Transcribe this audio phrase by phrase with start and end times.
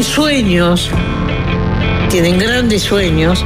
[0.00, 0.90] tienen sueños,
[2.08, 3.44] tienen grandes sueños,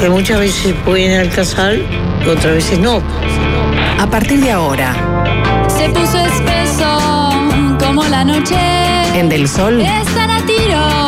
[0.00, 3.02] que muchas veces pueden alcanzar y otras veces no.
[4.00, 4.94] A partir de ahora,
[5.68, 7.30] Se puso espeso
[7.78, 8.56] como la noche.
[9.14, 11.07] en Del Sol, Están a tiro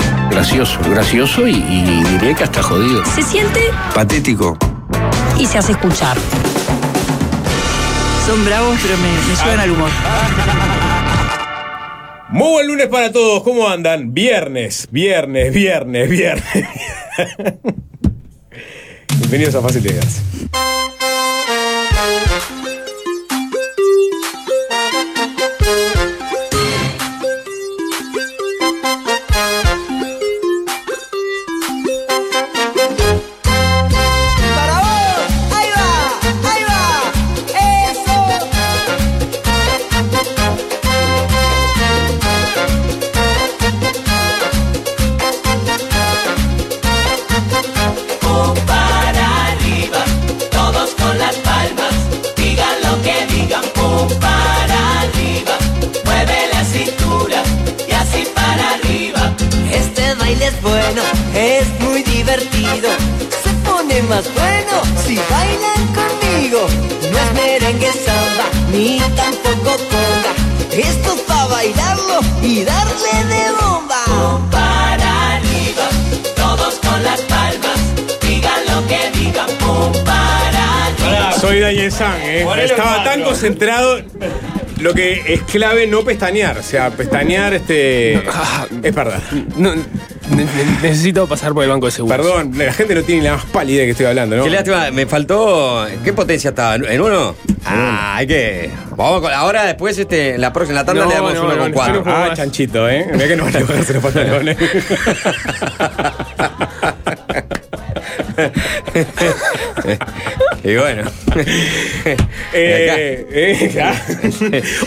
[0.31, 3.03] Gracioso, gracioso y, y diré que hasta jodido.
[3.05, 3.59] Se siente
[3.93, 4.57] Patético.
[5.37, 6.17] y se hace escuchar.
[8.25, 9.89] Son bravos, pero me, me llevan al humor.
[12.29, 14.13] Muy buen lunes para todos, ¿cómo andan?
[14.13, 16.45] Viernes, viernes, viernes, viernes.
[19.17, 20.21] Bienvenidos a Fácil de Gas.
[81.89, 82.45] San, ¿eh?
[82.63, 83.99] Estaba tan concentrado.
[84.79, 86.57] Lo que es clave no pestañear.
[86.57, 88.15] O sea, pestañear este.
[88.15, 89.21] Es verdad.
[89.55, 89.83] No, ne-
[90.31, 92.17] ne- necesito pasar por el banco de seguros.
[92.17, 94.43] Perdón, la gente no tiene ni la más pálida que estoy hablando, ¿no?
[94.43, 95.85] Qué lástima, me faltó.
[96.03, 96.75] ¿Qué potencia estaba?
[96.77, 97.35] ¿En uno?
[97.63, 98.71] Ah, hay que.
[98.95, 101.59] Vamos con, ahora después, este, la próxima la tanda No, le damos no, uno no,
[101.61, 102.03] con no, cuatro.
[102.03, 102.37] juego Ah, más.
[102.37, 103.07] chanchito, ¿eh?
[103.13, 104.57] Mirá que no van a los pantalones.
[110.63, 111.03] y bueno.
[112.53, 113.93] Eh, eh, ya.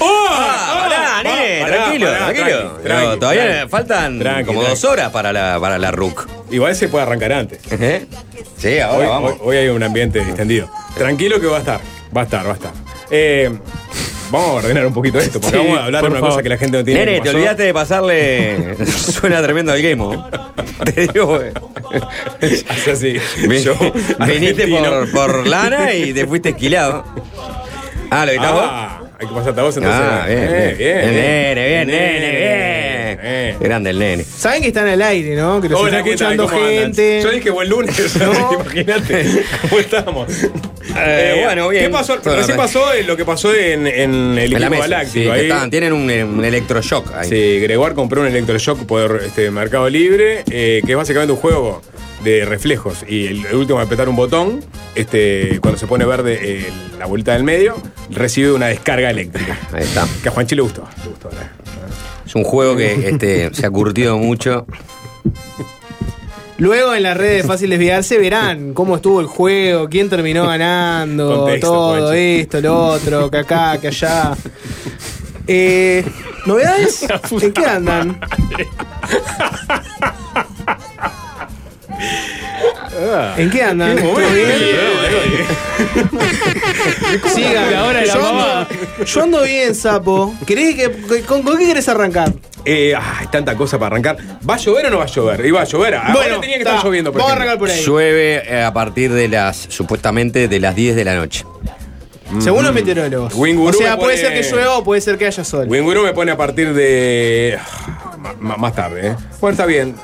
[0.01, 0.27] ¡Oh!
[0.31, 2.71] Ah, pará, nene, pará, tranquilo, pará, tranquilo.
[2.83, 3.71] tranqui, todavía tranqui.
[3.71, 6.29] faltan como dos horas para la, para la RUC.
[6.51, 7.61] Igual se puede arrancar antes.
[7.71, 8.05] ¿Eh?
[8.59, 9.33] Sí, ahora Hoy, vamos.
[9.33, 10.71] hoy- hoy hay un ambiente distendido.
[10.97, 11.81] Tranquilo que va a estar.
[12.15, 12.73] Va a estar, va a estar.
[14.35, 16.31] Eh, vamos a ordenar un poquito esto, porque Sí, vamos a hablar de una favor.
[16.31, 17.01] cosa que la gente no tiene.
[17.07, 18.77] Nene, que te olvidaste de pasarle.
[18.87, 20.19] Suena tremendo el game.
[20.95, 21.51] Te digo, güey.
[22.69, 23.17] Hace así.
[23.47, 23.75] Ven- Yo,
[24.27, 27.05] viniste por, por lana y te fuiste esquilado.
[28.11, 28.63] Ah, ¿lo vos?
[28.65, 30.01] Ah, hay que pasarte a vos entonces.
[30.03, 31.01] Ah, bien, Eh, bien.
[31.01, 31.15] bien.
[31.15, 32.81] Nene, bien, nene, Eh.
[32.81, 32.84] bien.
[33.61, 34.25] Grande el nene.
[34.25, 35.61] Saben que están al aire, ¿no?
[35.61, 36.33] Que los Hola, está ¿qué tal?
[36.33, 36.83] escuchando ¿Cómo andan?
[36.95, 37.21] gente.
[37.23, 38.17] Yo dije buen lunes,
[38.61, 39.27] imagínate
[39.63, 40.33] cómo estamos.
[40.97, 41.85] Eh, bueno, bien.
[41.85, 42.19] ¿Qué pasó?
[42.19, 45.13] Todo Recién pasó eh, lo que pasó en, en el equipo galáctico.
[45.25, 45.43] Sí, ahí.
[45.43, 47.29] estaban- tienen un, eh, un electroshock ahí.
[47.29, 51.83] Sí, Gregoire compró un electroshock por este, Mercado Libre, eh, que es básicamente un juego
[52.23, 53.05] de reflejos.
[53.09, 54.65] Y el, el último de apretar un botón,
[54.95, 56.67] este, cuando se pone verde eh,
[56.99, 57.77] la bolita del medio,
[58.11, 59.59] recibe una descarga eléctrica.
[59.73, 60.07] Ahí está.
[60.23, 60.87] Que a Juanchi le gustó.
[61.03, 61.35] Le gustó ¿eh?
[62.27, 64.67] Es un juego que este, se ha curtido mucho.
[66.59, 71.41] Luego en las redes de Fácil Desviarse verán cómo estuvo el juego, quién terminó ganando,
[71.41, 74.37] Contexto, todo esto, lo otro, que acá, que allá.
[75.47, 76.05] Eh,
[76.47, 77.07] ¿Novedades?
[77.43, 78.21] ¿En qué andan?
[83.37, 83.97] ¿En qué andan?
[83.97, 84.29] Qué ¿Todo bien?
[84.39, 85.45] ¿eh?
[87.35, 88.61] Sigan, La yo, mamá.
[88.63, 90.35] ando, yo ando bien, sapo.
[90.47, 92.33] ¿Querés que, con, con qué querés arrancar?
[92.65, 94.17] Eh, ah, hay tanta cosa para arrancar.
[94.49, 95.45] ¿Va a llover o no va a llover?
[95.45, 95.95] Iba a llover.
[95.97, 96.75] Ahora Bueno, tenía que está.
[96.77, 97.13] estar lloviendo.
[97.13, 97.83] por Vamos a arrancar por ahí.
[97.85, 101.45] Llueve eh, a partir de las, supuestamente, de las 10 de la noche.
[102.41, 103.35] Según los meteorólogos.
[103.35, 105.67] Winguru o sea, me puede pone- ser que llueva o puede ser que haya sol.
[105.69, 107.59] Winguru me pone a partir de.
[108.19, 109.17] ma- ma- más tarde, ¿eh?
[109.41, 109.95] Bueno, está bien.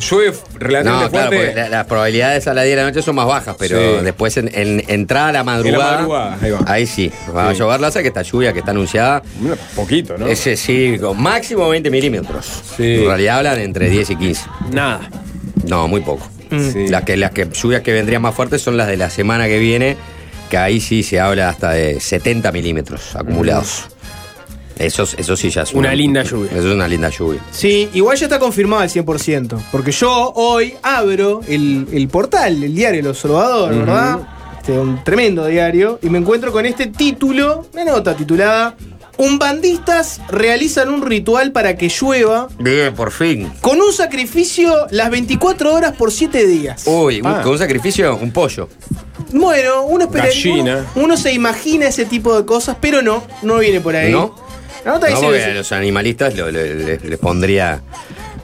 [0.00, 1.36] Llueve relativamente No, claro, fuerte.
[1.46, 4.04] porque la- las probabilidades a las 10 de la noche son más bajas, pero Sí.
[4.04, 5.96] después en, en entrada a la madrugada.
[5.98, 6.86] madrugada, ahí va.
[6.86, 7.58] sí, va a Sí.
[7.60, 9.22] llover, la que esta lluvia que está anunciada.
[9.40, 10.26] Un poquito, ¿no?
[10.26, 12.46] Ese sí, con máximo 20 milímetros.
[12.76, 12.96] Sí.
[12.96, 14.42] En realidad hablan entre 10 y 15.
[14.72, 15.00] Nada.
[15.66, 16.26] No, muy poco.
[16.50, 16.88] Sí.
[16.88, 19.58] Las que, las que lluvias que vendrían más fuertes son las de la semana que
[19.58, 19.96] viene,
[20.48, 23.86] que ahí sí se habla hasta de 70 milímetros acumulados.
[24.80, 26.50] Eso, eso sí ya es Una linda lluvia.
[26.52, 27.40] Eso es una linda lluvia.
[27.52, 29.58] Sí, igual ya está confirmado al 100%.
[29.70, 34.18] Porque yo hoy abro el, el portal, el diario El Observador, ¿verdad?
[34.58, 35.98] Este, un tremendo diario.
[36.02, 38.74] Y me encuentro con este título, una nota titulada
[39.18, 43.52] Umbandistas realizan un ritual para que llueva Bien, por fin.
[43.60, 46.84] con un sacrificio las 24 horas por 7 días.
[46.86, 47.40] Uy, un- Ah.
[47.42, 48.68] con un sacrificio, un pollo.
[49.32, 50.28] Bueno, uno, espera-
[50.58, 54.10] uno, uno se imagina ese tipo de cosas, pero no, no viene por ahí.
[54.10, 54.34] ¿No?
[54.84, 57.80] No, porque a los animalistas lo- lo- les, les pondría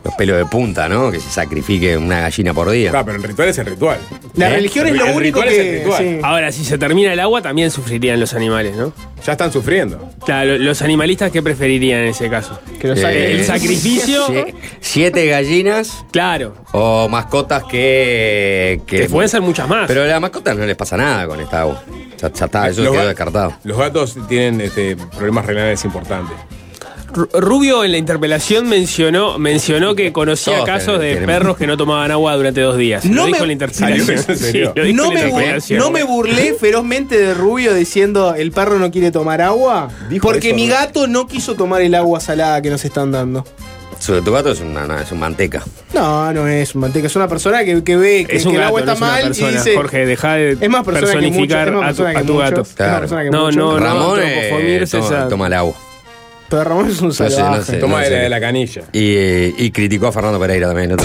[0.07, 1.11] los pelos de punta, ¿no?
[1.11, 2.93] Que se sacrifique una gallina por día.
[2.95, 3.99] Ah, pero el ritual es el ritual.
[4.35, 4.55] la ¿eh?
[4.55, 5.79] religión es El lo único ritual es el que.
[5.81, 6.03] ritual.
[6.05, 6.19] sí.
[6.23, 8.93] Ahora, si se termina el agua, también sufrirían los animales, ¿no?
[9.25, 10.11] Ya están sufriendo.
[10.25, 12.59] Claro, lo- los animalistas, ¿qué preferirían en ese caso?
[12.81, 14.27] Que lo Eh, el sacrificio.
[14.29, 16.55] Sie- siete gallinas Claro.
[16.73, 18.81] o mascotas que.
[18.87, 19.87] Que pueden ser muchas más.
[19.87, 21.83] Pero a las mascotas no les pasa nada con esta agua.
[22.21, 23.55] Ya, ya está, eso Los quedó descartado.
[23.65, 26.37] Los gatos tienen este, problemas renales importantes.
[27.17, 31.77] Ru- Rubio en la interpelación mencionó, mencionó que conocía Todos casos de perros que no
[31.77, 33.05] tomaban agua durante dos días.
[33.05, 35.79] No lo dijo me- dijo No en la me, bur- interpelación.
[35.79, 39.89] no me burlé ferozmente de Rubio diciendo el perro no quiere tomar agua.
[40.11, 40.75] Dijo Porque eso, mi ¿no?
[40.75, 43.45] gato no quiso tomar el agua salada que nos están dando.
[44.05, 45.65] Tu gato es, una, no, es un manteca.
[45.95, 48.59] No, no es un manteca, es una persona que, que ve que, Es un que
[48.59, 49.51] el agua no está es mal persona.
[49.51, 49.75] y dice.
[49.75, 52.23] Jorge, deja de es más persona que muchos, personificar es más a tu, persona a
[52.23, 52.61] tu gato.
[52.61, 53.01] es más Claro.
[53.01, 55.75] persona que No, no, Ramón eh, antropofomirse toma, toma el agua.
[56.49, 57.63] Pero Ramón es un sé, no salvaje.
[57.73, 57.77] sé.
[57.79, 58.11] Toma de, sé.
[58.13, 58.83] la, de la canilla.
[58.93, 60.91] Y, eh, y criticó a Fernando Pereira también.
[60.91, 60.97] ¿no?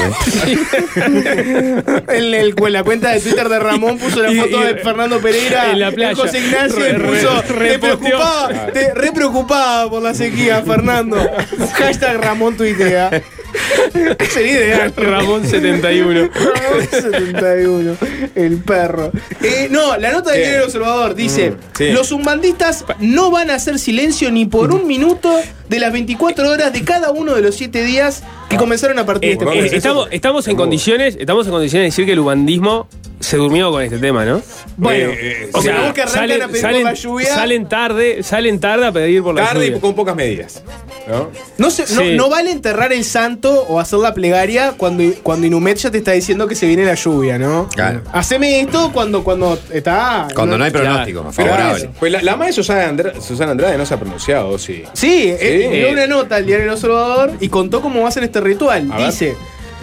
[0.96, 2.04] En,
[2.36, 5.72] el- en la cuenta de Twitter de Ramón puso la foto y- de Fernando Pereira
[5.72, 6.16] en la playa.
[6.16, 7.98] José Ignacio Re- re- puso te reposteó.
[8.00, 11.18] preocupaba, te- re preocupaba por la sequía, Fernando.
[11.74, 13.10] Hashtag Ramón tuitea.
[14.30, 14.94] Sería ideal.
[14.95, 16.30] Ramón 71.
[16.33, 17.98] Ramón 71,
[18.36, 19.12] el perro.
[19.42, 20.45] Eh, no, la nota del ¿Qué?
[20.48, 21.92] diario El Observador dice: Mm, sí.
[21.92, 25.33] Los umbandistas no van a hacer silencio ni por un minuto
[25.69, 29.21] de las 24 horas de cada uno de los 7 días que comenzaron a partir
[29.21, 32.06] de Eh, este ¿por dónde eh, estamos, estamos en condiciones, estamos en condiciones de decir
[32.06, 32.88] que el ubandismo
[33.21, 34.41] se durmió con este tema, ¿no?
[34.77, 35.68] Bueno, Eh, eh, o sí.
[35.68, 37.33] sea, vos que arrancan salen, a pedir salen- por la lluvia.
[37.35, 39.81] salen tarde, salen tarde a pedir por la Tarde y lluvia.
[39.81, 40.63] con pocas medidas.
[41.07, 41.29] ¿no?
[41.57, 42.15] No, se- no, Sí.
[42.15, 46.12] no vale enterrar el santo o hacer la plegaria cuando, cuando Inumet ya te está
[46.12, 47.68] diciendo que se viene la lluvia, ¿no?
[47.69, 48.01] Claro.
[48.13, 50.27] Haceme esto cuando, cuando está.
[50.35, 50.85] Cuando no hay Claro.
[50.88, 51.89] pronóstico Pero, favorable.
[52.00, 54.83] pues la, la madre de Susana Andrade, Susana Andrade no se ha pronunciado, sí.
[54.94, 55.77] Sí, eh, Sí.
[55.77, 58.89] dio una nota al diario El Observador y contó cómo va a ser este ritual.
[58.91, 59.12] A ver.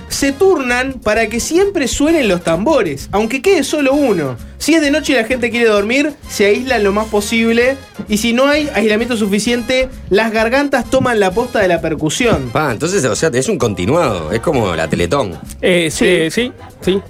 [0.09, 4.37] Se turnan para que siempre suenen los tambores, aunque quede solo uno.
[4.59, 7.77] Si es de noche y la gente quiere dormir, se aíslan lo más posible.
[8.09, 12.51] Y si no hay aislamiento suficiente, las gargantas toman la posta de la percusión.
[12.53, 14.33] Pa, entonces, o sea, es un continuado.
[14.33, 15.39] Es como la Teletón.
[15.61, 17.01] Eh, sí, sí, sí.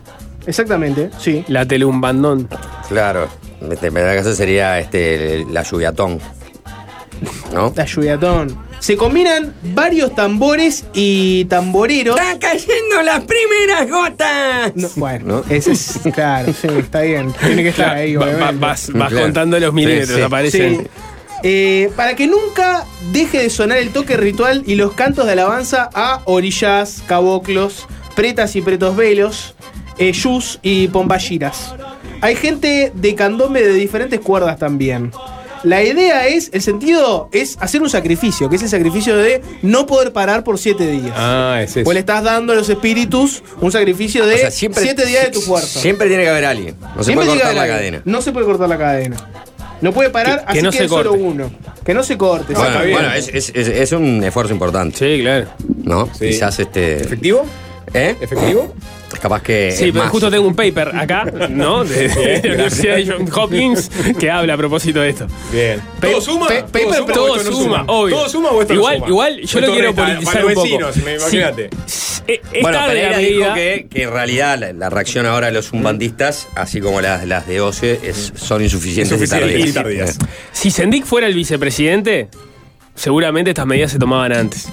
[0.47, 1.45] Exactamente, sí.
[1.49, 2.49] La teleumbandón.
[2.89, 3.29] Claro.
[3.61, 6.21] En verdad que eso sería este, la lluviatón.
[7.53, 7.73] ¿No?
[7.77, 8.68] La lluviatón.
[8.81, 12.17] Se combinan varios tambores y tamboreros.
[12.19, 14.73] ¡Están cayendo las primeras gotas!
[14.77, 15.55] No, bueno, ¿No?
[15.55, 15.99] ese es.
[16.15, 17.33] Claro, sí, está bien.
[17.45, 18.61] Tiene que estar ahí, Va- va- obviamente.
[18.67, 19.25] vas vas Claro.
[19.27, 20.23] contando los milímetros, Sí, sí.
[20.23, 20.81] aparecen.
[20.83, 20.87] Sí.
[21.45, 25.89] Eh, para que nunca deje de sonar el toque ritual y los cantos de alabanza
[25.95, 29.55] a orillas, caboclos, pretas y pretos velos,
[29.99, 31.75] eh, yus y pombayiras.
[32.21, 35.13] Hay gente de candombe de diferentes cuerdas también.
[35.65, 39.87] La idea es, el sentido es hacer un sacrificio, que es el sacrificio de no
[39.87, 41.15] poder parar por siete días.
[41.17, 41.85] Ah, es eso.
[41.85, 45.25] Pues le estás dando a los espíritus un sacrificio de O sea, siempre- siete días
[45.25, 45.81] de tu fuerza.
[45.81, 46.77] Siempre tiene que haber alguien.
[46.81, 48.03] No se Siempre puede cortar la cadena.
[48.05, 49.17] No se puede cortar la cadena.
[49.81, 51.25] No puede parar, Que- que así no que se es solo corte.
[51.25, 51.51] uno.
[51.85, 52.53] Que no se corte.
[52.53, 52.99] Bueno, está bien.
[52.99, 55.47] bueno, es, es- es- es un esfuerzo importante, Sí, claro.
[55.85, 56.09] ¿no?
[56.19, 56.27] Sí.
[56.31, 56.97] Quizás este.
[57.03, 57.45] ¿Efectivo?
[57.95, 58.17] ¿Eh?
[58.21, 58.75] ¿Efectivo?
[59.23, 59.71] Capaz que.
[59.73, 60.11] Sí, pero más.
[60.13, 61.83] justo tengo un paper acá, ¿no?
[61.85, 65.27] De, de la Universidad de Johns Hopkins que habla a propósito de esto.
[65.51, 65.81] Bien.
[66.01, 66.47] Pe- ¿Todo suma?
[66.47, 68.17] ¿Todo paper- suma o Todo esto no suma, obvio.
[68.17, 69.09] ¿Todo suma o esto igual, no suma?
[69.09, 70.63] Igual, yo Esto lo quiero politizar para un poco.
[70.65, 71.71] vecinos, me- imagínate.
[71.87, 75.25] Sí, eh, es Bueno, tarde Pereira la dijo que, que en realidad la, la reacción
[75.27, 79.71] ahora de los umbandistas, así como las, las de OCE, es- son insuficientes Insuficientes y
[79.71, 80.19] y tardías.
[80.19, 80.19] tardías.
[80.53, 82.29] Si Sendik fuera el vicepresidente,
[82.95, 84.69] seguramente estas medidas se tomaban antes.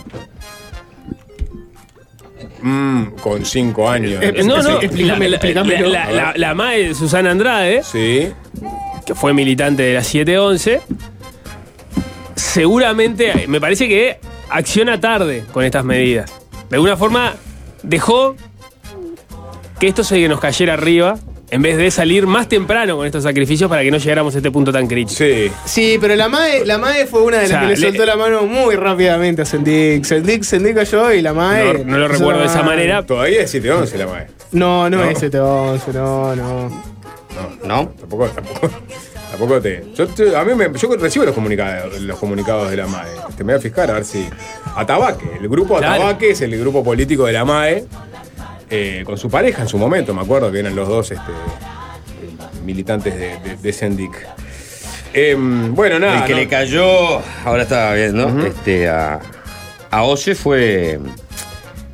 [2.68, 4.24] Mm, con cinco años.
[4.24, 5.88] Eh, no, no, explícame- la, explícamelo.
[5.88, 8.30] la- la- la MAE de Susana Andrade, Sí.
[9.06, 10.82] que fue militante de la 711,
[12.36, 14.18] seguramente, me parece que
[14.50, 16.32] acciona tarde con estas medidas.
[16.70, 17.34] De alguna forma,
[17.84, 18.36] dejó
[19.80, 21.20] que esto se nos cayera arriba,
[21.52, 24.52] en vez de salir más temprano con estos sacrificios para que no llegáramos a este
[24.52, 25.18] punto tan crítico.
[25.18, 25.52] Sí.
[25.66, 27.88] Sí, pero la MAE, la MAE fue una de las O sea, que le le-
[27.88, 30.04] soltó la mano muy rápidamente a Sendik.
[30.04, 31.84] Sendik, Sendik cayó y la MAE.
[31.84, 33.06] No, no lo recuerdo de esa manera.
[33.06, 34.28] Todavía es 7-11 la MAE.
[34.52, 35.04] No, no, No.
[35.10, 36.96] es 711, no, no.
[37.66, 37.90] ¿No?
[38.00, 38.70] Tampoco, tampoco,
[39.30, 39.84] tampoco te.
[39.96, 43.10] Yo, a mí me, yo recibo los comunicados, los comunicados de la MAE.
[43.36, 44.26] Te me voy a fijar a ver si.
[44.76, 45.94] Atabaque, el grupo Claro.
[45.96, 47.86] Atabaque es el grupo político de la MAE.
[48.70, 51.32] Eh, con su pareja en su momento, me acuerdo que eran los dos este,
[52.64, 54.14] militantes de, de, de Sendik.
[55.14, 56.20] Em, bueno, nada.
[56.20, 59.20] el que no- le cayó, ahora estaba viendo, este, a,
[59.92, 61.00] a OCE fue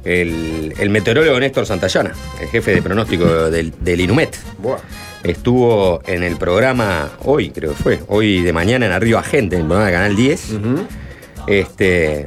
[0.03, 4.35] el, el meteorólogo Néstor Santayana, el jefe de pronóstico del, del Inumet.
[4.57, 4.77] Buah.
[5.23, 9.61] Estuvo en el programa hoy, creo que fue, hoy de mañana en Arriba Gente, en
[9.63, 10.47] el programa de Canal 10.
[11.45, 12.25] Este.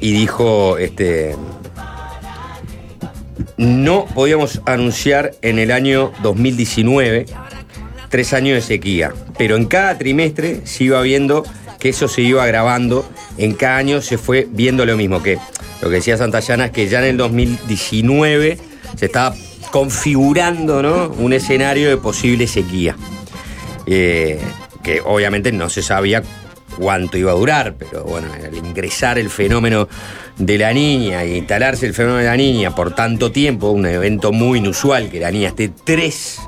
[0.00, 1.36] Y dijo, este.
[3.62, 7.26] No podíamos anunciar en el año 2019
[8.08, 11.44] tres años de sequía, pero en cada trimestre se iba viendo
[11.78, 15.38] que eso se iba agravando, en cada año se fue viendo lo mismo, que
[15.80, 18.58] lo que decía Santayana es que ya en el 2019
[18.96, 19.36] se estaba
[19.70, 21.10] configurando ¿no?
[21.10, 22.96] un escenario de posible sequía,
[23.86, 24.40] Eh,
[24.82, 26.24] que obviamente no se sabía
[26.76, 29.88] cuánto iba a durar, pero bueno, al ingresar el fenómeno
[30.38, 34.32] de la niña y instalarse el fenómeno de la niña por tanto tiempo, un evento
[34.32, 36.38] muy inusual, que la niña esté tres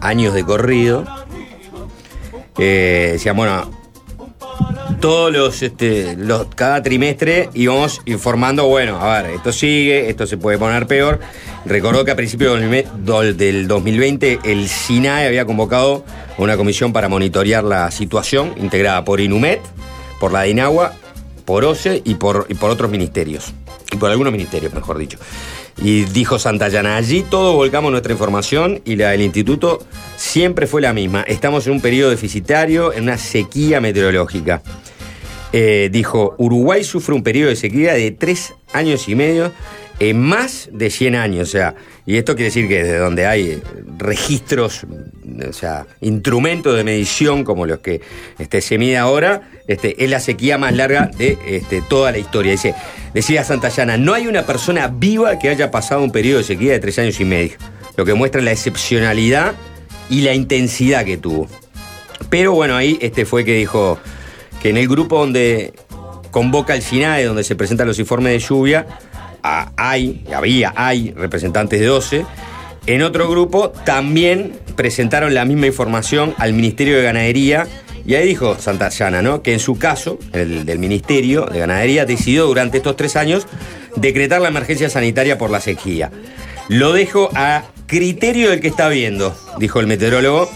[0.00, 1.04] años de corrido,
[2.58, 3.70] eh, decían, bueno,
[5.00, 10.36] todos los, este, los, cada trimestre íbamos informando, bueno, a ver, esto sigue, esto se
[10.36, 11.20] puede poner peor.
[11.66, 16.04] Recordó que a principios del do- del 2020 el SINAE había convocado
[16.38, 19.60] una comisión para monitorear la situación, integrada por INUMET,
[20.20, 20.92] por la DINAGUA,
[21.44, 23.52] por OCE y por, y por otros ministerios.
[23.92, 25.18] Y por algunos ministerios, mejor dicho.
[25.82, 29.84] Y dijo Santayana, allí todos volcamos nuestra información y la del instituto
[30.16, 31.22] siempre fue la misma.
[31.22, 34.62] Estamos en un periodo deficitario, en una sequía meteorológica.
[35.52, 39.52] Eh, dijo, Uruguay sufre un periodo de sequía de tres años y medio
[39.98, 41.48] en más de 100 años.
[41.48, 41.74] O sea,
[42.06, 43.62] y esto quiere decir que desde donde hay
[43.98, 44.86] registros,
[45.48, 48.00] o sea, instrumentos de medición como los que
[48.38, 52.52] este, se mide ahora, este, es la sequía más larga de este, toda la historia.
[52.52, 52.74] Dice,
[53.12, 56.80] decía Santayana, no hay una persona viva que haya pasado un periodo de sequía de
[56.80, 57.56] tres años y medio,
[57.96, 59.54] lo que muestra la excepcionalidad
[60.10, 61.48] y la intensidad que tuvo.
[62.28, 63.98] Pero bueno, ahí este fue que dijo
[64.60, 65.72] que en el grupo donde
[66.30, 68.86] convoca el SINAE, donde se presentan los informes de lluvia,
[69.44, 72.26] hay, había, hay representantes de 12.
[72.86, 77.66] En otro grupo también presentaron la misma información al Ministerio de Ganadería.
[78.06, 79.42] Y ahí dijo Santayana, ¿no?
[79.42, 83.46] Que en su caso, el del Ministerio de Ganadería, decidió durante estos tres años
[83.96, 86.10] decretar la emergencia sanitaria por la sequía.
[86.68, 90.50] Lo dejo a criterio del que está viendo, dijo el meteorólogo,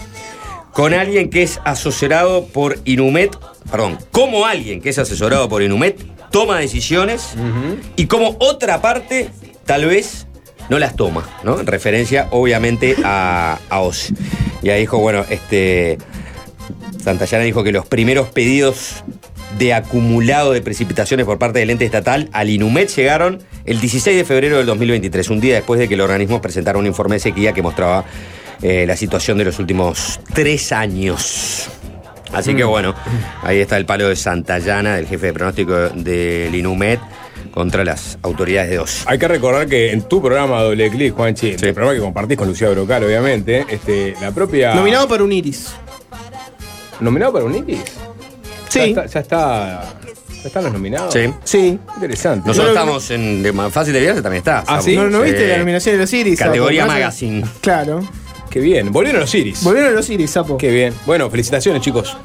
[0.73, 3.35] con alguien que es asesorado por Inumet,
[3.71, 5.99] perdón, como alguien que es asesorado por Inumet,
[6.31, 7.35] toma decisiones
[7.95, 9.29] y como otra parte
[9.65, 10.27] tal vez
[10.69, 11.59] no las toma, ¿no?
[11.59, 14.13] En referencia obviamente a, a OS.
[14.61, 15.97] Y ahí dijo, bueno, este,
[17.03, 19.03] Santayana dijo que los primeros pedidos
[19.57, 24.25] de acumulado de precipitaciones por parte del ente estatal al Inumet llegaron el 16 de
[24.25, 27.53] febrero del 2023, un día después de que el organismo presentara un informe de sequía
[27.53, 28.05] que mostraba
[28.61, 31.69] eh, la situación de los últimos tres años.
[32.33, 32.69] Así que Mm.
[32.69, 32.95] bueno,
[33.43, 36.99] ahí está el palo de Santayana, del jefe de pronóstico del Inumet,
[37.51, 39.03] contra las autoridades de dos.
[39.07, 42.47] Hay que recordar que en tu programa Doble Clic, Juanchi, el programa que compartís con
[42.47, 44.75] Lucía Brocal, obviamente, este, la propia.
[44.75, 45.69] Nominado para un Iris.
[46.99, 47.79] ¿Nominado para un Iris?
[48.67, 48.93] Sí.
[48.93, 49.05] Ya está.
[49.07, 49.83] Ya, está,
[50.41, 51.13] ya están los nominados.
[51.13, 51.33] Sí.
[51.43, 51.79] Sí.
[51.95, 52.47] Interesante.
[52.47, 54.63] Nosotros estamos en de fácil de viaje también está.
[54.67, 54.95] Ah, ¿sí?
[54.95, 55.47] ¿No, no viste Sí.
[55.47, 56.37] la nominación de los Iris?
[56.39, 56.85] Categoría?
[56.85, 57.43] Magazine.
[57.61, 58.01] Claro.
[58.49, 58.91] Qué bien.
[58.91, 59.63] Volvieron los Iris.
[59.63, 60.57] Volvieron los Iris, Sapo.
[60.57, 60.93] Qué bien.
[61.05, 62.17] Bueno, felicitaciones, chicos.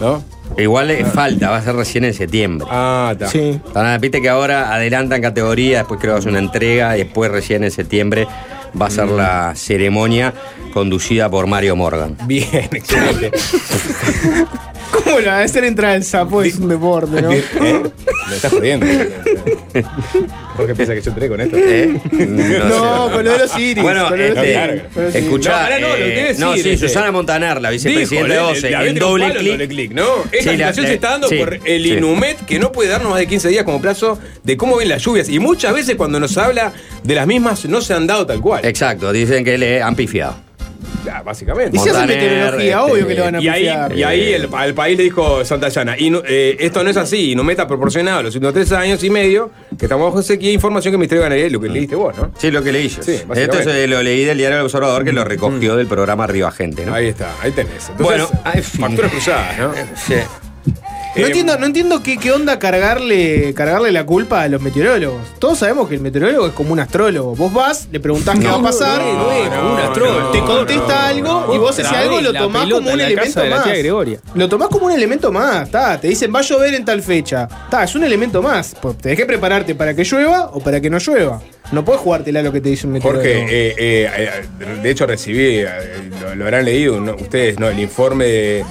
[0.00, 0.22] ¿No?
[0.58, 2.66] Igual le falta, va a ser recién en septiembre.
[2.70, 3.28] Ah, está.
[3.28, 3.58] Sí.
[4.00, 7.70] Viste que ahora adelantan categoría, después creo que hacer una entrega y después recién en
[7.70, 8.26] septiembre
[8.80, 9.16] va a ser Mm.
[9.16, 10.34] la ceremonia
[10.74, 12.16] conducida por Mario Morgan.
[12.26, 13.30] Bien, excelente.
[14.92, 16.42] ¿Cómo lo va a hacer entrar el sapo?
[16.42, 17.32] Es un deporte, ¿no?
[17.32, 17.42] ¿Eh?
[18.28, 18.86] Me estás jodiendo.
[20.56, 21.56] Jorge piensa que yo entré con esto.
[21.56, 21.98] ¿Eh?
[22.68, 23.82] No, con lo de los iris.
[23.82, 25.14] Bueno, con de este, los iris.
[25.14, 25.50] escuchá.
[25.50, 26.88] No, ahora no, lo que eh, no, sí, este.
[26.88, 29.92] Susana Montaner, la vicepresidenta Dijo, de OCE, en doble clic.
[29.92, 30.04] ¿no?
[30.30, 31.92] Esta Sí, la- situación la- se está dando sí, por el sí.
[31.94, 35.02] INUMET que no puede darnos más de 15 días como plazo de cómo ven las
[35.02, 35.28] lluvias.
[35.28, 36.72] Y muchas veces cuando nos habla
[37.02, 38.64] de las mismas no se han dado tal cual.
[38.64, 40.36] Exacto, dicen que le han pifiado.
[41.04, 41.76] Ya, básicamente.
[41.76, 43.96] Y si hacen meteorología, este, obvio que lo van a Y ahí, pifiar.
[43.96, 47.32] y ahí el, al país le dijo Santayana, y no- eh, esto no es así,
[47.32, 50.94] Inumeta ha proporcionado los últimos tres años y medio que estamos bajo sequía, información que
[50.96, 52.30] el Ministerio de Ganadería, lo que leíste vos, ¿no?
[52.38, 53.02] Sí, lo que leí yo.
[53.02, 53.56] Sí, Esto.
[53.56, 53.60] Mm.
[53.60, 56.86] es, eh, lo leí del diario El Observador que lo recogió del programa Arriba Gente,
[56.86, 56.94] ¿no?
[56.94, 57.88] Ahí está, ahí tenés.
[57.90, 58.28] Entonces, Bueno,
[58.78, 59.72] facturas cruzadas, ¿no?
[59.96, 60.14] Sí.
[61.14, 65.20] No Eh, entiendo, no entiendo qué, qué onda cargarle, cargarle la culpa a los meteorólogos.
[65.38, 67.34] Todos sabemos que el meteorólogo es como un astrólogo.
[67.36, 70.30] Vos vas, le preguntás qué va a pasar, no, no, un astrólogo.
[70.30, 71.54] te contesta no, algo no.
[71.54, 73.66] y vos ese algo lo tomás como un elemento más.
[74.34, 75.70] Lo tomás como un elemento más.
[75.70, 77.46] Ta, te dicen va a llover en tal fecha.
[77.70, 78.74] Ta, es un elemento más.
[78.80, 81.42] Pues tenés que prepararte para que llueva o para que no llueva.
[81.72, 83.24] No puedes jugártela lo que te dice un meteorólogo.
[83.24, 84.30] Jorge, eh, eh,
[84.82, 85.66] de hecho recibí, eh,
[86.20, 87.14] lo, lo habrán leído ¿no?
[87.14, 87.68] ustedes, ¿no?
[87.68, 88.64] El informe de,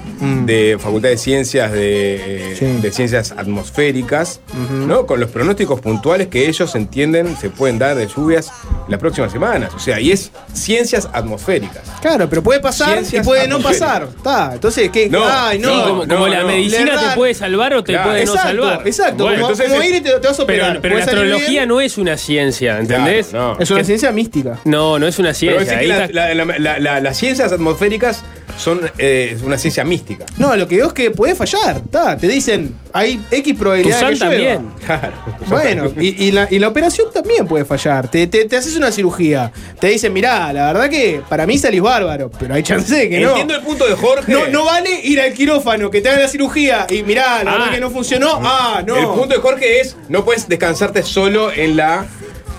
[0.45, 2.65] de Facultad de Ciencias de, Sí.
[2.81, 4.39] de Ciencias Atmosféricas,
[4.87, 5.05] ¿no?
[5.07, 8.51] Con los pronósticos puntuales que ellos entienden se pueden dar de lluvias
[8.91, 9.71] las próximas semanas.
[9.75, 11.81] O sea, y es ciencias atmosféricas.
[12.01, 14.07] Claro, pero puede pasar Ciencias y puede no pasar.
[14.23, 15.09] Ta, entonces, ¿qué?
[15.09, 15.69] No, Ay, no.
[15.73, 16.47] Sí, como, no, como la no.
[16.47, 18.09] medicina te puede salvar o te Claro.
[18.11, 18.81] puede no salvar.
[18.85, 19.23] exacto.
[19.23, 20.81] Bueno, como, entonces como es- ir y te, te vas a Pero, operar.
[20.81, 23.27] pero la astrología no es una ciencia, ¿entendés?
[23.27, 23.59] Claro, no.
[23.59, 24.59] Es una Que- ciencia mística.
[24.65, 25.59] No, no es una Pero ciencia.
[25.61, 28.23] decir que ahí la- está- la- la- la- la- las ciencias atmosféricas
[28.57, 30.25] son eh, una ciencia mística.
[30.37, 31.81] No, lo que digo es que puede fallar.
[31.89, 34.29] Ta, te dicen, hay X probabilidad de que llueva.
[34.29, 34.71] también.
[34.85, 35.13] Claro.
[35.47, 38.09] Bueno, y, y la, y la operación también puede fallar.
[38.09, 39.51] Te, te- te haces una cirugía.
[39.79, 43.19] Te dicen, mirá, la verdad que para mí salís bárbaro, pero hay chance de que
[43.19, 43.29] no.
[43.29, 44.31] Entiendo el punto de Jorge.
[44.31, 47.57] No, no vale ir al quirófano, que te hagan la cirugía y mirá, la Ah.
[47.57, 48.39] verdad que no funcionó.
[48.43, 48.95] Ah, no.
[48.97, 52.05] El punto de Jorge es, no puedes descansarte solo en la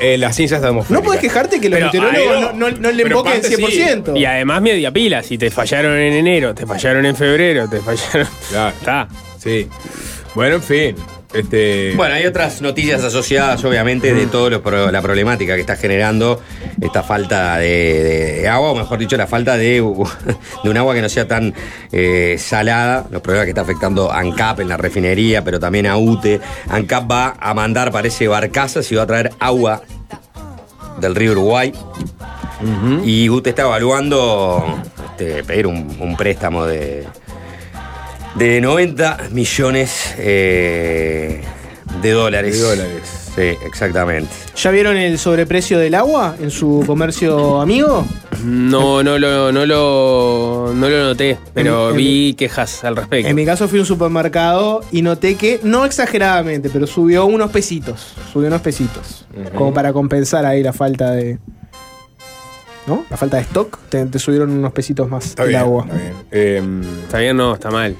[0.00, 1.00] en las ciencias atmosféricas.
[1.00, 2.76] No puedes quejarte que los meteorólogos no, no.
[2.76, 3.54] no- le sí.
[3.56, 4.16] 100%.
[4.16, 8.26] Y además media pila, si te fallaron en enero, te fallaron en febrero, te fallaron.
[8.50, 8.74] Claro.
[8.76, 9.08] Está.
[9.38, 9.68] Sí.
[10.34, 10.96] Bueno, en fin.
[11.32, 11.94] Este.
[11.96, 16.40] Bueno, hay otras noticias asociadas, obviamente, de toda la problemática que está generando
[16.80, 19.74] esta falta de, de agua, o mejor dicho, la falta de,
[20.64, 21.54] de un agua que no sea tan
[21.90, 26.40] eh, salada, los problemas que está afectando ANCAP en la refinería, pero también a UTE.
[26.68, 29.83] ANCAP va a mandar, parece, barcazas y va a traer agua
[31.00, 31.72] del río Uruguay.
[33.04, 34.80] Y UTE está evaluando
[35.11, 37.07] este, pedir un, un préstamo de,
[38.37, 41.42] de 90 millones eh,
[42.01, 42.55] de dólares.
[42.61, 43.18] De dólares.
[43.35, 44.31] Sí, exactamente.
[44.57, 48.05] ¿Ya vieron el sobreprecio del agua en su comercio amigo?
[48.45, 53.29] No, no lo, no lo, no lo noté, pero En- en- vi quejas al respecto.
[53.29, 57.51] En mi caso fui a un supermercado y noté que, no exageradamente, pero subió unos
[57.51, 58.12] pesitos.
[58.33, 59.25] Subió unos pesitos.
[59.55, 61.38] Como para compensar ahí la falta de.
[62.87, 63.07] ¿No?
[63.09, 63.79] La falta de stock.
[63.88, 65.61] Te, te subieron unos pesitos más Está el bien.
[65.61, 65.85] agua.
[65.87, 66.14] Está bien.
[66.33, 67.97] Em, Está bien, no, está mal.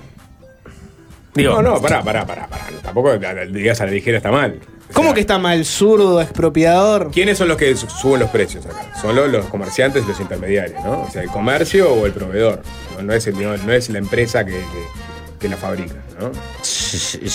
[1.35, 2.64] Digo, no, no, pará, pará, pará, pará.
[2.83, 4.61] Tampoco digas a la ligera está mal.
[4.90, 5.64] O ¿Cómo sea, que está mal?
[5.64, 7.11] Zurdo, expropiador.
[7.11, 8.95] ¿Quiénes son los que su- suben los precios acá?
[9.01, 11.03] Son los, los comerciantes y los intermediarios, ¿no?
[11.03, 12.62] O sea, el comercio o el proveedor.
[12.97, 15.01] No, no es, el- no, no es la empresa que, que-
[15.42, 16.31] que la fabrica, ¿no?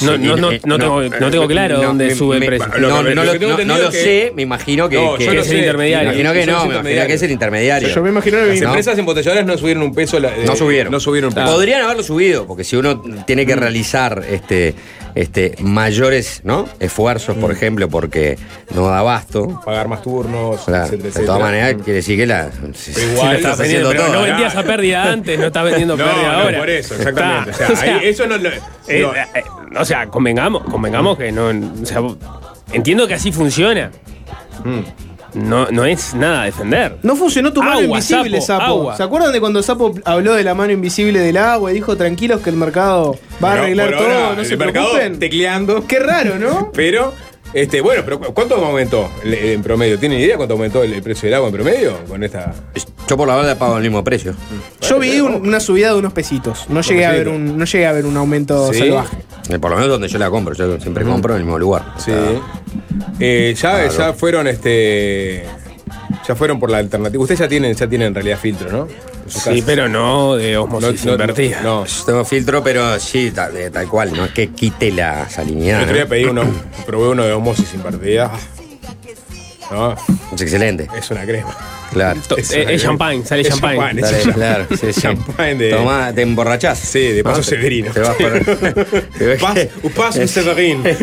[0.01, 2.67] No, no, no, no tengo, no tengo claro dónde sube el precio.
[2.67, 3.25] No, Lo no, no
[3.65, 5.53] no- no sé, me imagino que, No, que- yo que es sé.
[5.53, 6.09] el intermediario.
[6.11, 7.89] Me imagino que no, me imagino que es el intermediario.
[7.89, 8.67] Yo me imagino Las que no.
[8.67, 10.19] empresas embotelladoras no subieron un peso.
[10.19, 10.91] la- No eh, subieron.
[10.91, 11.47] No subieron un peso.
[11.47, 14.73] Podrían haberlo subido, porque si uno tiene que realizar este,
[15.15, 16.67] este, mayores ¿no?
[16.79, 18.37] esfuerzos, por ejemplo, porque
[18.73, 22.25] no da abasto, Pagar más turnos, o sea, etcétera, de todas maneras quiere decir que
[22.27, 24.07] la, igual la está estás vendiendo, haciendo pero todo.
[24.13, 24.27] no ¿verdad?
[24.37, 26.57] vendías a pérdida antes, no estás vendiendo No, pérdida no, ahora.
[26.59, 27.51] por eso, exactamente.
[27.51, 27.71] Está.
[27.71, 28.49] O sea, ahí- eso no lo.
[28.49, 29.43] Eh, digo, eh,
[29.77, 31.47] o sea, convengamos, convengamos que no.
[31.49, 32.01] O sea,
[32.73, 33.91] entiendo que así funciona.
[34.63, 35.06] mm.
[35.33, 36.97] No, no es nada defender.
[37.03, 38.63] No funcionó tu mano Agua, invisible, sapo, Sapo.
[38.63, 38.97] agua.
[38.97, 42.41] ¿Se acuerdan de cuando Sapo habló de la mano invisible del agua y dijo tranquilos
[42.41, 45.19] que el mercado va a Pero arreglar todo, ahora, no el se mercado preocupen?
[45.19, 45.85] tecleando.
[45.87, 46.71] Qué raro, ¿no?
[46.75, 47.13] Pero,
[47.53, 49.97] este, bueno, pero ¿cu- ¿cuánto aumentó en promedio?
[49.97, 52.53] ¿Tienen idea cuánto aumentó el, precio del agua en promedio con esta?
[53.07, 54.33] Yo por la verdad pago el mismo precio.
[54.81, 56.65] Yo vi un- una subida de unos pesitos.
[56.69, 58.79] No llegué a ver un, no llegué a ver un aumento Sí.
[58.79, 59.17] salvaje.
[59.49, 60.53] Eh, Por lo menos donde yo la compro.
[60.55, 61.85] Yo siempre compro en el mismo lugar.
[61.97, 62.11] Sí.
[62.11, 62.41] O sea,
[63.19, 63.97] Eh, ya, Claro.
[63.97, 65.43] ya fueron, este,
[66.27, 67.21] ya fueron por la alternativa.
[67.21, 68.87] Ustedes ya tienen, ya tienen en realidad filtro, ¿no?
[69.27, 71.59] Sí, pero no de osmosis No, no, invertida.
[71.61, 71.85] no.
[71.85, 73.53] yo tengo filtro, pero sí, tal,
[73.89, 74.13] cual.
[74.13, 75.81] No es que quite la salinidad.
[75.81, 76.09] otro día ¿no?
[76.09, 76.43] pedí uno,
[76.85, 78.31] probé uno de osmosis invertida.
[79.69, 79.95] No,
[80.33, 80.87] Es excelente.
[80.97, 81.53] es una crema.
[81.91, 82.19] Claro.
[82.27, 83.77] To- eh, es champagne, sale Es champagne.
[83.77, 85.01] champagne, Dale, es claro, sí, sí.
[85.01, 86.79] Champagne de- Tomá, te emborrachás.
[86.79, 87.43] Sí, de paso ¿no?
[87.43, 87.91] Severino.
[87.91, 88.39] Te vas por-
[89.17, 90.83] te ves Pas- que- un paso un Severín.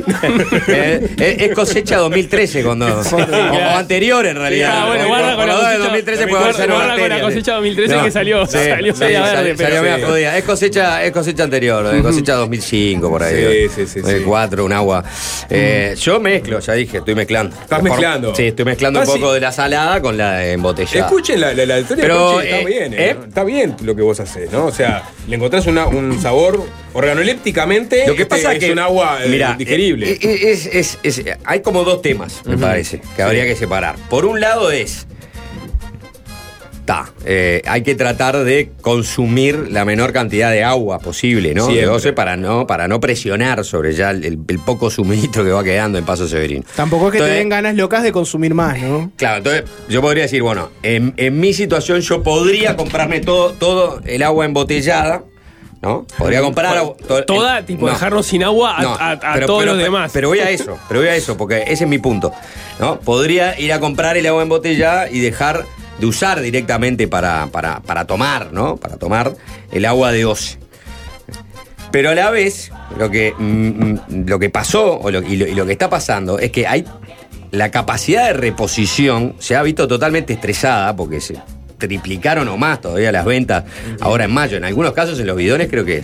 [0.68, 4.70] Eh, es, es cosecha 2013 cuando o, o anterior en realidad.
[4.74, 7.56] Ah, bueno, guarda con la cosecha- 2013 puede haber guarda con la cosecha sí.
[7.56, 10.38] 2013 que salió- salió media verde, Salió media jodida.
[10.38, 13.68] Es cosecha, es cosecha anterior, es cosecha 2005 por ahí.
[13.68, 14.24] Sí, sí, sí, Eh, sí.
[14.24, 15.04] Cuatro, un agua.
[15.50, 17.54] Eh, Yo mezclo, ya dije, estoy mezclando.
[17.60, 18.34] Estás mezclando.
[18.34, 19.18] Sí, estoy mezclando un Ah, sí.
[19.18, 20.46] poco de la salada con la
[20.82, 23.14] Escuchen la, la, la historia Pero, de Conchi, está eh, bien, eh, eh.
[23.18, 23.24] ¿no?
[23.26, 24.66] está bien lo que vos haces, ¿no?
[24.66, 28.78] O sea, le encontrás una- un sabor organolépticamente, Lo que este, pasa es que un
[28.78, 29.18] agua
[29.58, 30.18] digerible.
[30.20, 33.96] es- es- es- hay como dos temas, me parece, que habría que separar.
[34.10, 35.06] Por un lado es.
[36.84, 41.68] Ta, eh, hay que tratar de consumir la menor cantidad de agua posible, ¿no?
[41.68, 45.96] De OCE para no, para no presionar sobre ya el, poco suministro que va quedando
[45.96, 46.62] en Paso Severino.
[46.76, 49.10] Tampoco es que Entonces- te den ganas locas de consumir más, ¿no?
[49.16, 54.02] Claro, entonces yo podría decir, bueno, en, en mi situación yo podría comprarme todo, todo
[54.04, 55.24] el agua embotellada,
[55.80, 56.06] ¿no?
[56.18, 57.92] Podría comprar agua- to- Toda, tipo, no.
[57.92, 60.10] dejarnos sin agua a, No, a- a pero- todos pero- los demás.
[60.12, 62.30] Pero voy a eso, pero voy a eso, porque ese es mi punto.
[62.78, 63.00] ¿no?
[63.00, 65.64] Podría ir a comprar el agua embotellada y dejar
[65.98, 68.76] de usar directamente para, para, para tomar, ¿no?
[68.76, 69.34] Para tomar
[69.72, 70.58] el agua de OCE.
[71.90, 75.66] Pero a la vez, lo que, mm, mm, lo que pasó y, lo, y lo
[75.66, 76.84] que está pasando es que hay
[77.54, 81.40] la capacidad de reposición se ha visto totalmente estresada porque se
[81.78, 83.64] triplicaron o más todavía las ventas
[84.00, 84.56] ahora en mayo.
[84.56, 86.02] En algunos casos en los bidones creo que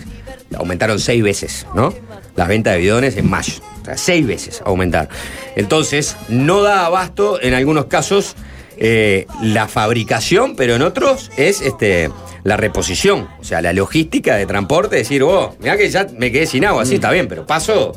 [0.55, 1.93] aumentaron seis veces, ¿no?
[2.37, 3.53] Las ventas de bidones en mayo.
[3.81, 5.09] O sea, seis veces aumentaron.
[5.57, 8.35] Entonces, no da abasto en algunos casos
[8.83, 12.09] eh, la fabricación, pero en otros es este,
[12.43, 13.27] la reposición.
[13.39, 16.83] O sea, la logística de transporte, decir, oh, mira que ya me quedé sin agua,
[16.83, 17.93] sí, está bien, pero paso.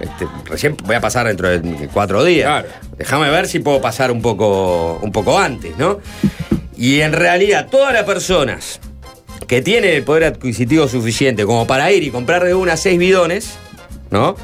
[0.00, 2.64] este, recién voy a pasar dentro de cuatro días.
[2.98, 6.00] Déjame ver si puedo pasar un poco, un poco antes, ¿no?
[6.76, 8.80] Y en realidad, todas las personas
[9.46, 13.54] que tienen el poder adquisitivo suficiente como para ir y comprar de una seis bidones,
[14.10, 14.34] ¿no?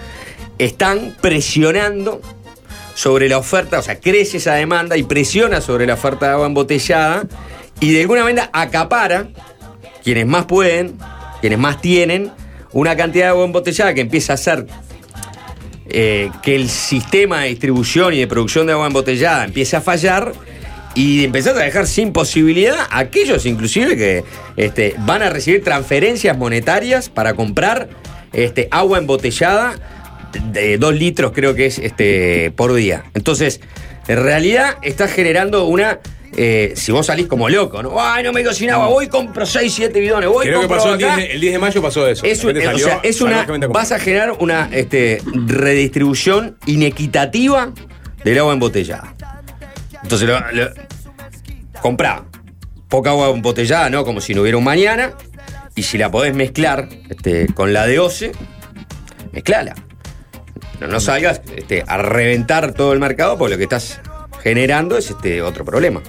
[0.57, 2.20] Están presionando
[3.01, 6.45] sobre la oferta, o sea, crece esa demanda y presiona sobre la oferta de agua
[6.45, 7.23] embotellada
[7.81, 9.29] y de alguna manera acapara
[10.05, 10.99] quienes más pueden,
[11.41, 12.31] quienes más tienen,
[12.73, 14.67] una cantidad de agua embotellada que empieza a hacer
[15.89, 20.35] eh, que el sistema de distribución y de producción de agua embotellada empiece a fallar
[20.95, 24.25] y empezar a dejar sin posibilidad a aquellos inclusive que
[24.59, 27.89] este, van a recibir transferencias monetarias para comprar
[28.35, 30.00] este, agua embotellada
[30.53, 33.05] de dos litros creo que es este, por día.
[33.14, 33.61] Entonces,
[34.09, 35.99] en realidad está generando una...
[36.37, 38.01] eh, si vos salís como loco, ¿no?
[38.01, 38.40] Ay, no me
[38.71, 41.21] agua, voy compro 6, 7 bidones, voy Creo que compro pasó el 10, acá.
[41.21, 42.25] de, el 10 de mayo pasó eso.
[42.25, 43.43] Es, un- o sea, es una.
[43.43, 43.66] a.
[43.69, 47.73] Vas a generar una este, redistribución inequitativa
[48.25, 49.14] del agua embotellada.
[50.03, 50.71] Entonces, lo, lo-
[51.83, 52.25] comprá
[52.88, 54.05] poca agua embotellada, ¿no?
[54.05, 55.12] Como si no hubiera un mañana.
[55.77, 58.33] Y si la podés mezclar este, con la de OCE,
[59.33, 59.75] mezclala.
[60.81, 64.01] No, no salgas este, a reventar todo el mercado porque lo que estás
[64.43, 66.01] generando es este otro problema.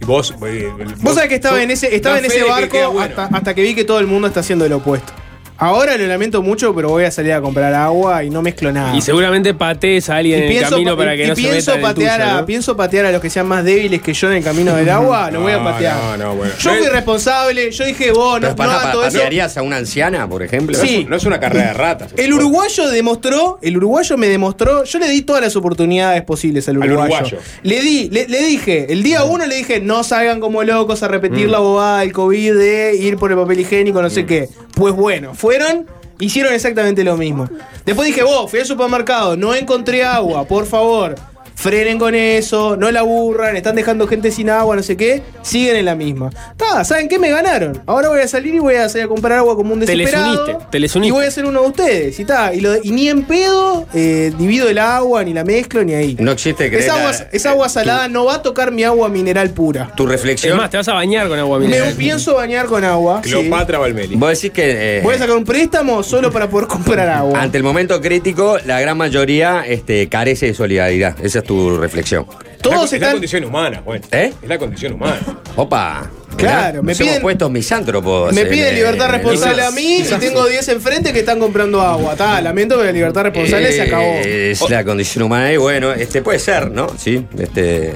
[0.00, 0.34] Y vos.
[0.46, 3.00] eh, Vos sabés que estaba en ese, estaba en ese que barco bueno.
[3.22, 5.12] hasta, hasta que vi que todo el mundo está haciendo lo opuesto.
[5.58, 8.96] Ahora lo lamento mucho, pero voy a salir a comprar agua y no mezclo nada.
[8.96, 11.42] Y seguramente patees a alguien Y en el camino pa- para que y no se
[11.42, 12.46] pienso meta en el patear tuyo, a, ¿no?
[12.46, 15.30] pienso patear a los que sean más débiles que yo en el camino del agua,
[15.30, 15.96] lo voy a No, patear.
[15.96, 16.52] No, no, bueno.
[16.58, 19.12] Yo fui responsable, yo dije, vos, no, Pero no pará, hagan pa- todo eso.
[19.18, 20.76] ¿patearías a una anciana, por ejemplo?
[20.76, 21.06] Sí.
[21.08, 22.12] No es una carrera de ratas.
[22.16, 26.82] El uruguayo demostró, el uruguayo me demostró, yo le di todas las oportunidades posibles al
[26.82, 27.14] Al uruguayo.
[27.26, 27.38] uruguayo.
[27.62, 31.08] Le di, le, le dije, el día uno le dije, no salgan como locos a
[31.08, 34.48] repetir la bobada del COVID de ir por el papel higiénico, no sé qué.
[34.74, 35.88] Pues bueno, fueron,
[36.20, 37.48] hicieron exactamente lo mismo.
[37.84, 41.16] Después dije, vos, fui al supermercado, no encontré agua, por favor.
[41.54, 45.76] Frenen con eso, no la aburran, están dejando gente sin agua, no sé qué, siguen
[45.76, 46.30] en la misma.
[46.56, 47.18] Ta, ¿saben qué?
[47.18, 47.80] Me ganaron.
[47.86, 50.06] Ahora voy a salir y voy a salir a comprar agua como un Te les
[50.06, 50.44] desesperado.
[50.44, 51.08] uniste, te les uniste.
[51.08, 52.18] Y voy a ser uno de ustedes.
[52.18, 55.84] Y, ta, y, lo- y ni en pedo eh, divido el agua, ni la mezclo,
[55.84, 56.16] ni ahí.
[56.18, 59.50] No existe creer Esa agua, esa agua salada no va a tocar mi agua mineral
[59.50, 59.92] pura.
[59.96, 60.56] Tu Es reflexión.
[60.56, 61.94] más, te vas a bañar con agua Me mineral.
[61.98, 63.20] pienso bañar con agua.
[63.22, 63.30] sí.
[63.30, 64.16] Cleopatra Valmeli.
[64.16, 64.98] Vos decís que.
[64.98, 67.40] eh, Voy a sacar un préstamo solo para poder comprar agua.
[67.40, 71.16] Ante el momento crítico, la gran mayoría este, carece de solidaridad.
[71.22, 72.26] Esa es tu reflexión.
[72.60, 73.12] Todos es la, es la están.
[73.12, 74.04] condición humana, bueno.
[74.12, 74.32] ¿Eh?
[74.42, 75.18] Es la condición humana.
[75.56, 76.10] Opa.
[76.36, 78.32] Claro, me piden- puesto misántropos.
[78.32, 82.14] Me en, piden libertad responsable a mí y tengo 10 enfrente que están comprando agua.
[82.40, 84.14] Lamento que la libertad responsable se acabó.
[84.24, 86.86] Es la condición humana y bueno, este puede ser, ¿no?
[86.98, 87.92] Sí, este.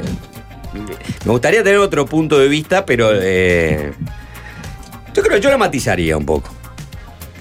[1.25, 3.93] Me gustaría tener otro punto de vista, pero eh,
[5.15, 6.51] yo creo que yo lo matizaría un poco.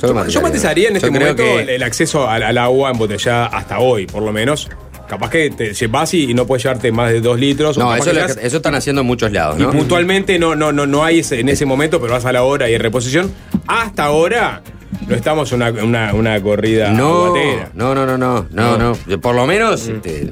[0.01, 2.91] Yo, lo Yo matizaría en este Yo creo momento que- el acceso al, al agua
[2.91, 4.69] embotellada hasta hoy, por lo menos.
[5.07, 7.77] Capaz que te se- vas y, y no puedes llevarte más de dos litros.
[7.77, 9.71] No, eso, lo eso están haciendo en muchos lados, Y ¿no?
[9.71, 12.69] puntualmente no, no, no, no hay ese- en ese momento, pero vas a la hora
[12.69, 13.31] y en reposición.
[13.67, 14.61] Hasta ahora
[15.07, 17.33] no estamos en una, una, una corrida No,
[17.73, 19.21] no, no, no, no, no, no.
[19.21, 20.29] Por lo menos, este,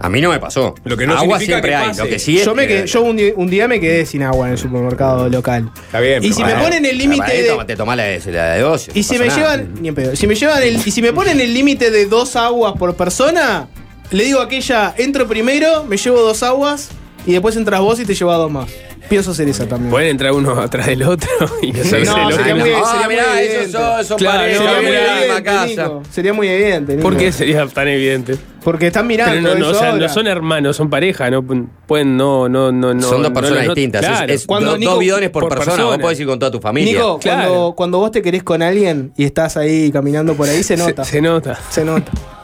[0.00, 0.74] a mí no me pasó.
[0.84, 1.94] Lo que no agua siempre que hay.
[1.96, 4.06] Lo que sí es yo, me que- quedé- yo un, día, un día me quedé
[4.06, 5.70] sin agua en el supermercado local.
[5.86, 6.22] Está bien.
[6.22, 6.56] Y si bueno.
[6.58, 7.64] me ponen el límite de.
[7.66, 8.88] Te tomás la de, la de dos.
[8.94, 9.36] Y no si me nada.
[9.38, 9.74] llevan.
[9.80, 10.14] Ni en pedo.
[10.16, 10.76] Si me llevan el.
[10.76, 13.68] Y si me ponen el límite de dos aguas por persona,
[14.10, 16.90] le digo a aquella, entro primero, me llevo dos aguas
[17.26, 18.70] y después entras vos y te llevas dos más.
[19.08, 19.90] Pienso hacer esa también.
[19.90, 21.28] Pueden entrar uno atrás del otro
[21.62, 22.56] y no No, sabes el sería otro.
[22.56, 23.64] muy, Ah, sería muy mirá, evidente.
[23.64, 25.66] esos son- Claro, sería Sería muy muy mirá, evidente, la casa.
[25.66, 26.02] Nico.
[26.10, 26.92] Sería muy evidente.
[26.96, 27.02] Nico.
[27.08, 28.36] ¿Por qué sería tan evidente?
[28.62, 29.34] Porque están mirando.
[29.34, 31.42] Pero no, no, o sea, no son hermanos, son pareja, no
[31.86, 33.02] pueden, no, no, no, no.
[33.02, 34.02] Son dos personas no, no, distintas.
[34.02, 34.32] Es- claro.
[34.32, 35.76] es, Cuando do- Nico- dos bidones por, por persona.
[35.76, 35.96] persona.
[35.96, 36.92] Vos podés ir con toda tu familia.
[36.92, 37.48] Nico, Claro.
[37.48, 40.86] cuando, cuando vos te querés con alguien y estás ahí caminando por ahí, se Se-
[40.86, 41.04] nota.
[41.04, 41.58] Se, nota.
[41.70, 42.12] Se nota.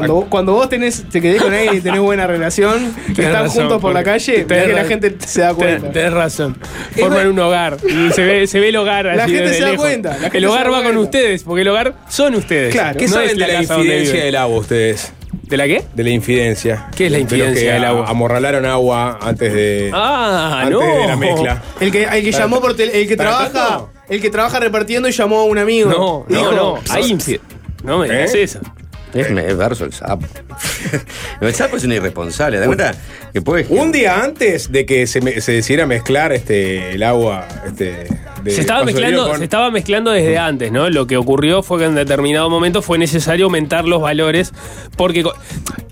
[0.00, 3.44] Cuando, vos- cuando vos tenés, te quedés con alguien y tenés buena relación, que están
[3.44, 5.90] razón, juntos por la calle, mirá que la gente se da cuenta.
[5.92, 6.56] Tenés, razón.
[6.98, 7.76] Forman un hogar.
[7.84, 9.84] Y se ve, se ve el hogar La gente desde se da lejos.
[9.86, 11.00] cuenta, la gente El se hogar va con cuenta.
[11.00, 12.72] ustedes, porque el hogar son ustedes.
[12.74, 12.98] Claro.
[12.98, 14.26] ¿Qué no saben es de la la casa donde infidencia viven.
[14.26, 15.12] del agua ustedes?
[15.42, 15.84] ¿De la qué?
[15.94, 16.88] De la infidencia.
[16.96, 18.06] ¿Qué es la De los infidencia que del a- agua?
[18.08, 19.90] Amorralaron agua antes de.
[19.94, 20.80] Ah, antes no.
[20.80, 21.62] de la mezcla.
[21.78, 23.90] El que, el que llamó por tel- el que ¿Para trabaja, tanto?
[24.08, 25.90] el que trabaja repartiendo y llamó a un amigo.
[25.90, 26.78] No, no, dijo, no.
[26.90, 27.16] Hay
[27.84, 28.42] No me digas ¿Eh?
[28.42, 28.58] eso.
[29.14, 30.26] Es me- es verso el sapo.
[31.40, 32.56] el sapo es un irresponsable.
[32.56, 32.94] ¿Te das cuenta?
[33.32, 33.66] Que puede.
[33.70, 38.08] Un día antes de que se, me- se decidiera mezclar este, el agua este,
[38.42, 40.90] de Se estaba, mezclando, con- se estaba mezclando desde antes, ¿no?
[40.90, 44.52] Lo que ocurrió fue que en determinado momento fue necesario aumentar los valores
[44.96, 45.20] porque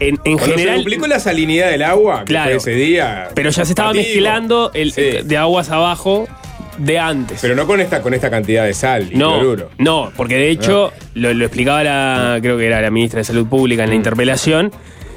[0.00, 0.78] en, en Cuando se general...
[0.78, 2.60] duplicó la salinidad del agua, que Claro.
[2.60, 3.28] fue ese día.
[3.34, 5.02] Pero ya se estaba mezclando el, Sí.
[5.24, 6.26] de aguas abajo
[6.78, 7.38] de antes.
[7.40, 9.70] Pero no con esta, con esta cantidad de sal y no, cloruro.
[9.78, 13.46] no, porque de hecho, lo, lo explicaba la, creo que era la ministra de Salud
[13.46, 13.92] Pública en Mm.
[13.92, 14.72] la interpelación,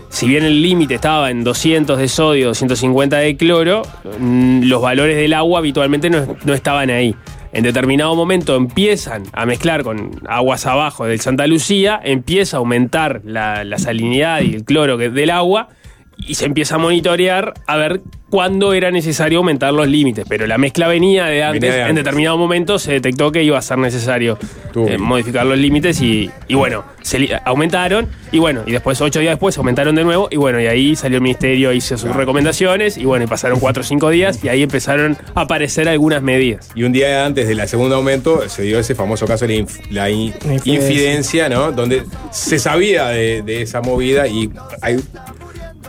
[0.10, 3.82] si bien el límite estaba en 200 de sodio, 250 de cloro,
[4.20, 7.13] mm, los valores del agua habitualmente no, no estaban ahí.
[7.54, 13.22] En determinado momento empiezan a mezclar con aguas abajo del Santa Lucía, empieza a aumentar
[13.26, 15.70] la, la salinidad y el cloro del agua
[16.18, 20.26] y se empieza a monitorear a ver cuándo era necesario aumentar los límites.
[20.28, 21.62] Pero la mezcla venía de antes.
[21.62, 24.38] Venía de En determinado momento se detectó que iba a ser necesario
[24.76, 29.34] eh, modificar los límites y, y bueno, se aumentaron y bueno, y después, ocho días
[29.34, 33.06] después, aumentaron de nuevo y bueno, y ahí salió el ministerio, hizo sus recomendaciones y
[33.06, 36.70] bueno, y pasaron cuatro o cinco días y ahí empezaron a aparecer algunas medidas.
[36.76, 39.90] Y un día antes del segundo aumento se dio ese famoso caso de la, inf-
[39.92, 40.74] la in- La infidencia.
[40.74, 41.72] infidencia, ¿no?
[41.72, 44.50] Donde se sabía de, de esa movida y
[44.82, 44.98] hay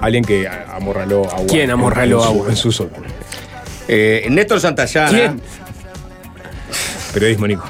[0.01, 1.47] alguien que a- amorraló agua.
[1.49, 2.47] ¿Quién amorraló en su- agua?
[2.51, 3.07] En su sótano.
[3.89, 5.11] Eh, Néstor Santayana.
[5.11, 5.41] ¿Quién?
[7.13, 7.65] Periodismo, Nico.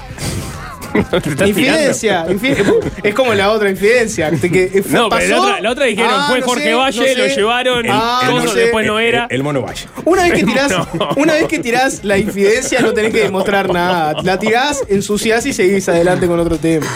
[1.22, 2.56] ¿Te estás Infidencia, infi-
[3.02, 4.30] es como la otra infidencia.
[4.30, 7.06] que- No, pero la otra, la otra dijeron, ah, fue no Jorge sé, Valle, no
[7.06, 7.14] sé.
[7.16, 8.58] lo llevaron, Ah, no sé.
[8.60, 9.26] después no era.
[9.30, 9.86] El, el mono Valle.
[10.04, 10.86] Una vez que tirás, No.
[11.16, 14.14] una vez que tirás la infidencia no tenés que demostrar nada.
[14.22, 16.86] La tirás, ensuciás y seguís adelante con otro tema.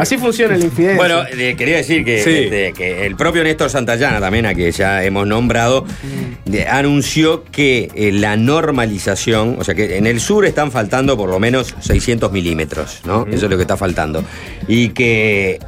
[0.00, 0.96] Así funciona la infidencia.
[0.96, 2.30] Bueno, eh, quería decir que, Sí.
[2.44, 5.84] este, que el propio Néstor Santayana, también a que ya hemos nombrado,
[6.44, 11.28] de- anunció que eh, la normalización, o sea que en el sur están faltando por
[11.30, 13.26] lo menos 600 milímetros, ¿no?
[13.32, 14.24] Eso es lo que está faltando.
[14.66, 15.58] Y que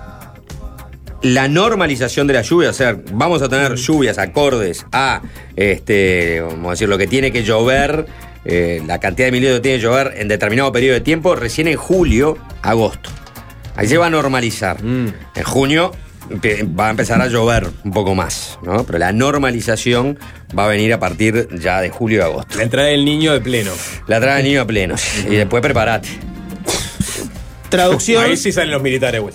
[1.22, 5.22] la normalización de la lluvia, o sea, vamos a tener lluvias acordes a,
[5.56, 8.06] este, vamos a decir, lo que tiene que llover,
[8.44, 11.68] eh, la cantidad de milímetros que tiene que llover en determinado periodo de tiempo, recién
[11.68, 13.10] en julio, agosto.
[13.76, 14.78] Ahí se va a normalizar.
[14.82, 15.92] En junio
[16.78, 18.84] va a empezar a llover un poco más, ¿no?
[18.84, 20.18] Pero la normalización
[20.56, 22.56] va a venir a partir ya de julio y agosto.
[22.56, 23.72] La entrada del niño de pleno.
[24.06, 25.02] La trae de niño a plenos.
[25.24, 26.08] Y después prepárate.
[27.70, 28.24] Traducción.
[28.24, 29.34] Ahí sí salen los militares, güey.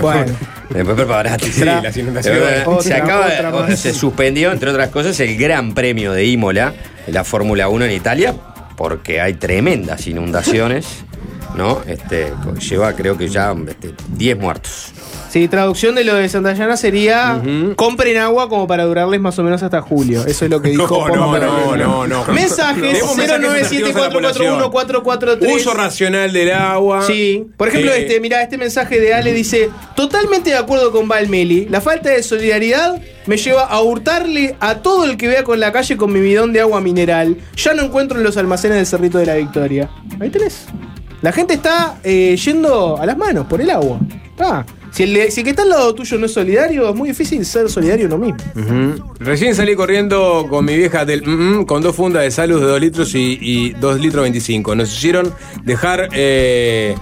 [0.00, 0.32] Bueno.
[0.70, 1.52] Después prepárate.
[1.52, 2.64] Sí, las inundaciones.
[2.80, 6.74] Se acaba otra se suspendió, entre otras cosas, el Gran Premio de Imola,
[7.06, 8.34] la Fórmula 1 en Italia,
[8.76, 10.86] porque hay tremendas inundaciones,
[11.56, 11.82] ¿no?
[11.86, 12.32] Este,
[12.68, 14.92] lleva creo que ya este, 10 muertos.
[15.28, 17.40] Sí, traducción de lo de Santayana sería
[17.76, 20.24] compren agua como para durarles más o menos hasta julio.
[20.26, 22.32] Eso es lo que dijo No, Poma no, no, no, no.
[22.32, 24.60] Mensajes Tenemos mensajes sensitivos a la población.
[24.60, 25.54] 097441443.
[25.54, 27.02] Uso racional del agua.
[27.02, 31.08] Sí, por ejemplo, Eh, este, mira, este mensaje de Ale dice: Totalmente de acuerdo con
[31.08, 31.66] Valmeli.
[31.68, 35.72] La falta de solidaridad me lleva a hurtarle a todo el que vea con la
[35.72, 37.36] calle con mi bidón de agua mineral.
[37.56, 39.90] Ya no encuentro en los almacenes del Cerrito de la Victoria.
[40.20, 40.66] Ahí tenés.
[41.22, 43.98] La gente está eh, yendo a las manos por el agua.
[44.38, 44.64] Ah,
[44.96, 47.68] si el, si que está al lado tuyo no es solidario, es muy difícil ser
[47.68, 49.14] solidario uno mismo.
[49.18, 52.66] Recién salí corriendo con mi vieja del mm, mm, con dos fundas de salud de
[52.66, 54.74] 2 litros y, y 2 litros 25.
[54.74, 56.94] Nos hicieron dejar eh,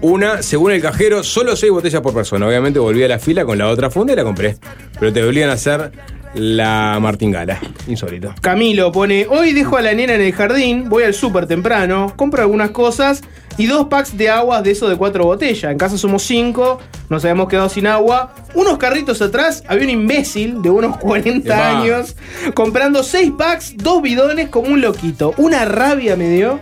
[0.00, 2.44] Una, según el cajero, solo seis botellas por persona.
[2.44, 4.56] Obviamente volví a la fila con la otra funda y la compré.
[4.98, 5.92] Pero te obligan a hacer
[6.34, 7.58] la martingala.
[7.86, 8.34] Insólito.
[8.40, 12.42] Camilo pone, hoy dejo a la nena en el jardín, voy al súper temprano, compro
[12.42, 13.22] algunas cosas
[13.58, 15.70] y dos packs de agua de eso de cuatro botellas.
[15.70, 18.34] En casa somos cinco, nos habíamos quedado sin agua.
[18.54, 21.80] Unos carritos atrás había un imbécil de unos 40 Epa.
[21.80, 22.16] años
[22.54, 25.34] comprando seis packs, dos bidones como un loquito.
[25.36, 26.58] Una rabia me dio.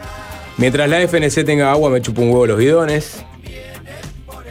[0.56, 3.24] Mientras la FNC tenga agua, me chupo un huevo los bidones.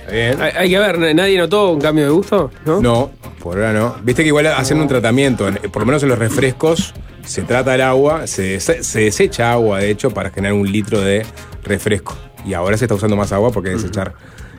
[0.10, 0.42] Bien.
[0.42, 2.50] Hay, hay que ver, ¿nadie notó un cambio de gusto?
[2.66, 2.82] ¿No?
[2.82, 3.96] No, por ahora no.
[4.04, 6.94] Viste que igual hacen un tratamiento, en- por lo menos en los refrescos,
[7.26, 11.26] se trata el agua, se, se desecha agua, de hecho, para generar un litro de
[11.64, 12.16] refresco.
[12.46, 14.14] Y ahora se está usando más agua porque desechar,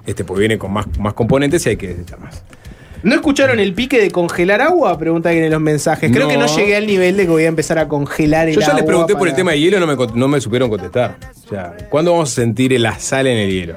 [0.06, 2.42] este, porque viene con más, más componentes y hay que desechar más.
[3.02, 4.98] ¿No escucharon el pique de congelar agua?
[4.98, 6.10] Pregunta alguien en los mensajes.
[6.12, 6.28] Creo No.
[6.32, 8.66] que no llegué al nivel de que voy a empezar a congelar el Yo ya
[8.66, 8.80] agua.
[8.80, 11.16] les pregunté por el tema de hielo y no me, no me supieron contestar.
[11.46, 13.76] O sea, ¿cuándo vamos a sentir la sal en el hielo?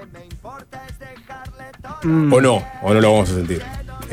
[2.03, 2.33] Mm.
[2.33, 2.61] ¿O no?
[2.81, 3.61] ¿O no lo vamos a sentir?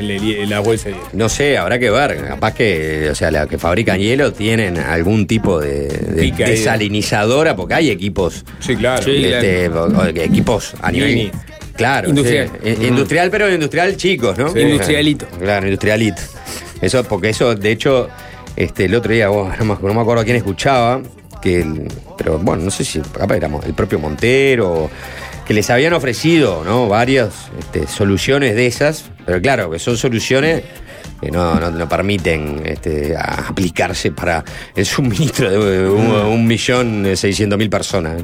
[0.01, 1.07] La bolsa de hielo.
[1.13, 2.17] No sé, habrá que ver.
[2.27, 7.73] Capaz que, o sea, la que fabrican hielo tienen algún tipo de, de desalinizadora, porque
[7.75, 8.43] hay equipos.
[8.59, 9.03] Sí, claro.
[9.03, 9.69] Sí, este,
[10.23, 11.09] equipos a nivel.
[11.15, 11.31] Mini.
[11.75, 12.09] Claro.
[12.09, 12.49] Industrial.
[12.63, 12.69] sí.
[12.81, 14.51] I- Industrial, pero industrial chicos, ¿no?
[14.51, 14.59] Sí.
[14.59, 15.25] Industrialito.
[15.39, 16.21] Claro, industrialito.
[16.81, 18.09] Eso, porque eso, de hecho,
[18.55, 21.01] este, el otro día, vos, no, me, no me acuerdo quién escuchaba,
[21.41, 21.87] que el-
[22.17, 24.89] pero bueno, no sé si capaz éramos el propio Montero,
[25.51, 26.87] que les habían ofrecido, ¿no?
[26.87, 30.63] Varias este, soluciones de esas, pero claro, que son soluciones
[31.19, 37.69] que no, no, permiten este, aplicarse para el suministro de un, un millón seiscientos mil
[37.69, 38.23] personas.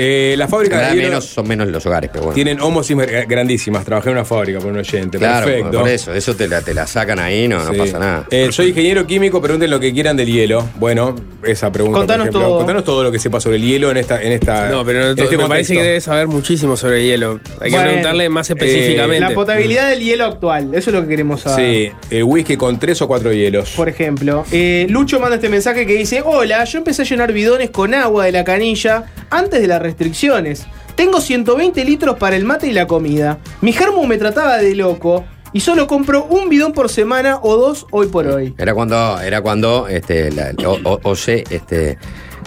[0.00, 2.34] Eh, la fábrica Nada de hielo menos, son menos los hogares, pero bueno.
[2.34, 3.84] tienen homosis gra- grandísimas.
[3.84, 5.18] Trabajé en una fábrica por un oyente.
[5.18, 5.78] Claro, Perfecto.
[5.80, 8.26] por eso, eso te la, te la sacan ahí, no, pasa nada.
[8.30, 10.68] Eh, soy ingeniero químico, pregunten lo que quieran del hielo.
[10.76, 11.98] Bueno, esa pregunta.
[11.98, 12.58] Contanos por todo.
[12.58, 14.22] Contanos todo lo que sepa sobre el hielo en esta.
[14.22, 15.82] En esta No, pero no, en este me parece que contexto.
[15.82, 17.40] debe saber muchísimo sobre hielo.
[17.60, 19.20] Hay que Bueno, preguntarle más específicamente.
[19.28, 21.90] La potabilidad del hielo actual, eso es lo que queremos saber.
[21.90, 23.70] Sí, el whisky con tres o cuatro hielos.
[23.76, 27.70] Por ejemplo, eh, Lucho manda este mensaje que dice: Hola, yo empecé a llenar bidones
[27.70, 30.66] con agua de la canilla antes de las restricciones.
[30.94, 33.38] Tengo 120 litros para el mate y la comida.
[33.60, 37.86] Mi germo me trataba de loco y solo compro un bidón por semana o dos
[37.90, 38.54] hoy por hoy.
[38.58, 41.96] Era cuando, era cuando este, la, o, o- OCE, este,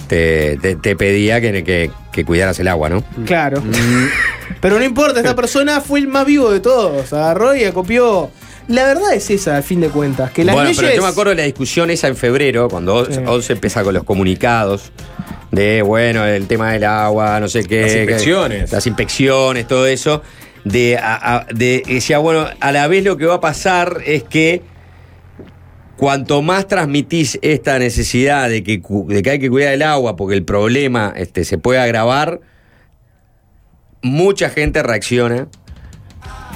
[0.07, 3.03] te, te- te pedía que, que- que cuidaras el agua, ¿no?
[3.25, 3.63] Claro.
[4.61, 7.11] Pero no importa, esta persona fue el más vivo de todos.
[7.13, 8.29] Agarró y acopió.
[8.67, 10.81] La verdad es esa, al fin de cuentas, que las bueno, leyes.
[10.81, 13.19] pero yo me acuerdo de la discusión esa en febrero, cuando Sí.
[13.25, 14.91] OCE empieza con los comunicados
[15.51, 17.81] de, bueno, el tema del agua, no sé qué.
[17.81, 18.71] Las que- inspecciones.
[18.71, 20.21] las inspecciones, todo eso.
[20.63, 24.23] De, a- a- de decía, bueno, a la vez lo que va a pasar es
[24.23, 24.61] que
[25.97, 30.35] cuanto más transmitís esta necesidad de que, de que hay que cuidar el agua porque
[30.35, 32.39] el problema este, se puede agravar,
[34.01, 35.47] mucha gente reacciona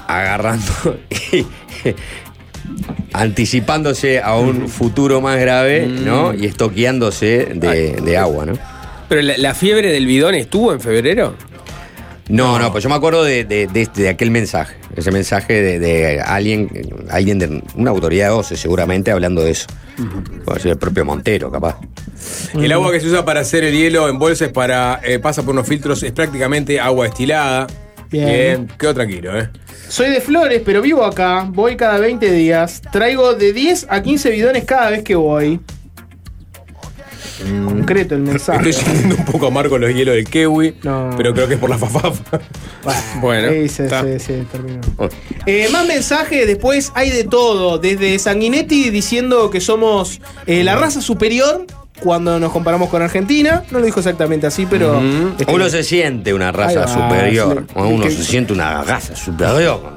[0.08, 1.00] agarrando
[1.34, 1.46] y
[3.14, 6.34] anticipándose a un futuro más grave, ¿no?
[6.34, 8.54] Y estoqueándose de, de agua, ¿no?
[9.10, 11.36] Pero la, la fiebre del bidón estuvo en febrero.
[12.28, 14.76] No, no, pues yo me acuerdo de, de- de- de aquel mensaje.
[14.96, 16.70] Ese mensaje de, de alguien,
[17.12, 19.68] alguien de una autoridad de OCE, seguramente, hablando de eso.
[20.44, 21.78] Puede ser el propio Montero, capaz.
[22.56, 25.54] El agua que se usa para hacer el hielo en bolsas para eh, pasa por
[25.54, 27.68] unos filtros es prácticamente agua destilada.
[28.10, 28.68] Bien.
[28.80, 29.50] quedo tranquilo, ¿eh?
[29.88, 31.46] Soy de Flores, pero vivo acá.
[31.48, 32.82] Voy cada 20 días.
[32.92, 35.60] Traigo de 10 a 15 bidones cada vez que voy.
[37.66, 38.70] Concreto el mensaje.
[38.70, 41.12] Estoy sintiendo un poco amargo los hielos del kiwi, No.
[41.18, 42.40] pero creo que es por la fafafa.
[43.20, 44.04] Bueno, Sí, sí, está.
[44.04, 44.82] sí, sí, terminó.
[45.46, 47.78] Eh, más mensajes, después hay de todo.
[47.80, 51.66] Desde Sanguinetti diciendo que somos eh, la raza superior
[52.02, 53.64] cuando nos comparamos con Argentina.
[53.72, 55.02] No lo dijo exactamente así, pero.
[55.40, 57.66] este, Uno se siente una raza va, superior.
[57.68, 57.74] sí.
[57.76, 59.94] o Uno Que- se siente una raza superior.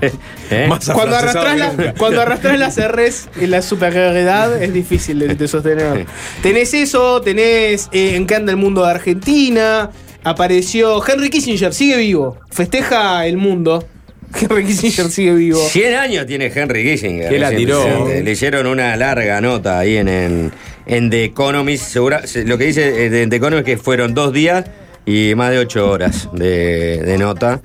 [0.50, 0.66] ¿Eh?
[0.68, 1.94] Más Cuando arrastras, que la, nunca.
[1.94, 6.06] cuando arrastras las R's en la superioridad es difícil de, de sostener.
[6.42, 9.90] Tenés eso, tenés eh, en qué anda el mundo de Argentina.
[10.24, 12.38] Apareció Henry Kissinger, sigue vivo.
[12.50, 13.84] Festeja el mundo.
[14.40, 15.58] Henry Kissinger sigue vivo.
[15.58, 17.28] 100 años tiene Henry Kissinger.
[17.28, 17.82] Que la tiró.
[17.82, 18.22] presidente.
[18.22, 20.52] Le hicieron una larga nota ahí en, en,
[20.86, 21.84] en The Economist.
[21.86, 24.64] Segura- se- lo que dice eh, de The Economist es que fueron dos días
[25.06, 27.60] y más de ocho horas de, de nota.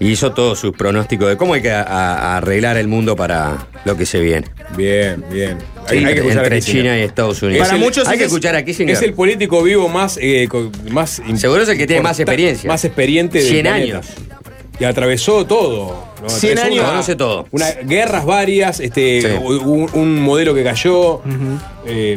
[0.00, 3.66] Y hizo todos sus pronósticos de cómo hay que a- a- arreglar el mundo para
[3.84, 4.46] lo que se viene.
[4.76, 5.58] Bien, bien.
[5.86, 6.62] Hay, Sí, hay que escuchar a entre.
[6.62, 7.68] China y Estados Unidos.
[7.68, 8.96] Para muchos hay que es- escuchar a Kissinger.
[8.96, 10.18] Es el político vivo más.
[10.20, 10.48] eh,
[10.90, 12.66] más Seguro es el que tiene más experiencia.
[12.68, 13.96] Más experiente del 100 planeta.
[13.98, 14.06] años.
[14.78, 16.08] Y atravesó todo.
[16.22, 16.28] ¿no?
[16.30, 16.80] 100 Atravesó años.
[16.84, 17.46] una- Conoce todo.
[17.50, 19.28] Una, guerras varias, este, Sí.
[19.42, 21.20] un, un modelo que cayó.
[21.84, 22.14] eh,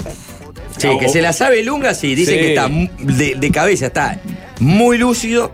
[0.77, 2.37] Sí, que se la sabe Lunga, sí, dice Sí.
[2.39, 2.69] que está
[3.39, 4.19] de cabeza, está
[4.59, 5.51] muy lúcido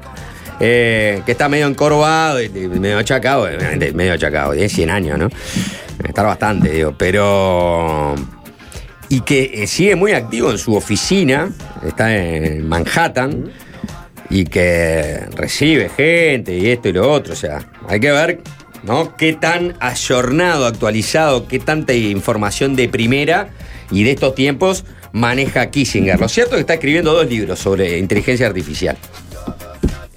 [0.60, 3.48] eh, que está medio encorvado, y, medio achacado,
[3.94, 5.30] medio achacado, tiene 100 años, ¿no?
[6.04, 8.16] Estar bastante, digo, pero...
[9.12, 11.52] Y que eh, sigue muy activo en su oficina,
[11.84, 13.52] está en Manhattan,
[14.30, 18.42] y que recibe gente y esto y lo otro, o sea, hay que ver,
[18.84, 19.16] ¿no?
[19.18, 23.50] Qué tan ayornado, actualizado, qué tanta información de primera
[23.92, 26.20] y de estos tiempos maneja Kissinger.
[26.20, 28.98] Lo cierto es que está escribiendo dos libros sobre inteligencia artificial.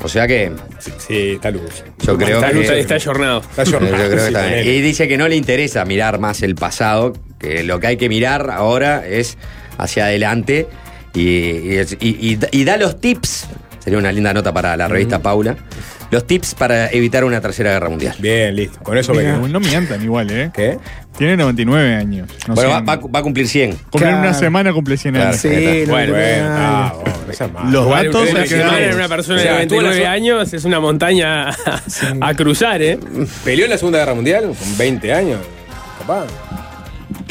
[0.03, 0.50] O sea que.
[0.98, 1.84] Sí, está luz.
[2.05, 2.61] Yo creo está, que.
[2.61, 3.40] está- está ayornado.
[3.40, 3.94] Está Yo ayornado.
[3.96, 4.50] creo que Sí, está bien.
[4.53, 4.74] ponele.
[4.74, 8.09] Y dice que no le interesa mirar más el pasado, que lo que hay que
[8.09, 9.38] mirar ahora es
[9.78, 10.66] hacia adelante
[11.14, 13.46] y, y- y- y- y da los tips.
[13.78, 15.57] Sería una linda nota para la revista Paula.
[16.12, 18.14] Los tips para evitar una tercera guerra mundial.
[18.18, 18.78] Bien, listo.
[18.82, 19.48] Con eso quedo.
[19.48, 20.50] no mientan igual, ¿eh?
[20.55, 20.78] ¿Qué?
[21.22, 22.28] Tiene 99 años.
[22.48, 22.88] No bueno, va, 100.
[22.88, 23.70] va- va a cumplir 100.
[23.76, 24.18] Cumplir Claro.
[24.18, 25.36] una semana cumple 100 años.
[25.36, 25.48] Sí,
[25.86, 26.94] no Bueno, Bueno, ah,
[27.46, 27.70] malo.
[27.70, 27.86] Los
[28.32, 28.56] una se
[28.88, 31.50] en una persona O sea, de estuvo en la 29 zona- años es una montaña
[32.20, 32.98] a cruzar, ¿eh?
[33.44, 35.38] ¿Peleó en la Segunda Guerra Mundial con 20 años?
[36.00, 36.26] Capaz.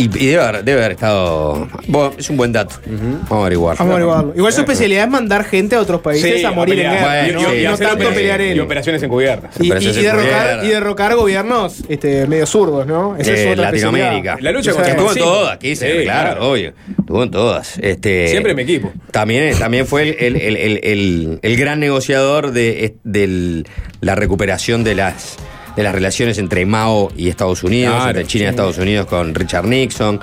[0.01, 1.67] Y, y debe, haber, debe haber estado.
[1.87, 2.75] Bueno, es un buen dato.
[2.87, 3.77] Vamos a averiguar.
[3.77, 4.33] Vamos a averiguarlo.
[4.35, 7.23] Igual su especialidad es mandar gente a otros países Sí, a morir en guerra.
[7.23, 8.59] Bueno, no, sí, no hacer tanto operaciones- pelear Y él.
[8.61, 9.55] operaciones encubiertas.
[9.59, 13.15] Y, y- y derrocar, y derrocar gobiernos este, medio zurdos, ¿no?
[13.17, 14.37] Esa es Eh, otra Latinoamérica.
[14.41, 16.51] La lucha contra estuvo en todas, Sí, claro, claro.
[16.51, 16.73] obvio.
[16.99, 17.77] Estuvo en todas.
[17.79, 18.91] Este, Siempre en mi equipo.
[19.11, 23.63] También, también fue el, el- el- el- el- el gran negociador de, de
[24.01, 25.37] la recuperación de las,
[25.75, 28.47] de las relaciones entre Mao y Estados Unidos, Claro, entre China y.
[28.47, 30.19] Estados Unidos con Richard Nixon,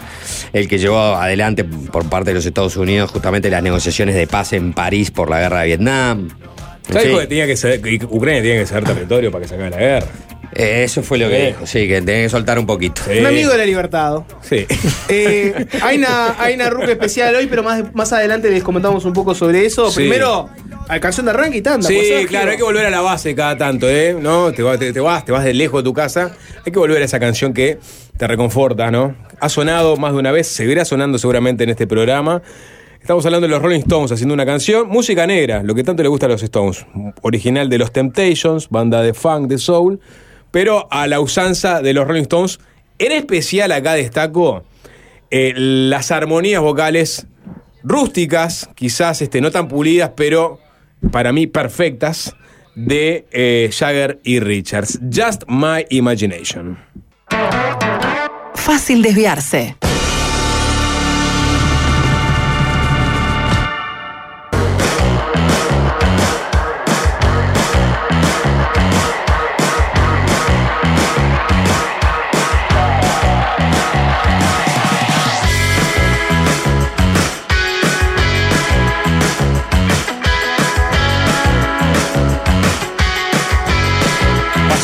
[0.53, 4.53] el que llevó adelante por parte de los Estados Unidos justamente las negociaciones de paz
[4.53, 6.29] en París por la guerra de Vietnam.
[6.89, 9.49] En ¿Sabes fin, que tenía que ser, que Ucrania tiene que ser territorio para que
[9.49, 10.07] se acabe la guerra?
[10.59, 11.47] Eh, eso fue lo que Sí.
[11.47, 13.01] dijo, sí, que tenía que soltar un poquito.
[13.11, 13.19] Sí.
[13.21, 14.23] Un amigo de la libertad.
[14.43, 14.67] Sí.
[15.09, 19.13] Eh, hay una, hay una ruca especial hoy, pero más, más adelante les comentamos un
[19.13, 19.91] poco sobre eso.
[19.91, 19.97] Sí.
[20.01, 20.49] Primero,
[20.89, 21.87] al canción de arranque y tanda.
[21.89, 22.29] Sí, pues, Sergio.
[22.29, 24.17] claro, hay que volver a la base cada tanto, ¿eh?
[24.21, 24.53] ¿No?
[24.53, 26.33] Te, te- te vas, te vas de lejos de tu casa.
[26.67, 27.79] Hay que volver a esa canción que
[28.17, 29.15] te reconforta, ¿no?
[29.41, 32.43] Ha sonado más de una vez, seguirá sonando seguramente en este programa.
[33.01, 36.09] Estamos hablando de los Rolling Stones haciendo una canción, música negra, lo que tanto le
[36.09, 36.85] gusta a los Stones.
[37.23, 40.01] Original de los Temptations, banda de funk, de soul,
[40.51, 42.59] pero a la usanza de los Rolling Stones.
[42.99, 44.65] En especial acá destaco
[45.31, 47.27] eh, las armonías vocales
[47.83, 50.59] rústicas, quizás este, no tan pulidas, pero
[51.11, 52.35] para mí perfectas,
[52.75, 55.01] de eh, Jagger y Richards.
[55.13, 56.79] Just My Imagination.
[58.55, 59.77] Fácil desviarse.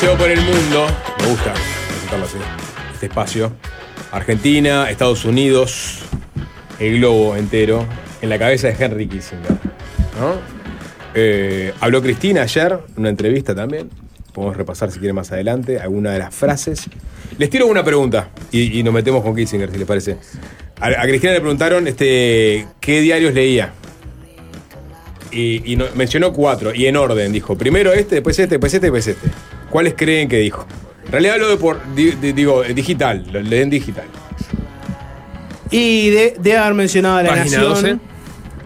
[0.05, 0.87] Por el mundo.
[1.19, 1.55] Me gusta
[1.89, 2.37] presentarlo así.
[2.93, 3.53] Este espacio.
[4.13, 6.01] Argentina, Estados Unidos,
[6.79, 7.87] el globo entero,
[8.21, 9.57] en la cabeza de Henry Kissinger.
[11.15, 13.89] Eh, habló Cristina ayer, en una entrevista también.
[14.35, 16.85] Podemos repasar si quieren más adelante alguna de las frases.
[17.39, 20.19] Les tiro una pregunta y, nos metemos con Kissinger, si les parece.
[20.81, 23.73] A, Cristina le preguntaron este, qué diarios leía.
[25.33, 27.57] Y, mencionó cuatro, y en orden, dijo.
[27.57, 29.29] Primero este, después este, después este, después este.
[29.75, 30.64] ¿Cuáles creen que dijo?
[31.07, 34.05] En realidad hablo de por, di- di- digo, eh, digital, lo leen digital.
[35.68, 37.64] Y de, de haber mencionado a la Página nación.
[37.72, 37.99] 12.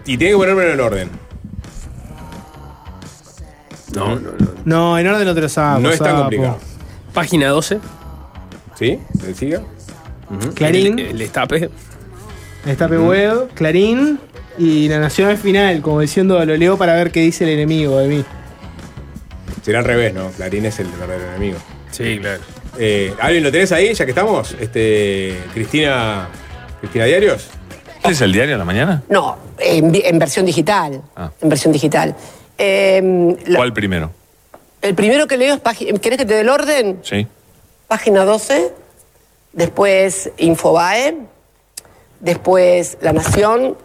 [0.05, 1.09] Y tiene que ponérmelo en orden.
[3.95, 4.47] No, no, no.
[4.65, 5.79] No, en orden no te lo saco.
[5.79, 6.59] no es tan complicado.
[7.11, 7.79] Página 12.
[8.77, 8.99] ¿Sí?
[9.25, 9.61] ¿Le siga?
[10.53, 11.71] Clarín, El, el destape.
[12.65, 14.19] Destape Web, Clarín
[14.59, 17.97] y La Nación al final, como diciendo lo leo para ver qué dice el enemigo
[17.97, 18.23] de mí.
[19.69, 20.31] Será al revés, ¿no?
[20.31, 21.59] Clarín es el verdadero enemigo.
[21.91, 22.41] Sí, claro.
[22.79, 24.55] Eh, ¿Alguien lo tenés ahí, ya que estamos?
[24.59, 26.27] Este, Cristina.
[26.79, 27.49] Cristina Diarios.
[27.97, 29.03] ¿Este es el diario de la mañana?
[29.09, 31.03] No, en, versión digital.
[31.15, 31.29] Ah.
[31.39, 32.15] En versión digital.
[32.57, 34.09] Eh, la- ¿Cuál primero?
[34.81, 35.99] el primero que leo es página.
[35.99, 37.01] ¿Querés que te dé el orden?
[37.03, 37.27] Sí.
[37.87, 38.73] Página 12.
[39.53, 41.15] Después Infobae.
[42.19, 43.77] Después La Nación.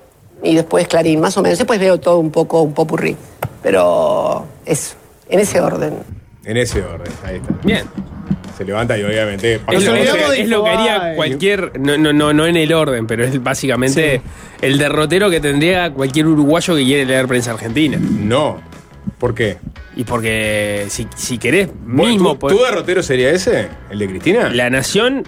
[0.42, 1.58] Y después Clarín, más o menos.
[1.58, 3.14] Después veo todo un poco, un popurrí.
[3.62, 4.96] Pero es
[5.28, 5.94] en ese orden.
[6.44, 7.54] En ese orden, ahí está.
[7.62, 7.84] Bien.
[8.56, 9.60] Se levanta y obviamente.
[9.72, 9.94] Es lo,
[10.32, 11.78] es lo que haría cualquier.
[11.80, 14.20] No, no, no, no en el orden, pero es básicamente
[14.62, 17.98] el derrotero que tendría cualquier uruguayo que quiere leer prensa argentina.
[18.00, 18.60] No.
[19.18, 19.58] ¿Por qué?
[19.96, 22.36] Y porque si, si querés, ¿Vos- mismo.
[22.38, 23.68] ¿Tu, derrotero sería ese?
[23.90, 24.50] ¿El de Cristina?
[24.50, 25.24] La nación.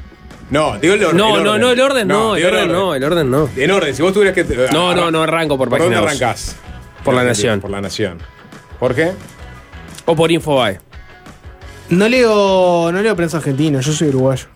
[0.51, 1.61] No, digo el, or- No, el no, orden.
[1.61, 3.49] no, el orden no, el digo orden no, el orden no.
[3.57, 4.45] En orden, si vos tuvieras que.
[4.73, 6.25] No, no, no arranco por ¿Por página dónde 12.
[6.25, 6.57] arrancás?
[7.05, 7.61] Por La Nación.
[7.61, 8.19] Por la Nación.
[8.79, 9.11] ¿Por qué?
[10.07, 10.79] O por Infobae.
[11.91, 14.47] No leo, no leo prensa argentina, yo soy uruguayo.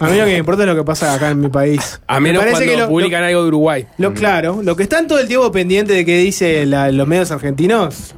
[0.00, 2.00] A mí lo que me importa es lo que pasa acá en mi país.
[2.06, 3.86] A Me menos parece cuando que lo- publican algo de Uruguay.
[3.98, 7.30] Lo, claro, lo que están todo el tiempo pendiente de qué dice la- los medios
[7.30, 8.14] argentinos,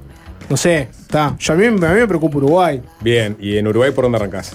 [0.49, 1.37] no sé, está.
[1.39, 2.83] Yo a mí, a mí me preocupa Uruguay.
[3.01, 4.53] Bien, ¿y en Uruguay por dónde arrancás?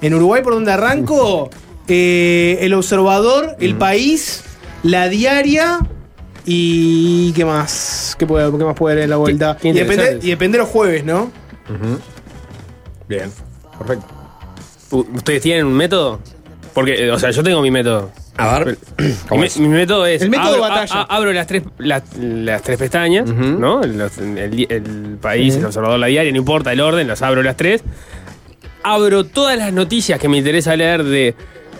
[0.00, 1.48] En Uruguay, por donde arranco,
[1.88, 4.42] eh, el observador, el país,
[4.82, 5.78] la diaria
[6.44, 9.56] y qué más, qué, puede, qué más puede haber en la vuelta.
[9.60, 11.30] qué y, depende, y depende los jueves, ¿no?
[13.08, 13.30] Bien,
[13.78, 14.06] perfecto.
[14.90, 16.20] ¿Ustedes tienen un método?
[16.72, 18.10] Porque, eh, o sea, yo tengo mi método.
[18.36, 18.78] A ver,
[19.60, 20.22] Mi, método es.
[20.22, 20.94] El método abro, de batalla.
[20.94, 23.80] a- a- abro las tres, las, las tres pestañas, ¿no?
[23.82, 27.82] Los- el, país, el observador, la diaria, no importa el orden, las abro las tres.
[28.82, 31.34] Abro todas las noticias que me interesa leer de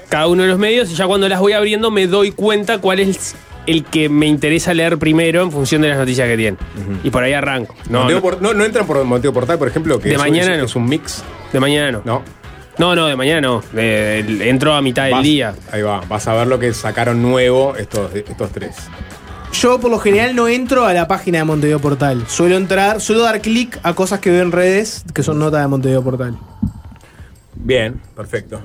[0.09, 3.01] cada uno de los medios y ya cuando las voy abriendo me doy cuenta cuál
[3.01, 3.35] es
[3.67, 6.59] el que me interesa leer primero en función de las noticias que tienen.
[7.03, 7.75] Y por ahí arranco.
[7.89, 10.29] No, no, Por- no, no entran por Monteo Portal, por ejemplo, que De es, un-
[10.29, 10.65] mañana es- no.
[10.67, 11.23] es un mix.
[11.53, 12.03] de mañana no.
[12.05, 12.23] No.
[12.77, 13.63] No, no, de mañana no.
[13.73, 15.55] De- entro a mitad del día.
[15.71, 18.75] Ahí va, vas a ver lo que sacaron nuevo estos, estos tres.
[19.53, 22.25] Yo por lo general no entro a la página de Montevideo Portal.
[22.27, 25.69] Suelo entrar, suelo dar clic a cosas que veo en redes que son notas de
[25.69, 26.37] Montevideo Portal.
[27.55, 28.61] Bien, perfecto.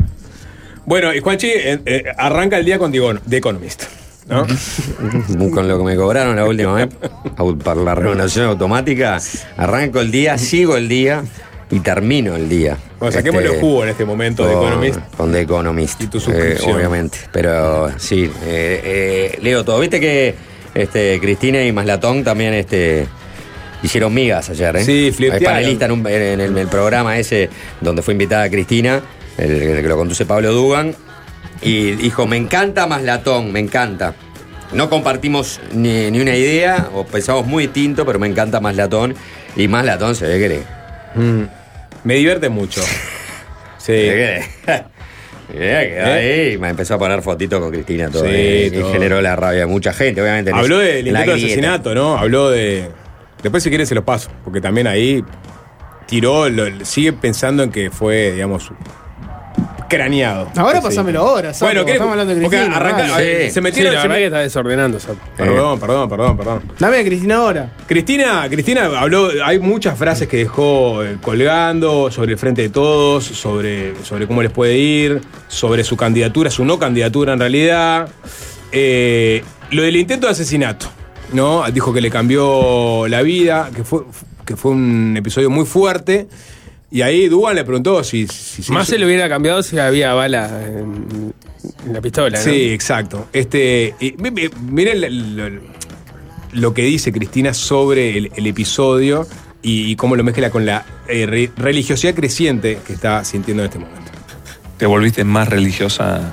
[0.86, 3.84] Bueno, y Juanchi eh, eh, arranca el día con The Economist.
[4.30, 4.46] ¿No?
[5.52, 6.90] Con lo que me cobraron la última vez
[7.64, 9.20] para la renovación automática,
[9.58, 11.24] arranco el día, sigo el día
[11.72, 12.78] y termino el día.
[13.00, 15.00] Bueno, saquémosle Este, jugo en este momento de con- Economist.
[15.16, 16.02] Con The Economist.
[16.02, 16.76] Y tu eh, suscripción.
[16.76, 17.18] obviamente.
[17.32, 19.80] Pero sí, eh, eh, leo todo.
[19.80, 20.36] Viste que
[20.74, 23.08] este, Cristina y Maslatón también este,
[23.84, 24.84] hicieron migas ayer, ¿eh?
[24.84, 25.46] Sí, Hay flirtearon.
[25.46, 27.50] panelista en, un- en el, en el programa ese
[27.82, 29.02] donde fue invitada Cristina,
[29.38, 30.96] el, el que lo conduce Pablo Dugan,
[31.62, 34.14] y dijo, me encanta Maslatón, me encanta.
[34.72, 39.16] No compartimos ni, ni una idea, o pensamos muy distinto, pero me encanta Maslatón.
[39.56, 41.44] Y Maslatón se ve que Mm.
[42.04, 42.82] Me divierte mucho.
[43.80, 43.94] Sí.
[43.94, 44.46] Eh,
[45.52, 48.24] quedó ahí me empezó a poner fotitos con Cristina todo.
[48.24, 50.52] Sí, eh, y generó la rabia de mucha gente, obviamente.
[50.52, 52.16] en Habló del intento de asesinato, ¿no?
[52.18, 52.90] Habló de.
[53.42, 54.30] Después, si quieres, se los paso.
[54.44, 55.24] Porque también ahí
[56.06, 58.72] tiró, lo- sigue pensando en que fue, digamos,
[59.90, 60.50] craneado.
[60.56, 60.88] Ahora Sí.
[60.88, 63.46] pasámelo ahora, Sapo, Bueno, ¿qué- estamos hablando de porque Cristina, arranca- dale.
[63.48, 63.92] Sí, se metieron.
[63.92, 65.00] sí, la se verdad me- que está desordenando.
[65.00, 65.20] Sapo.
[65.36, 66.62] Perdón, perdón, perdón, perdón.
[66.80, 67.72] Dame a Cristina ahora.
[67.88, 73.26] Cristina, Cristina habló, hay muchas frases que dejó eh, colgando sobre el frente de todos,
[73.26, 78.08] sobre, sobre cómo les puede ir, sobre su candidatura, su no candidatura en realidad.
[78.72, 80.88] Eh, lo del intento de asesinato,
[81.34, 81.64] ¿no?
[81.72, 84.02] Dijo que le cambió la vida, que fue,
[84.46, 86.28] que fue un episodio muy fuerte.
[86.92, 88.28] Y ahí Dugan le preguntó si.
[88.28, 91.34] si- si- Más se le hubiera cambiado si había bala en,
[91.86, 92.44] en la pistola, ¿no?
[92.44, 93.28] Sí, exacto.
[93.32, 94.16] Este, y
[94.72, 95.02] miren
[95.36, 95.62] lo, lo-
[96.52, 99.28] lo que dice Cristina sobre el, el episodio
[99.62, 103.70] y, y cómo lo mezcla con la eh, re- religiosidad creciente que está sintiendo en
[103.70, 104.12] este momento.
[104.78, 106.32] ¿Te volviste más religiosa?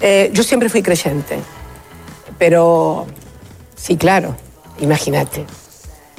[0.00, 1.38] Eh, yo siempre fui creyente,
[2.38, 3.06] pero
[3.74, 4.36] sí, claro,
[4.80, 5.44] imagínate.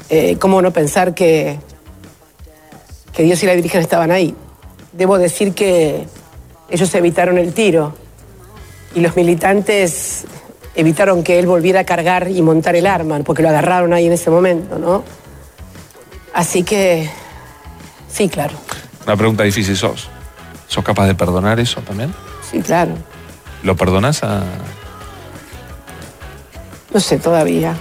[0.10, 1.60] Eh, ¿Cómo no pensar que,
[3.16, 4.36] que Dios y la Virgen estaban ahí?
[4.92, 6.06] Debo decir que
[6.70, 7.94] ellos evitaron el tiro
[8.94, 10.26] y los militantes
[10.76, 14.14] evitaron que él volviera a cargar y montar el arma, porque lo agarraron ahí en
[14.14, 15.04] ese momento, ¿no?
[16.34, 17.10] Así que,
[18.12, 18.56] sí, claro,
[19.06, 20.10] Una pregunta difícil, ¿sos?
[20.68, 22.14] ¿Sos capaz de perdonar eso también?
[22.50, 22.92] sí, claro.
[23.64, 24.44] ¿Lo perdonás a...?
[26.94, 27.76] No sé todavía.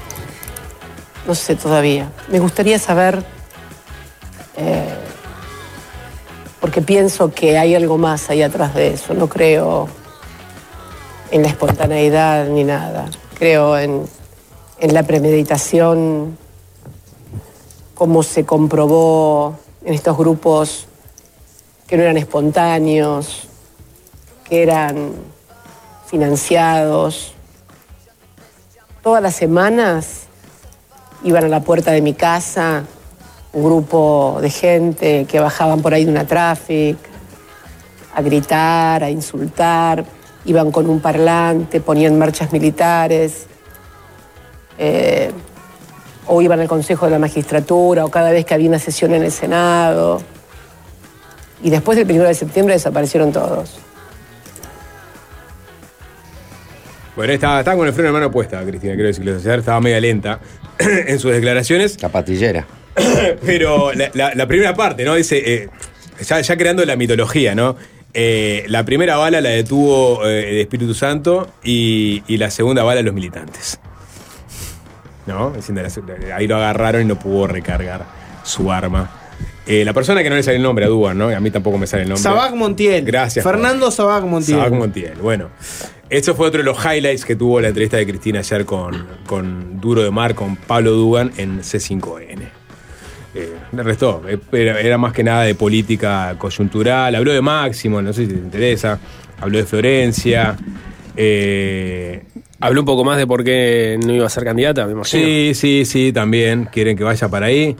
[1.26, 2.11] No sé todavía.
[2.28, 3.24] Me gustaría saber,
[4.57, 4.95] eh,
[6.64, 9.12] porque pienso que hay algo más ahí atrás de eso.
[9.12, 9.86] No creo
[11.30, 13.04] en la espontaneidad ni nada.
[13.38, 14.08] Creo en,
[14.78, 16.38] en la premeditación,
[17.94, 20.86] como se comprobó en estos grupos
[21.86, 23.46] que no eran espontáneos,
[24.48, 25.12] que eran
[26.06, 27.34] financiados,
[29.02, 30.22] todas las semanas
[31.24, 32.84] iban a la puerta de mi casa
[33.55, 36.96] un grupo de gente que bajaban por ahí de una traffic
[38.14, 40.05] a gritar, a insultar,
[40.44, 43.46] iban con un parlante, ponían marchas militares,
[44.78, 45.30] eh,
[46.26, 49.22] o iban al Consejo de la Magistratura, o cada vez que había una sesión en
[49.24, 50.20] el Senado.
[51.62, 53.78] Y después del 1 de septiembre desaparecieron todos.
[57.16, 59.46] Bueno, estaba, estaba con el freno de mano puesta, Cristina, quiero decirles.
[59.46, 60.40] Ayer estaba media lenta
[60.78, 62.00] en sus declaraciones.
[62.02, 62.66] La patillera.
[63.45, 65.14] Pero la, la- la primera parte, ¿no?
[65.14, 65.68] Dice, eh,
[66.20, 67.76] ya, ya creando la mitología, ¿no?
[68.16, 73.03] Eh, la primera bala la detuvo eh, el Espíritu Santo y, y la segunda bala
[73.03, 73.80] los militantes.
[75.26, 75.53] ¿No?
[76.36, 78.05] Ahí lo agarraron y no pudo recargar
[78.45, 79.11] su arma.
[79.66, 81.28] Eh, la persona que no le sale el nombre a Dugan, ¿no?
[81.30, 82.22] A mí tampoco me sale el nombre.
[82.22, 83.03] Sabac Montiel.
[83.05, 83.42] Gracias.
[83.42, 84.59] Fernando Sabac Montiel.
[84.59, 85.14] Sabac Montiel.
[85.14, 85.49] Bueno,
[86.11, 89.80] eso fue otro de los highlights que tuvo la entrevista de Cristina ayer con, con
[89.80, 92.49] Duro de Mar, con Pablo Dugan en C5N.
[93.74, 94.22] Le restó.
[94.52, 97.14] Era, era más que nada de política coyuntural.
[97.14, 98.98] Habló de Máximo, no sé si te interesa.
[99.40, 100.56] Habló de Florencia.
[101.16, 102.22] Eh,
[102.60, 105.22] Habló un poco más de por qué no iba a ser candidata, me imagino.
[105.24, 106.66] Sí, sí, sí, también.
[106.72, 107.76] Quieren que vaya para ahí.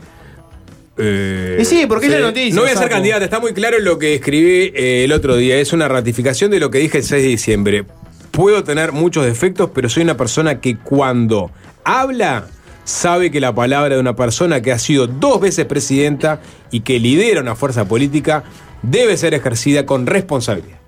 [0.97, 2.93] Eh, Y sí, porque es la noticia, No voy a ser Saco.
[2.95, 5.57] candidata, está muy claro lo que escribí eh, el otro día.
[5.57, 7.83] Es una ratificación de lo que dije el 6 de diciembre.
[8.31, 11.51] Puedo tener muchos defectos, pero soy una persona que cuando
[11.83, 12.45] habla
[12.85, 16.39] sabe que la palabra de una persona que ha sido dos veces presidenta
[16.71, 18.43] y que lidera una fuerza política
[18.81, 20.79] debe ser ejercida con responsabilidad.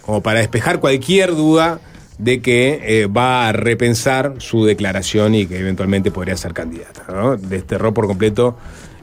[0.00, 1.80] Como para despejar cualquier duda
[2.18, 7.04] de que eh, va a repensar su declaración y que eventualmente podría ser candidata.
[7.12, 7.36] ¿no?
[7.36, 8.56] Desterró por completo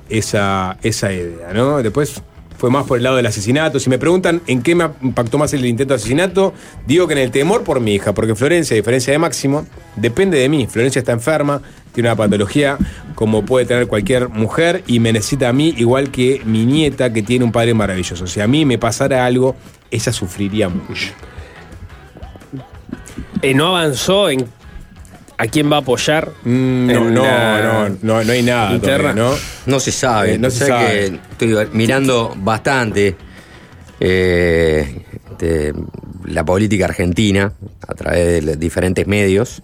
[0.09, 1.51] esa, esa idea.
[1.53, 1.81] ¿no?
[1.81, 2.21] Después
[2.57, 3.79] fue más por el lado del asesinato.
[3.79, 6.53] Si me preguntan en qué me impactó más el intento de asesinato,
[6.85, 10.37] digo que en el temor por mi hija, porque Florencia, a diferencia de Máximo, depende
[10.37, 10.67] de mí.
[10.67, 11.61] Florencia está enferma,
[11.97, 12.77] tiene una patología
[13.15, 17.23] como puede tener cualquier mujer y me necesita a mí igual que mi nieta que
[17.23, 18.27] tiene un padre maravilloso.
[18.27, 19.55] Si a mí me pasara algo,
[19.89, 21.09] ella sufriría mucho.
[23.41, 24.45] Eh, no avanzó en
[25.39, 26.29] a quién va a apoyar.
[26.43, 27.23] Mm, no, no,
[27.63, 29.15] no, no, no hay nada interna.
[29.15, 29.35] todavía, ¿no?
[29.65, 30.33] No se sabe.
[30.35, 31.19] Eh, no se sabe.
[31.39, 33.15] que estoy mirando bastante
[33.99, 35.03] eh,
[35.39, 35.73] de
[36.25, 37.51] la política argentina
[37.87, 39.63] a través de diferentes medios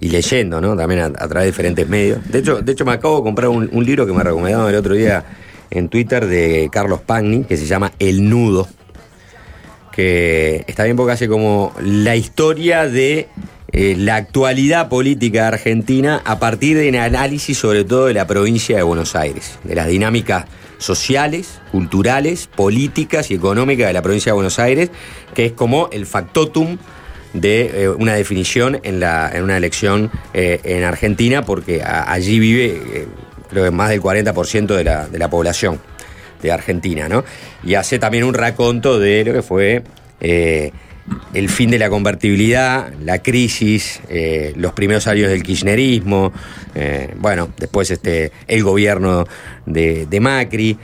[0.00, 0.76] y leyendo, ¿no?
[0.76, 2.20] También a, través de diferentes medios.
[2.28, 4.94] De hecho, de hecho me acabo de comprar un, libro que me recomendaron el otro
[4.94, 5.24] día
[5.70, 8.66] en Twitter de Carlos Pagni que se llama El Nudo.
[9.92, 13.28] Que está bien porque hace como la historia de
[13.72, 18.76] eh, la actualidad política argentina a partir de un análisis sobre todo de la provincia
[18.76, 20.46] de Buenos Aires, de las dinámicas
[20.78, 24.90] sociales, culturales, políticas y económicas de la provincia de Buenos Aires,
[25.34, 26.78] que es como el factotum
[27.32, 32.66] de eh, una definición en, la, en una elección eh, en Argentina, porque allí vive
[32.66, 33.06] eh,
[33.48, 35.80] creo que más del 40% de la, de la población
[36.42, 37.24] de Argentina, ¿no?
[37.62, 39.82] Y hace también un raconto de lo que fue
[40.20, 44.00] el fin de la convertibilidad, la crisis,
[44.54, 46.32] los primeros años del kirchnerismo,
[47.16, 49.26] bueno, después este, el gobierno
[49.66, 50.78] de, de Macri.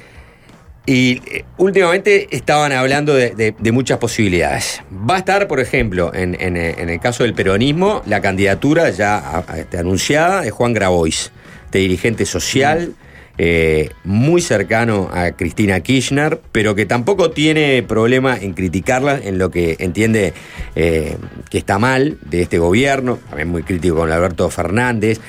[0.88, 4.82] Y eh, últimamente estaban hablando de, de- de muchas posibilidades.
[4.92, 8.88] Va a estar, por ejemplo, en, en, eh, en el caso del peronismo, la candidatura
[8.90, 11.32] ya a- a- este, anunciada de Juan Grabois,
[11.72, 12.94] de dirigente social,
[13.38, 19.50] eh, muy cercano a Cristina Kirchner, pero que tampoco tiene problema en criticarla en lo
[19.50, 20.32] que entiende
[20.76, 21.16] eh,
[21.50, 25.20] que está mal de este gobierno, también muy crítico con Alberto Fernández,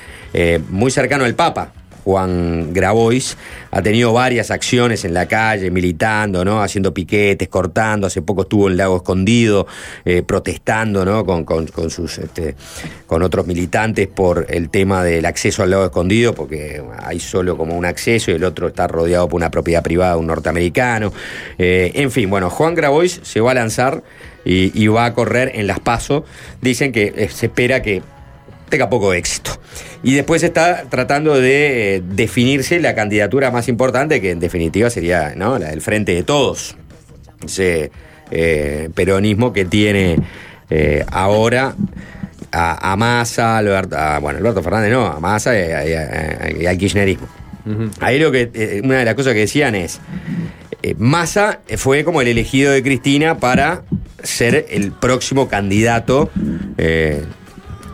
[0.70, 1.74] muy cercano al Papa.
[2.08, 3.36] Juan Grabois
[3.70, 6.64] ha tenido varias acciones en la calle, militando, ¿no?
[6.64, 8.08] Haciendo piquetes, cortando.
[8.08, 9.68] Hace poco estuvo en Lago Escondido,
[10.06, 11.26] eh, protestando, ¿no?
[11.26, 12.56] Con, con- sus, este,
[13.08, 17.78] con otros militantes por el tema del acceso al Lago Escondido, porque hay solo como
[17.78, 21.12] un acceso y el otro está rodeado por una propiedad privada un norteamericano.
[21.58, 24.02] Eh, en fin, bueno, Juan Grabois se va a lanzar
[24.46, 26.24] y, y va a correr en las pasos.
[26.62, 28.02] Dicen que eh, se espera que
[28.70, 29.52] tenga poco éxito.
[30.04, 35.34] Y después está tratando de eh, definirse la candidatura más importante, que en definitiva sería
[35.36, 35.58] ¿no?
[35.58, 36.76] la del Frente de Todos.
[37.46, 37.92] Ese
[38.32, 40.18] eh, peronismo que tiene
[40.70, 41.76] eh, ahora
[42.52, 47.28] a, a Massa, Alberto, a- bueno, Alberto Fernández no, a Massa y, al kirchnerismo.
[48.00, 50.00] Ahí lo que, eh, una de las cosas que decían es,
[50.98, 53.82] Massa fue como el elegido de Cristina para
[54.24, 56.30] ser el próximo candidato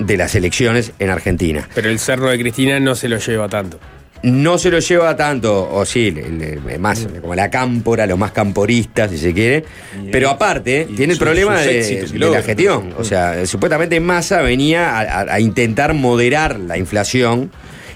[0.06, 1.68] de las elecciones en Argentina.
[1.76, 3.80] Pero el cerno de Cristina no se lo lleva tanto.
[4.24, 8.32] No se lo lleva tanto, o sí, le- le- más como la cámpora, los más
[8.32, 9.66] camporistas, si se quiere.
[10.14, 12.94] Pero aparte, tiene el problema de, la gestión.
[12.98, 17.52] O sea, supuestamente Massa venía a, a- a intentar moderar la inflación.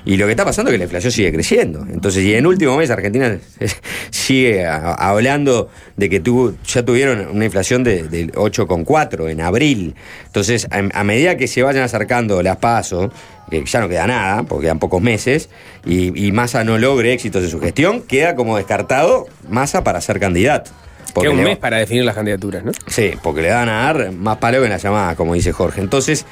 [0.07, 1.85] Y lo que está pasando es que la inflación sigue creciendo.
[1.91, 3.37] Entonces, y en último mes Argentina
[4.09, 9.95] sigue a- hablando de que tuvo, ya tuvieron una inflación de- del 8,4 en abril.
[10.27, 13.11] Entonces, a, a medida que se vayan acercando las pasos,
[13.51, 15.49] que ya no queda nada, porque quedan pocos meses,
[15.85, 20.19] y, y Massa no logre éxitos en su gestión, queda como descartado Massa para ser
[20.21, 20.71] candidato.
[21.19, 22.71] Queda un mes para definir las candidaturas, ¿no?
[22.87, 25.81] Sí, porque le van a dar más palo que en la llamada, como dice Jorge.
[25.81, 26.25] Entonces,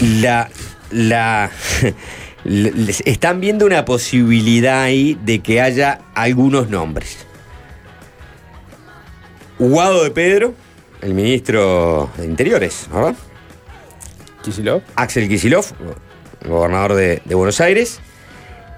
[0.00, 0.48] la.
[0.90, 1.50] la
[2.44, 7.18] les- están viendo una posibilidad ahí de que haya algunos nombres.
[9.58, 10.54] Guado de Pedro,
[11.00, 13.14] el ministro de Interiores, ¿verdad?
[14.42, 14.82] Kisilov.
[14.96, 15.66] Axel Kisilov,
[16.46, 18.00] gobernador de, de Buenos Aires.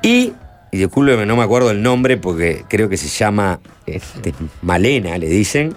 [0.03, 0.33] Y
[0.73, 5.29] y discúlpeme, no me acuerdo el nombre porque creo que se llama este, Malena, le
[5.29, 5.75] dicen.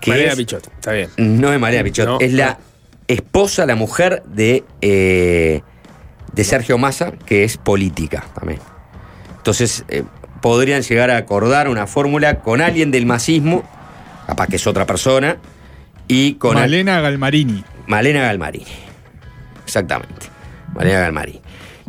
[0.00, 1.08] Que Malena es- Pichot, está bien.
[1.16, 2.58] No es Malena Pichot, No, es la
[3.08, 5.62] esposa, la mujer de, eh,
[6.32, 8.60] de Sergio Massa, que es política también.
[9.36, 10.04] Entonces, eh,
[10.40, 13.62] podrían llegar a acordar una fórmula con alguien del masismo,
[14.26, 15.38] capaz que es otra persona,
[16.08, 17.64] y con al- Malena Galmarini.
[17.86, 18.66] Malena Galmarini.
[19.64, 20.26] Exactamente.
[20.74, 21.40] Malena Galmarini.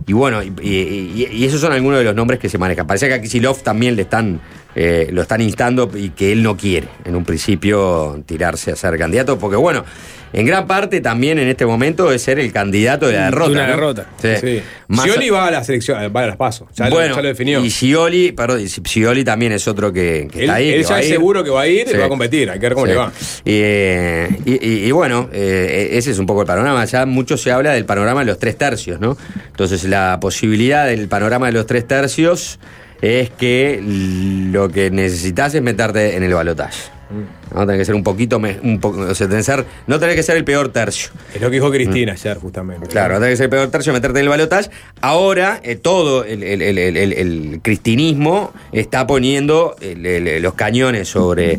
[0.07, 2.87] Y bueno, y, y- y- y esos son algunos de los nombres que se manejan.
[2.87, 4.41] Parece que a Kisilov también le están,
[4.75, 8.97] eh, lo están instando y que él no quiere, en un principio, tirarse a ser
[8.97, 9.83] candidato, porque bueno,
[10.33, 13.49] en gran parte también en este momento es ser el candidato de la derrota.
[13.49, 13.73] De una ¿no?
[13.73, 14.05] derrota.
[14.21, 14.29] Sí.
[14.39, 14.61] Sí.
[14.97, 16.69] Scioli va a la selección, va a las pasos.
[16.73, 17.59] Ya, lo- bueno, ya lo definió.
[17.65, 20.69] y Scioli, perdón, Scioli también es otro que, que Él, está ahí.
[20.69, 22.49] él que ya es seguro que va a ir y va a competir.
[22.49, 22.91] Hay que ver cómo Sí.
[22.93, 23.11] le va.
[23.43, 26.85] Eh, y, y- y bueno, eh, ese es un poco el panorama.
[26.85, 29.17] Ya mucho se habla del panorama de los tres tercios, ¿no?
[29.47, 32.57] Entonces, la posibilidad del panorama de los tres tercios
[33.01, 33.79] es que
[34.51, 36.91] lo que necesitas es meterte en el balotaje.
[37.53, 37.65] ¿no?
[37.65, 40.15] Tenés que ser un poquito, me- un poco, o sea, tenés que ser- no tenés
[40.15, 41.09] que ser el peor tercio.
[41.35, 41.71] Es lo que dijo Mm.
[41.73, 42.87] Cristina ayer, justamente.
[42.87, 44.69] Claro, no tenés que ser el peor tercio, meterte en el balotaje.
[45.01, 46.77] Ahora, eh, todo el, el- el-
[47.13, 51.57] el- cristinismo está poniendo los cañones sobre,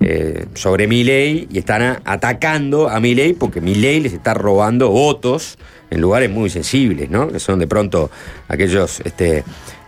[0.00, 5.58] eh, sobre Milei y están a- atacando a Milei porque Milei les está robando votos
[5.90, 7.28] en lugares muy sensibles, ¿no?
[7.28, 8.10] Que son de pronto
[8.48, 9.44] aquellos este,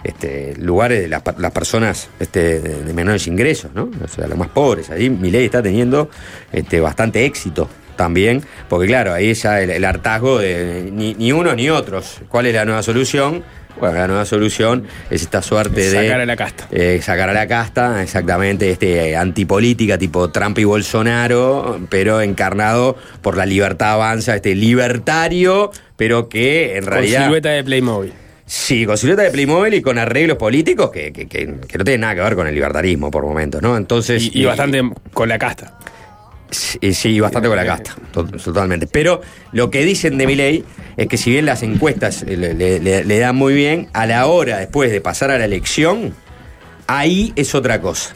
[0.07, 3.91] este, lugares de las, las personas este, de, menores ingresos, ¿no?
[4.03, 4.91] O sea, los más pobres.
[4.91, 6.11] Ahí Milei está teniendo
[6.53, 11.57] este, bastante éxito también, porque claro, ahí ya el, el hartazgo de ni, ni unos
[11.57, 12.21] ni otros.
[12.29, 13.43] ¿Cuál es la nueva solución?
[13.81, 15.91] Bueno, la nueva solución es esta suerte de...
[15.91, 16.67] Sacar a la casta.
[16.71, 22.97] Eh, sacar a la casta, exactamente, este eh, antipolítica tipo Trump y Bolsonaro, pero encarnado
[23.21, 27.25] por la libertad avanza, este libertario, pero que en Con realidad...
[27.25, 28.13] silueta de Playmobil.
[28.49, 32.03] Sí, con silueta de Playmobil y con arreglos políticos que, que- que- que no tienen
[32.03, 33.77] nada que ver con el libertarismo por momentos, ¿no?
[33.77, 34.23] Entonces.
[34.23, 34.83] Y, y bastante
[35.13, 35.77] con la casta.
[36.49, 38.87] Sí, sí, bastante con la casta, to- totalmente.
[38.87, 39.21] Pero
[39.51, 40.65] lo que dicen de Milei
[40.97, 44.27] es que si bien las encuestas le, le- le- le dan muy bien, a la
[44.27, 46.15] hora después de pasar a la elección,
[46.87, 48.15] ahí es otra cosa.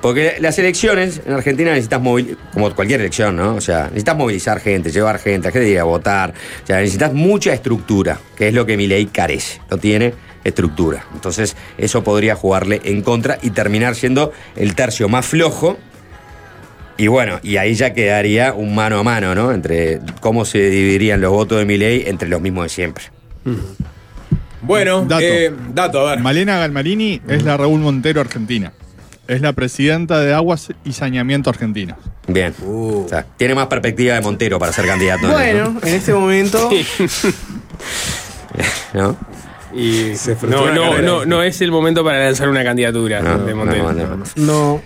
[0.00, 3.56] Porque las elecciones en Argentina necesitas movilizar, como cualquier elección, ¿no?
[3.56, 6.32] O sea, necesitas movilizar gente, llevar gente, a gente ir a votar.
[6.62, 9.60] O sea, necesitas mucha estructura, que es lo que mi ley carece.
[9.70, 11.04] No tiene estructura.
[11.14, 15.76] Entonces, eso podría jugarle en contra y terminar siendo el tercio más flojo.
[16.96, 19.52] Y bueno, y ahí ya quedaría un mano a mano, ¿no?
[19.52, 23.04] Entre cómo se dividirían los votos de mi ley entre los mismos de siempre.
[24.62, 25.22] Bueno, Dato.
[25.24, 26.20] eh, dato, a ver.
[26.22, 28.72] Malena Galmarini es la Raúl Montero argentina.
[29.28, 31.98] Es la presidenta de Aguas y Saneamiento Argentinos.
[32.26, 32.54] Bien.
[32.66, 35.26] O sea, tiene más perspectiva de Montero para ser candidato.
[35.28, 35.34] ¿no?
[35.34, 36.70] Bueno, en este momento.
[38.94, 39.16] ¿No?
[39.74, 43.54] Y frustró no, no, no, no es el momento para lanzar una candidatura No, de
[43.54, 43.92] Montero.
[43.92, 44.24] no, no.
[44.36, 44.82] No.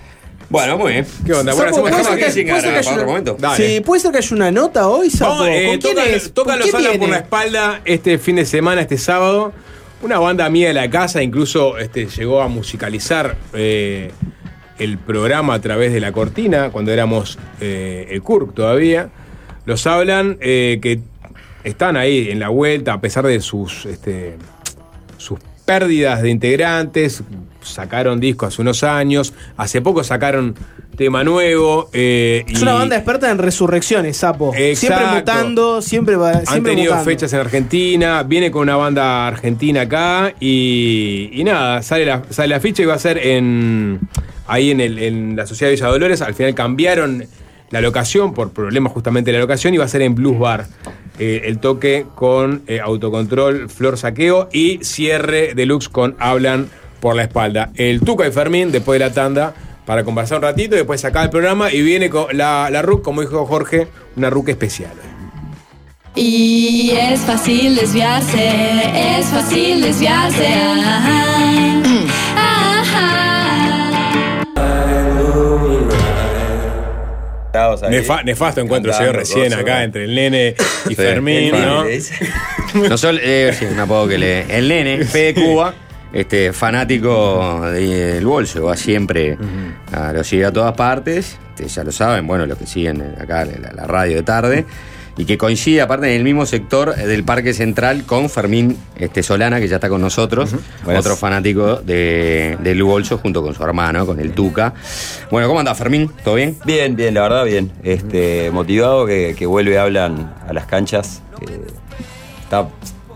[0.51, 1.07] Bueno, muy bien.
[1.25, 1.55] ¿Qué onda?
[1.55, 3.37] Bueno, Sapo, hacemos ¿puede que- sin para otro momento.
[3.57, 5.31] Sí, puede ser que haya una nota hoy, Sapo.
[5.35, 6.33] Vamos, eh, ¿Con quién toca, es?
[6.35, 9.53] toca ¿Con los quién por la espalda este fin de semana, este sábado.
[10.03, 14.11] Una banda mía de la casa, incluso este, llegó a musicalizar eh,
[14.81, 19.11] el programa a través de la cortina, cuando éramos eh, el CURC todavía.
[19.65, 20.99] Los hablan eh, que
[21.63, 24.39] están ahí en la vuelta, a pesar de sus, este,
[25.19, 27.23] sus pérdidas de integrantes.
[27.61, 30.57] Sacaron disco hace unos años, hace poco sacaron
[31.03, 31.89] tema nuevo.
[31.93, 34.53] eh, Es y- una banda experta en resurrecciones, Sapo.
[34.75, 36.31] Siempre mutando, siempre va.
[36.31, 37.11] han siempre tenido mutando.
[37.11, 42.49] fechas en Argentina, viene con una banda argentina acá y, y nada, sale la, sale
[42.49, 44.01] la ficha y va a ser en
[44.47, 46.23] ahí en, el- en la Sociedad de Villa Dolores.
[46.23, 47.25] Al final cambiaron
[47.71, 50.67] la locación por problemas justamente de la locación y va a ser en Blues Bar.
[51.19, 56.69] Eh, el toque con eh, autocontrol, flor saqueo y cierre deluxe con Hablan
[57.01, 57.71] por la espalda.
[57.75, 59.55] El Tuca y Fermín después de la tanda
[59.87, 63.03] para conversar un ratito y después sacar el programa y viene con la, la RUC,
[63.03, 64.93] como dijo Jorge, una RUC especial.
[66.15, 68.51] Y es fácil desviarse,
[69.19, 70.47] es fácil desviarse.
[70.47, 71.83] Ajá.
[72.37, 73.19] Ajá.
[77.91, 80.55] Nefa- nefasto encuentro se dio recién acá entre el nene
[80.87, 81.85] y Sí, Fermín, ¿no?
[82.89, 84.57] No solo, eh, sí, un apodo que le.
[84.59, 85.75] El nene, Fede Cuba,
[86.13, 89.37] este, fanático de- del bolso, va siempre,
[89.93, 93.45] a, lo sigue a todas partes, este, ya lo saben, bueno, los que siguen acá
[93.45, 94.67] la, la radio de tarde,
[95.15, 99.61] y que coincide aparte en el mismo sector del Parque Central con Fermín este, Solana,
[99.61, 100.55] que ya está con nosotros,
[100.87, 104.73] otro fanático de, del bolso junto con su hermano, con el Tuca.
[105.31, 106.11] Bueno, ¿cómo anda Fermín?
[106.25, 106.57] ¿Todo bien?
[106.65, 107.71] Bien, bien, la verdad, bien.
[107.83, 111.21] Este, motivado que, que vuelve Hablan a las canchas.
[111.43, 111.61] Eh,
[112.45, 112.69] está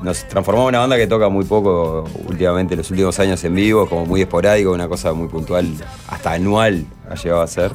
[0.03, 3.89] nos transformamos en una banda que toca muy poco últimamente, los últimos años en vivo,
[3.89, 5.67] como muy esporádico, una cosa muy puntual,
[6.09, 7.73] hasta anual ha llegado a ser.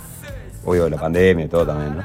[0.63, 2.03] Obvio, la pandemia y todo también, ¿no?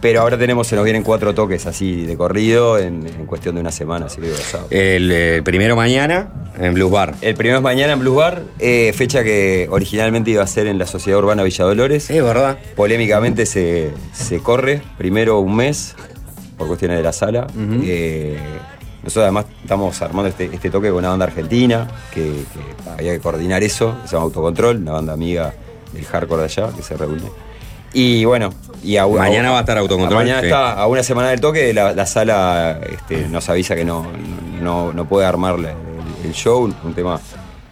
[0.00, 3.62] Pero ahora tenemos, se nos vienen cuatro toques así de corrido en, en cuestión de
[3.62, 4.68] una semana, así que digo, sábado.
[4.70, 6.28] El eh, primero mañana
[6.60, 7.14] en Blues Bar.
[7.22, 10.78] El primero es mañana en Blues Bar, eh, fecha que originalmente iba a ser en
[10.78, 12.10] la Sociedad Urbana Villa Dolores.
[12.10, 12.58] Es verdad.
[12.76, 15.96] Polémicamente se, se corre, primero un mes,
[16.58, 17.46] por cuestiones de la sala.
[17.82, 18.38] Eh,
[19.06, 23.20] nosotros además estamos armando este, este toque con una banda argentina, que, que había que
[23.20, 25.54] coordinar eso, que se llama Autocontrol, una banda amiga
[25.92, 27.22] del hardcore de allá, que se reúne.
[27.92, 28.52] Y bueno,
[28.82, 30.46] y a, Mañana a- va a estar Autocontrol, Mañana sí.
[30.46, 34.06] está a una semana del toque, la, la sala este, nos avisa que no,
[34.60, 35.66] no, no puede armar el,
[36.24, 37.18] el show, un tema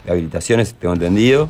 [0.04, 1.48] de habilitaciones, tengo entendido.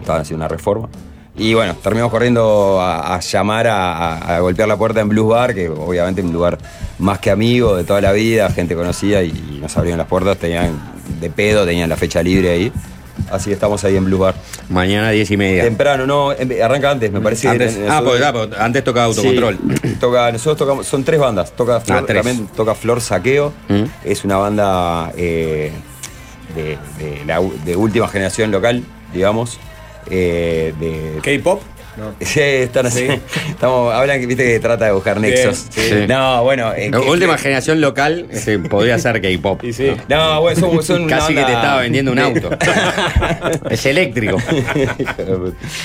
[0.00, 0.88] Estaban haciendo una reforma.
[1.36, 5.68] Y bueno, terminamos corriendo a, a llamar a golpear la puerta en Blues Bar, que
[5.68, 6.58] obviamente es un lugar
[7.02, 10.38] más que amigo de toda la vida, gente conocida, y, y nos abrieron las puertas,
[10.38, 10.72] tenían
[11.20, 12.72] de pedo, tenían la fecha libre ahí.
[13.30, 14.34] Así que estamos ahí en Blues Bar.
[14.70, 15.62] Mañana 10 y media.
[15.64, 17.46] Temprano, no, em- arranca antes, me parece.
[17.48, 19.58] Antes- ah, nosotros- pues, ah, pues, antes toca Autocontrol.
[19.82, 21.52] Sí, toca, nosotros tocamos, son tres bandas.
[21.54, 22.22] Toca Flor, Ah, tres.
[22.24, 23.52] también toca Flor Saqueo.
[23.68, 23.82] Mm.
[24.04, 25.70] Es una banda eh,
[26.56, 28.82] de, de la u- de última generación local,
[29.12, 29.58] digamos.
[30.10, 31.62] eh, de ¿K-pop?
[32.20, 33.06] Sí, están así.
[33.50, 35.66] Estamos, hablan que viste que trata de buscar nexos.
[35.70, 35.90] sí.
[36.08, 36.72] No, bueno.
[36.74, 39.62] eh, que- última generación local este, podría ser K-pop.
[40.08, 42.50] No, bueno, son, son una Casi que te estaba vendiendo un auto.
[43.70, 44.38] es eléctrico.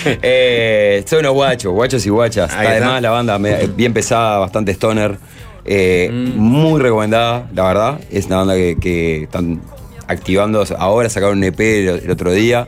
[0.05, 2.51] Eh, son unos guachos, guachos y guachas.
[2.53, 2.72] Ahí está.
[2.78, 5.18] Además, la banda me- bien pesada, bastante stoner.
[5.66, 6.38] eh, Mm.
[6.38, 7.99] Muy recomendada, la verdad.
[8.12, 9.62] Es una banda que, que están
[10.08, 10.64] activando.
[10.78, 12.68] Ahora sacaron un EP el, el otro día.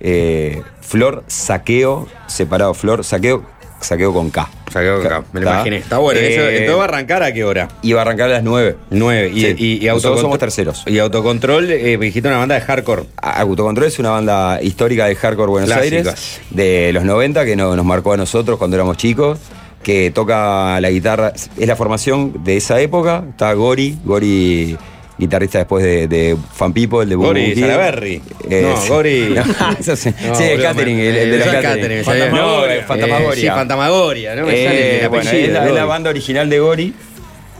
[0.00, 3.42] Eh, Flor Saqueo, separado Flor Saqueo,
[3.80, 4.48] Saqueo con K.
[4.72, 5.76] Saqueo con K, me lo imaginé.
[5.78, 6.20] Está bueno.
[6.20, 7.68] Eh, Eso, entonces va a arrancar a qué hora?
[7.82, 8.76] Y va a arrancar a las 9.
[8.90, 9.30] 9.
[9.34, 9.54] Y, Sí.
[9.58, 10.82] y, y Nosotros somos terceros.
[10.86, 13.04] Y autocontrol, eh, dijiste una banda de hardcore.
[13.20, 16.06] Autocontrol es una banda histórica de hardcore Buenos Clásicas.
[16.06, 19.38] Aires de los 90 que no- nos marcó a nosotros cuando éramos chicos,
[19.82, 24.76] que toca la guitarra, es la formación de esa época, está Gori, Gori
[25.18, 27.54] guitarrista después de, de Fan People, de Boom Gori.
[27.56, 28.22] Salaberry.
[28.50, 28.76] Eh, No.
[28.94, 29.42] Gori- No,
[29.78, 32.02] eso sí, No, sí, el catering, el, el de los catering.
[32.32, 33.34] No, Eh, Fantamagoria.
[33.34, 36.58] sí, Fantamagoria, no me Eh, sale el bueno, es la, es la banda original de
[36.58, 36.94] Gori.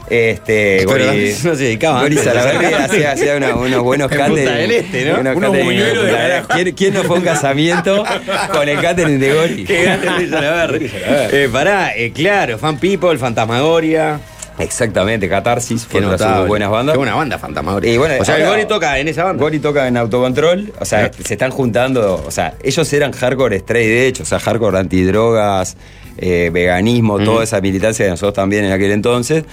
[0.09, 2.33] Este, Pero Gori, no se dedicaba Gori antes.
[2.33, 4.45] Salaberry hacía, hacía una- unos buenos catering.
[4.45, 5.19] del Este, ¿no?
[5.21, 6.55] Unos Unos catering buñuelos de Este.
[6.55, 8.05] ¿Quién, quién no fue a un casamiento
[8.53, 9.65] con el catering de Gori?
[9.67, 10.91] Qué grande Luis Salaberry.
[10.95, 14.21] Eh, pará, eh, claro, Fan People, Fantasmagoria.
[14.59, 16.49] Exactamente, Catarsis, fue de sus notable.
[16.49, 16.95] buenas bandas.
[16.95, 17.93] Qué buena banda, Fantasmagoria.
[17.93, 19.43] Y bueno, o sea, ahora- Gori toca en esa banda.
[19.43, 24.15] Gori toca en autocontrol, o sea, se están juntando, o sea, ellos eran hardcore straight
[24.17, 25.77] edge, o sea, hardcore antidrogas,
[26.19, 29.45] eh, veganismo, toda esa militancia de nosotros también en aquel entonces.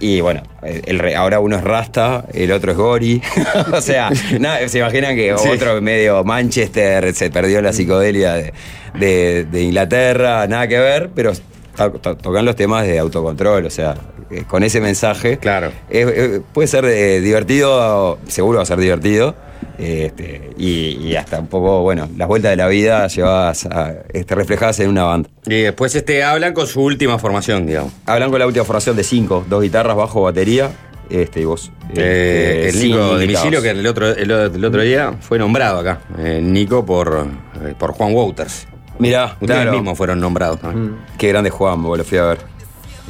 [0.00, 3.20] Y bueno, el, el ahora uno es Rasta, el otro es Gori.
[3.72, 5.48] o sea, se imaginan que Sí.
[5.48, 8.52] otro medio Manchester se perdió la psicodelia de,
[8.94, 11.32] de- de Inglaterra, nada que ver, pero
[11.74, 13.96] to- to- tocan los temas de autocontrol, o sea,
[14.46, 15.38] con ese mensaje.
[15.38, 15.68] Claro.
[15.90, 19.34] Eh, eh, puede ser eh, divertido, seguro va a ser divertido.
[19.78, 23.94] eh, este, y, y hasta un poco, bueno, las vueltas de la vida llevadas a,
[24.12, 25.28] este, reflejadas en una banda.
[25.46, 27.92] Y después este, hablan con su última formación, digamos.
[28.06, 30.70] Hablan con la última formación de cinco, dos guitarras, bajo, batería.
[31.10, 31.72] Este, y vos.
[31.96, 36.00] Eh, este, el Nico de que el otro, el, el otro día fue nombrado acá.
[36.18, 37.26] Eh, Nico por,
[37.64, 38.66] eh, por Juan Wouters.
[38.98, 39.72] Mirá, Ustedes claro.
[39.72, 40.96] mismos fueron nombrados también.
[41.16, 42.38] Qué grande Juan, vos lo fui a ver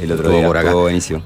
[0.00, 0.46] el otro Estuvo día.
[0.46, 0.68] por acá.
[0.68, 1.22] Estuvo buenísimo.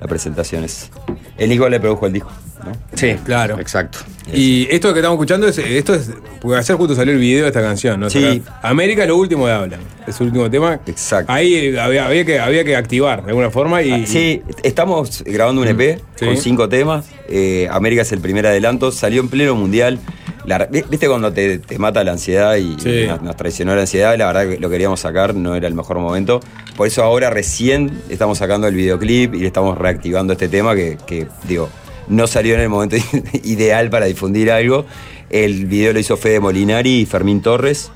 [0.00, 0.90] La presentación es.
[1.38, 2.30] El Nico le produjo el disco,
[2.64, 2.72] ¿no?
[2.94, 3.58] Sí, Claro.
[3.60, 3.98] exacto.
[4.32, 6.10] Y esto que estamos escuchando es, esto es,
[6.40, 8.10] porque ayer justo salió el video de esta canción, ¿no?
[8.10, 8.42] Sí.
[8.62, 10.80] América es lo último de Hablan, es el último tema.
[10.86, 11.32] Exacto.
[11.32, 13.92] Ahí había, había que, había que activar de alguna forma y...
[13.92, 16.26] Ah, Sí, estamos grabando un EP Sí.
[16.26, 17.06] con cinco temas.
[17.28, 18.90] Eh, América es el primer adelanto.
[18.92, 19.98] Salió en pleno mundial.
[20.44, 23.06] La- ¿Viste cuando te, te mata la ansiedad y Sí.
[23.06, 24.16] nos, nos traicionó la ansiedad?
[24.18, 26.40] La verdad que lo queríamos sacar, no era el mejor momento.
[26.82, 30.98] Por eso ahora recién estamos sacando el videoclip y le estamos reactivando este tema que,
[31.06, 31.68] que, digo,
[32.08, 32.96] no salió en el momento
[33.44, 34.84] ideal para difundir algo.
[35.30, 37.92] El video lo hizo Fede Molinari y Fermín Torres.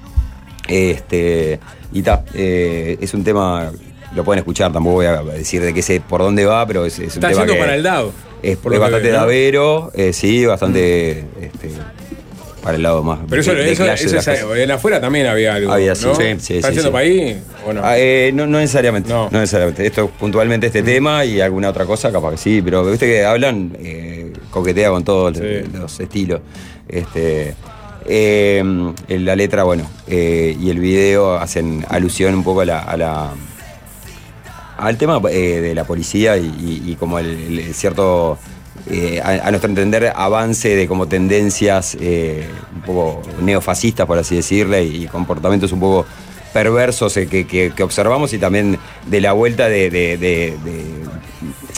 [0.69, 1.59] Este,
[1.93, 3.73] y ta, eh, es un tema,
[4.15, 7.01] lo pueden escuchar, tampoco voy a decir de qué sé por dónde va, pero es,
[7.01, 8.13] es un Está tema yendo que para el DAO.
[8.41, 11.71] es, por es bastante davero, eh, sí, bastante este,
[12.67, 13.21] para el lado más.
[13.29, 14.59] Pero eso, de- de eso, de eso las es- cosas.
[14.59, 15.73] en afuera también había algo.
[15.73, 16.15] Había, sí, ¿no?
[16.17, 17.81] sí, sí, ¿Está para ahí o no?
[17.85, 19.09] Ah, eh, no, no necesariamente.
[19.09, 19.31] No.
[19.31, 19.39] No.
[19.41, 19.87] necesariamente.
[19.87, 23.77] Esto puntualmente este tema y alguna otra cosa, capaz que sí, pero viste que hablan,
[23.81, 25.37] eh, coquetea con todos
[25.73, 26.41] los estilos.
[26.89, 27.55] Este,
[28.07, 28.63] eh,
[29.09, 32.79] la letra, bueno, eh, y el video hacen alusión un poco a la.
[32.81, 33.31] a la-
[34.79, 38.39] al tema de la policía y, y- y como el, el cierto
[38.89, 44.85] eh, a, nuestro entender, avance de como tendencias eh, un poco neofascistas, por así decirle,
[44.85, 46.07] y comportamientos un poco
[46.53, 50.57] perversos eh, que, que- observamos y también de la vuelta de,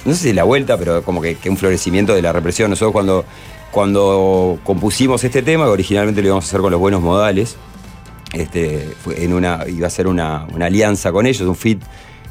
[0.05, 2.71] no sé si la vuelta, pero como que, que un florecimiento de la represión.
[2.71, 3.25] Nosotros cuando,
[3.71, 7.57] cuando compusimos este tema, que originalmente lo íbamos a hacer con los buenos modales,
[8.33, 11.83] este, en una, iba a ser una, una alianza con ellos, un fit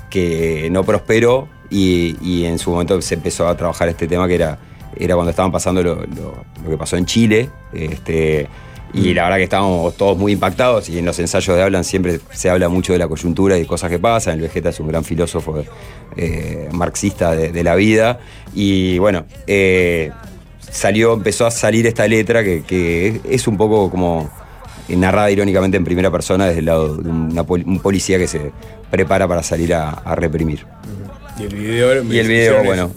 [0.09, 4.36] que no prosperó y, y en su momento se empezó a trabajar este tema que
[4.36, 4.57] era,
[4.97, 7.49] era cuando estaban pasando lo, lo- lo que pasó en Chile.
[7.74, 8.47] Este,
[8.93, 12.22] y la verdad que estábamos todos muy impactados y en los ensayos de Hablan siempre
[12.32, 14.36] se habla mucho de la coyuntura y de cosas que pasan.
[14.36, 15.61] El Vegeta es un gran filósofo
[16.15, 18.20] eh, marxista de, de la vida.
[18.55, 20.11] Y bueno, eh,
[20.72, 24.30] salió, empezó a salir esta letra que, que es un poco como
[24.88, 28.53] narrada irónicamente en primera persona desde el lado de una un policía que se
[28.89, 30.65] prepara para salir a, a reprimir.
[31.40, 32.04] Y el video.
[32.04, 32.92] Y el video, bueno,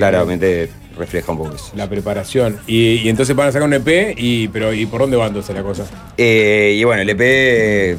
[0.00, 1.70] claramente refleja un poco eso.
[1.74, 2.58] La preparación.
[2.66, 5.54] Y, y entonces van a sacar un EP, y, pero ¿y por dónde va entonces
[5.54, 5.84] la cosa?
[6.16, 7.98] Eh, y bueno, el EP,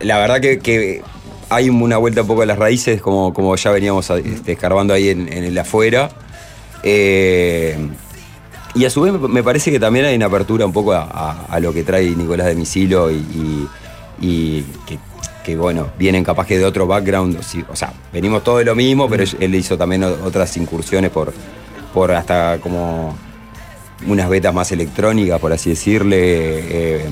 [0.00, 1.02] la verdad que, que
[1.48, 5.08] hay una vuelta un poco a las raíces, como, como ya veníamos este, escarbando ahí
[5.08, 6.10] en, en el afuera.
[6.82, 7.76] Eh,
[8.74, 11.46] y a su vez me parece que también hay una apertura un poco a, a-
[11.48, 13.68] a lo que trae Nicolás de Misilo y, y-
[14.20, 14.98] y que,
[15.46, 17.38] que, bueno, vienen capaz que de otro background.
[17.70, 21.32] O sea, venimos todos de lo mismo, pero él hizo también otras incursiones por,
[21.94, 23.16] por hasta como
[24.08, 26.18] unas betas más electrónicas, por así decirle.
[26.20, 27.04] eh,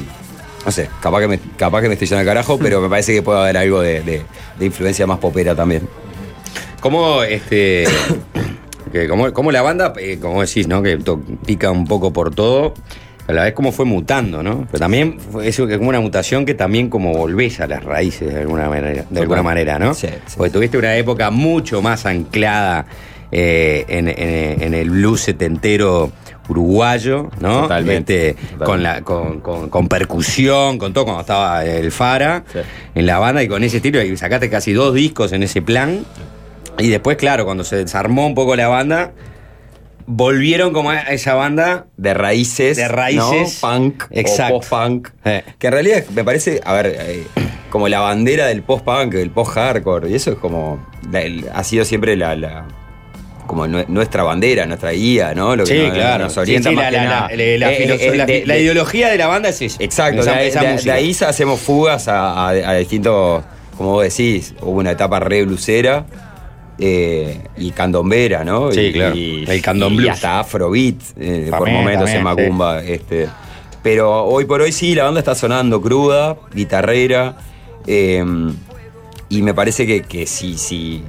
[0.67, 3.13] no sé, capaz que, me, capaz que me estoy yendo al carajo, pero me parece
[3.13, 4.23] que puede haber algo de, de-
[4.59, 5.87] de influencia más popera también.
[6.81, 7.85] ¿Cómo, este,
[8.93, 10.83] que como, como la banda, eh, como decís, ¿no?
[10.83, 12.75] Que to- pica un poco por todo,
[13.27, 14.67] a la vez cómo fue mutando, ¿no?
[14.71, 18.69] Pero también que como una mutación que también como volvés a las raíces de alguna
[18.69, 19.95] manera, de alguna manera ¿no?
[20.37, 22.85] Porque tuviste una época mucho más anclada
[23.33, 26.13] eh, en, en- en el blues setentero
[26.49, 27.63] uruguayo, ¿no?
[27.63, 32.45] Totalmente, Este, Con, la, con, con- con percusión, con todo, cuando estaba el Fara
[32.95, 36.05] en la banda y con ese estilo, y sacaste casi dos discos en ese plan.
[36.79, 39.13] Y después, claro, cuando se desarmó un poco la banda,
[40.07, 42.77] volvieron como a esa banda de raíces.
[42.77, 43.61] De raíces.
[43.63, 43.69] ¿no?
[43.69, 44.05] Punk.
[44.11, 44.57] Exacto.
[44.57, 45.09] O post-punk.
[45.23, 47.25] Que en realidad me parece, a ver, eh,
[47.71, 50.11] como la bandera del post-punk, del post-hardcore.
[50.11, 50.85] Y eso es como.
[51.11, 52.35] la- el- ha sido siempre la.
[52.37, 52.65] la-
[53.47, 55.55] como nue- nuestra bandera, nuestra guía, ¿no?
[55.55, 56.25] Lo que Sí, nos, claro.
[56.25, 59.27] nos orienta Sí, sí, más la- que la- la- la- Eh, eh, ideología de la
[59.27, 59.77] banda es eso.
[59.81, 60.93] Exacto, Esa- de, esa de- música.
[60.95, 63.45] de ahí hacemos fugas a, a- a distintos,
[63.77, 66.07] como vos decís, hubo una etapa re blusera
[66.79, 68.71] eh, y candombera, ¿no?
[68.73, 69.15] Sí, Y- claro.
[69.17, 70.11] y- El candom y blues.
[70.13, 72.83] hasta afrobeat, eh, por momentos en Macumba.
[72.83, 73.29] Este.
[73.83, 77.37] Pero hoy por hoy sí, la banda está sonando cruda, guitarrera,
[77.87, 78.25] eh,
[79.29, 81.03] y me parece que, que sí, sí,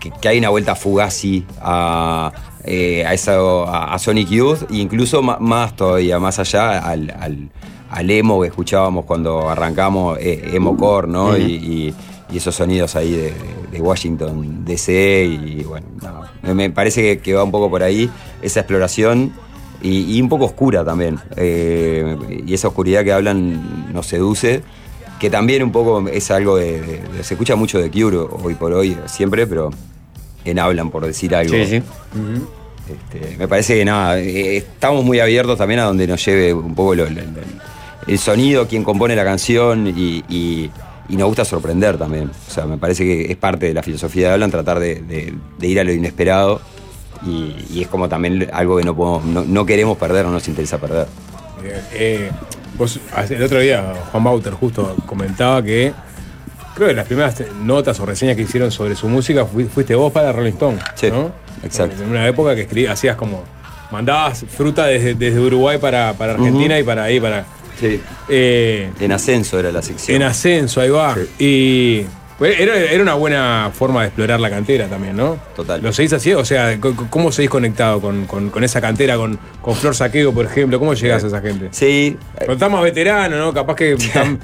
[0.00, 2.32] que, que hay una vuelta fugazi a,
[2.64, 7.48] eh, a, eso, a, a Sonic Youth, e incluso más todavía, más allá al, al-
[7.90, 11.38] al emo que escuchábamos cuando arrancamos eh, emo core, ¿no?
[11.38, 11.94] Y-
[12.30, 13.32] y esos sonidos ahí de,
[13.72, 15.86] de Washington DC, y bueno,
[16.42, 18.08] no, me- parece que, que va un poco por ahí
[18.42, 19.32] esa exploración.
[19.80, 21.20] Y, y un poco oscura también.
[21.36, 24.60] Eh, y esa oscuridad que hablan nos seduce
[25.20, 28.54] que también un poco es algo de, de- de- se escucha mucho de Cure hoy
[28.54, 29.70] por hoy, siempre, pero
[30.44, 31.54] en hablan por decir algo.
[31.54, 31.82] Sí, sí.
[32.88, 36.74] Este, me parece que nada, eh, estamos muy abiertos también a donde nos lleve un
[36.74, 37.26] poco lo- lo- lo-
[38.06, 40.70] el sonido, quien compone la canción y, y-
[41.08, 42.30] y nos gusta sorprender también.
[42.48, 45.34] O sea, me parece que es parte de la filosofía de Hablan tratar de, de-
[45.58, 46.60] de ir a lo inesperado
[47.26, 50.46] y, y es como también algo que no, podemos- no, no queremos perder o nos
[50.48, 51.06] interesa perder.
[51.92, 52.30] Eh,
[52.76, 53.00] vos,
[53.30, 55.92] el otro día, Juan Bauter justo comentaba que
[56.74, 60.12] creo que las primeras notas o reseñas que hicieron sobre su música fui- fuiste vos
[60.12, 60.78] para Rolling Stone.
[60.94, 61.32] Sí, ¿no?
[61.64, 62.02] exacto.
[62.02, 63.42] En una época que escribías, hacías como.
[63.90, 67.46] Mandabas fruta desde, desde Uruguay para, para Argentina y para ahí, para.
[67.80, 68.00] Sí.
[68.28, 70.16] Eh, En ascenso era la sección.
[70.16, 71.16] en ascenso, ahí va.
[71.38, 72.02] Y.
[72.38, 75.38] pues, Era, era una buena forma de explorar la cantera también, ¿no?
[75.56, 75.80] Total.
[75.82, 76.32] ¿Lo seguís así?
[76.32, 76.78] O sea,
[77.10, 80.78] ¿cómo seguís conectado con, con- con esa cantera, con, con Flor Saqueo, por ejemplo?
[80.78, 81.68] ¿Cómo llegás a esa gente?
[81.72, 82.16] Sí.
[82.36, 83.52] Cuando estás más veterano, ¿no?
[83.52, 84.38] Capaz que están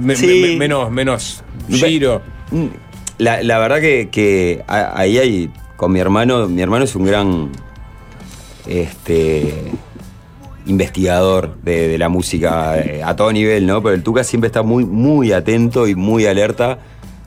[0.00, 0.48] me- Sí.
[0.52, 2.22] me- menos, menos giro.
[3.18, 7.50] La, la verdad que, ahí hay, con mi hermano, mi hermano es un gran
[8.66, 9.72] este,
[10.66, 13.82] investigador de, de la música eh, a todo nivel, ¿no?
[13.82, 16.78] Pero el Tuca siempre está muy, muy atento y muy alerta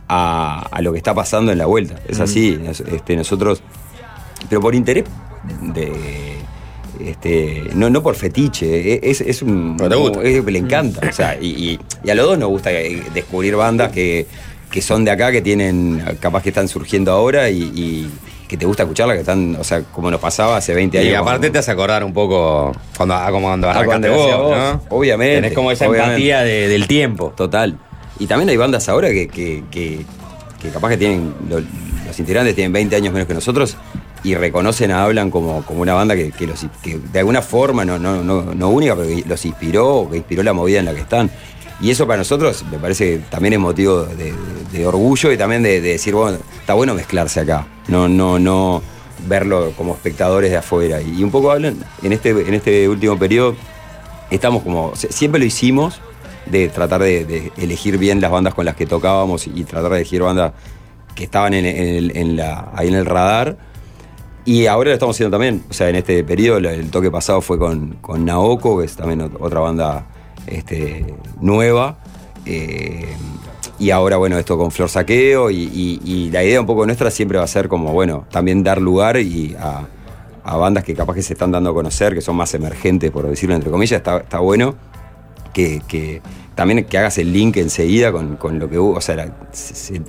[0.07, 1.95] a, a lo que está pasando en la vuelta.
[2.07, 2.21] Es Mm.
[2.23, 3.61] así, nos- este, nosotros,
[4.49, 5.05] pero por interés
[5.73, 5.91] de...
[6.99, 9.77] Este, no, no por fetiche, e- es, es un.
[9.77, 10.21] Te gusta.
[10.21, 11.07] es- le encanta.
[11.07, 11.79] O sea, y,
[12.09, 14.27] a los dos nos gusta eh, descubrir bandas que,
[14.69, 18.11] que son de acá, que tienen, capaz que están surgiendo ahora y, y-
[18.49, 21.11] que te gusta escucharla, que están, o sea, como nos pasaba hace 20 años.
[21.11, 24.57] Y aparte te hace acordar un poco cuando, ah, como cuando Ah, arrancaste cuando vos,
[24.57, 24.81] ¿no?
[24.89, 25.35] Obviamente.
[25.35, 26.15] Tenés como esa obviamente.
[26.15, 27.31] empatía de- del tiempo.
[27.37, 27.77] Total.
[28.17, 30.03] Y también hay bandas ahora que, que, que-
[30.61, 33.77] que capaz que tienen, lo- los integrantes tienen 20 años menos que nosotros
[34.23, 37.85] y reconocen a Hablan como, como una banda que, que los, que de alguna forma,
[37.85, 40.93] no, no, no, no única, pero que los inspiró, que inspiró la movida en la
[40.95, 41.29] que están.
[41.81, 45.81] Y eso para nosotros me parece que también es motivo de, orgullo y también de,
[45.81, 47.67] de decir, bueno, está bueno mezclarse acá.
[47.87, 48.81] No, no, no
[49.27, 51.01] verlo como espectadores de afuera.
[51.01, 53.55] Y un poco hablan, en este, en este último periodo,
[54.29, 56.01] estamos como, siempre lo hicimos,
[56.45, 60.21] de tratar de, elegir bien las bandas con las que tocábamos y tratar de elegir
[60.21, 60.53] bandas
[61.15, 62.39] que estaban en,
[62.73, 63.57] ahí en el radar.
[64.45, 65.63] Y ahora lo estamos haciendo también.
[65.69, 69.21] O sea, en este periodo el, toque pasado fue con, con Naoko, que es también
[69.21, 70.07] ot- otra banda
[70.49, 71.05] este,
[71.41, 71.97] nueva.
[72.45, 73.05] Eh,
[73.77, 75.49] y ahora, bueno, esto con Flor Saqueo.
[75.51, 78.63] Y, y- y la idea un poco nuestra siempre va a ser como, bueno, también
[78.63, 79.87] dar lugar y a,
[80.43, 83.27] a bandas que capaz que se están dando a conocer, que son más emergentes, por
[83.27, 83.97] decirlo entre comillas.
[83.97, 84.75] Está, está bueno
[85.53, 86.21] que, que
[86.55, 90.01] también que hagas el link enseguida con, con lo que o sea, la- se- se-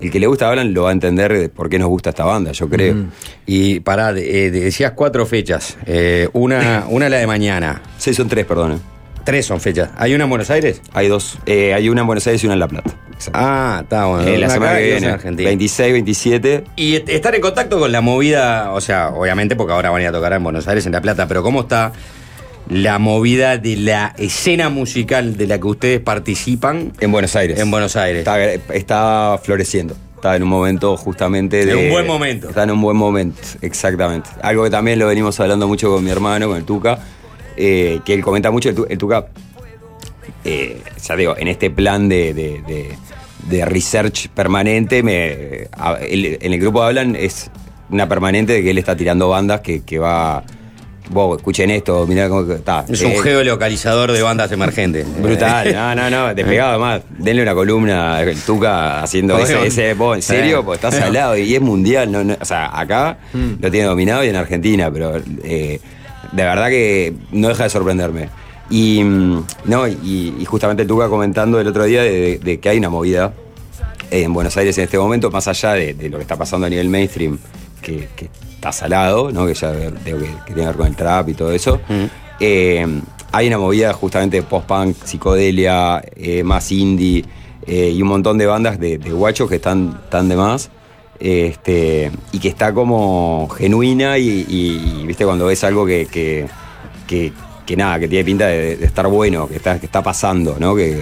[0.00, 2.24] el que le gusta Hablan lo va a entender de por qué nos gusta esta
[2.24, 2.94] banda, yo creo.
[2.94, 3.10] Mm.
[3.46, 5.78] Y pará, eh, de- decías cuatro fechas.
[5.86, 7.80] Eh, una, una la de mañana.
[7.96, 8.82] Sí, son tres, perdón.
[9.24, 9.90] Tres son fechas.
[9.96, 10.82] ¿Hay una en Buenos Aires?
[10.92, 11.38] Hay dos.
[11.46, 12.94] Eh, hay una en Buenos Aires y una en La Plata.
[13.32, 14.28] Ah, está bueno.
[14.28, 15.06] Eh, la semana que viene.
[15.06, 15.48] Argentina.
[15.48, 16.64] 26, 27.
[16.76, 20.02] Y est- estar en contacto con la movida, o sea, obviamente porque ahora van a
[20.02, 21.92] ir a tocar en Buenos Aires, en La Plata, pero ¿cómo está
[22.68, 26.92] la movida de la escena musical de la que ustedes participan?
[27.00, 27.58] En Buenos Aires.
[27.58, 28.18] En Buenos Aires.
[28.20, 28.42] Está,
[28.74, 29.96] está floreciendo.
[30.16, 31.72] Está en un momento justamente de.
[31.72, 32.48] En un buen momento.
[32.48, 34.28] Está en un buen momento, exactamente.
[34.42, 36.98] Algo que también lo venimos hablando mucho con mi hermano, con el Tuca,
[37.56, 38.68] eh, que él comenta mucho.
[38.68, 39.26] El, Tu- el Tuca,
[40.44, 42.96] eh, ya digo, en este plan de, de- de-
[43.48, 47.50] de research permanente, me, a- él- en el grupo hablan, es
[47.90, 50.42] una permanente de que él está tirando bandas que, que va.
[51.10, 52.86] Vos, escuchen esto, mirá cómo está.
[52.88, 55.06] Es un Eh, geolocalizador de bandas emergentes.
[55.22, 57.02] Brutal, no, no, no, despegado además.
[57.18, 61.54] Denle una columna el Tuca haciendo ese, ese vos, en serio, pues está salado y
[61.54, 62.10] es mundial.
[62.10, 63.52] No, no, o sea, acá Mm.
[63.60, 65.78] lo tiene dominado y en Argentina, pero eh,
[66.34, 68.28] de verdad que no deja de sorprenderme.
[68.70, 72.78] Y, mm, no, y, y justamente Tuca comentando el otro día de, de que hay
[72.78, 73.32] una movida
[74.10, 76.70] en Buenos Aires en este momento, más allá de, de lo que está pasando a
[76.70, 77.38] nivel mainstream,
[77.82, 79.46] que, que está salado, ¿no?
[79.46, 81.80] que ya que, que tiene que ver con el trap y todo eso.
[82.40, 82.86] Eh,
[83.32, 87.24] hay una movida justamente post-punk, psicodelia, eh, más indie
[87.66, 90.70] eh, y un montón de bandas de, de guachos que están, están de más.
[91.20, 96.46] Este, y que está como genuina y, y- y, viste cuando ves algo que, que,
[97.06, 97.32] que-
[97.64, 100.76] que nada, que tiene pinta de, de estar bueno, que está, que está pasando, ¿no?
[100.76, 101.00] Que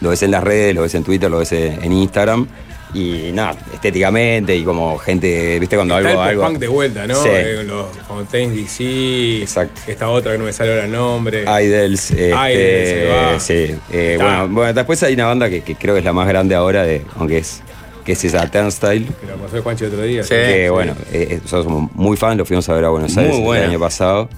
[0.00, 2.46] lo ves en las redes, lo ves en Twitter, lo ves en Instagram.
[2.92, 6.22] Y nada, estéticamente y como gente, viste cuando Está algo.
[6.22, 7.14] el algo punk de vuelta, ¿no?
[7.22, 7.28] Sí.
[7.32, 9.42] Eh, los Fontaines DC.
[9.42, 9.80] Exacto.
[9.86, 11.42] Esta otra que no me sale ahora el nombre.
[11.42, 13.74] Idols, este, Idols, sí.
[13.92, 16.54] eh, bueno, bueno, después hay una banda que, que creo que es la más grande
[16.56, 17.62] ahora, de, aunque es
[18.04, 19.06] que es esa Turnstile.
[19.06, 20.22] Que lo pasó el otro día.
[20.22, 23.24] que bueno, eh, eh, nosotros somos muy fans, lo fuimos a ver a Buenos Muy
[23.24, 24.28] Aires el año pasado.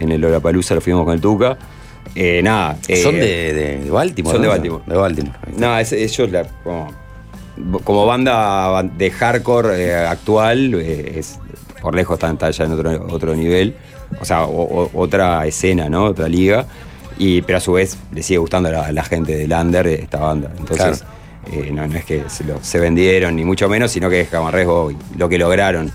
[0.00, 1.58] En el Lollapalooza lo fuimos con el Tuca.
[2.14, 2.76] Eh, nada.
[2.88, 4.34] eh, Son de, de- de Baltimore.
[4.34, 4.48] Son de.
[4.48, 4.82] Baltimore.
[4.86, 5.38] De Baltimore.
[5.56, 6.92] No, es- ellos la- como,
[7.84, 11.38] como banda de hardcore eh, actual, eh, es,
[11.82, 13.74] por lejos están está ya en otro, otro nivel.
[14.20, 16.04] O sea, o- o- otra escena, ¿no?
[16.06, 16.66] Otra liga.
[17.18, 20.18] Y, pero a su vez le sigue gustando a la, gente del under eh, esta
[20.18, 20.50] banda.
[20.56, 21.04] Entonces,
[21.52, 24.28] eh, no, no es que se, lo- se vendieron, ni mucho menos, sino que es
[24.28, 25.90] Camarresgo lo que lograron.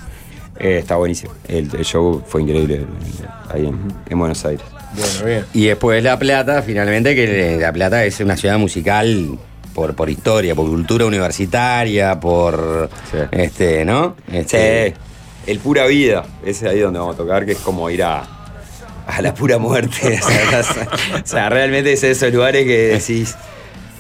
[0.60, 1.34] Eh, está buenísimo.
[1.48, 3.80] El, el show fue increíble eh, ahí en,
[4.10, 4.64] en Buenos Aires.
[4.96, 5.46] Bueno, bien.
[5.54, 9.38] Y después La Plata, finalmente, que La Plata es una ciudad musical
[9.74, 12.90] por, por historia, por cultura universitaria, por.
[13.32, 14.16] Este, ¿no?
[14.32, 17.90] Este, Sí, el pura vida, ese es ahí donde vamos a tocar, que es como
[17.90, 18.24] ir a,
[19.08, 20.20] a la pura muerte.
[20.24, 20.88] o, sea,
[21.24, 23.36] o sea, realmente es esos lugares que decís.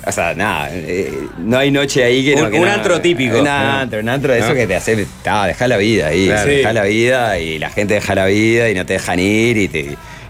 [0.05, 2.43] O sea, nada, eh, no hay noche ahí que no.
[2.45, 3.37] Un- que un no- antro típico.
[3.37, 3.51] Un ¿no?
[3.51, 4.55] antro, un antro de eso ¿No?
[4.55, 5.05] que te hace.
[5.25, 6.25] Ah, deja la vida ahí.
[6.27, 6.49] Claro.
[6.49, 6.75] Deja Sí.
[6.75, 9.79] la vida y la gente deja la vida y no te dejan ir y te.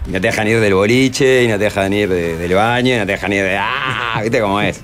[0.06, 2.94] y no te dejan ir del boliche, y no te dejan ir de- del baño,
[2.94, 3.56] y no te dejan ir de.
[3.58, 4.20] ¡Ah!
[4.22, 4.80] ¿Viste cómo es?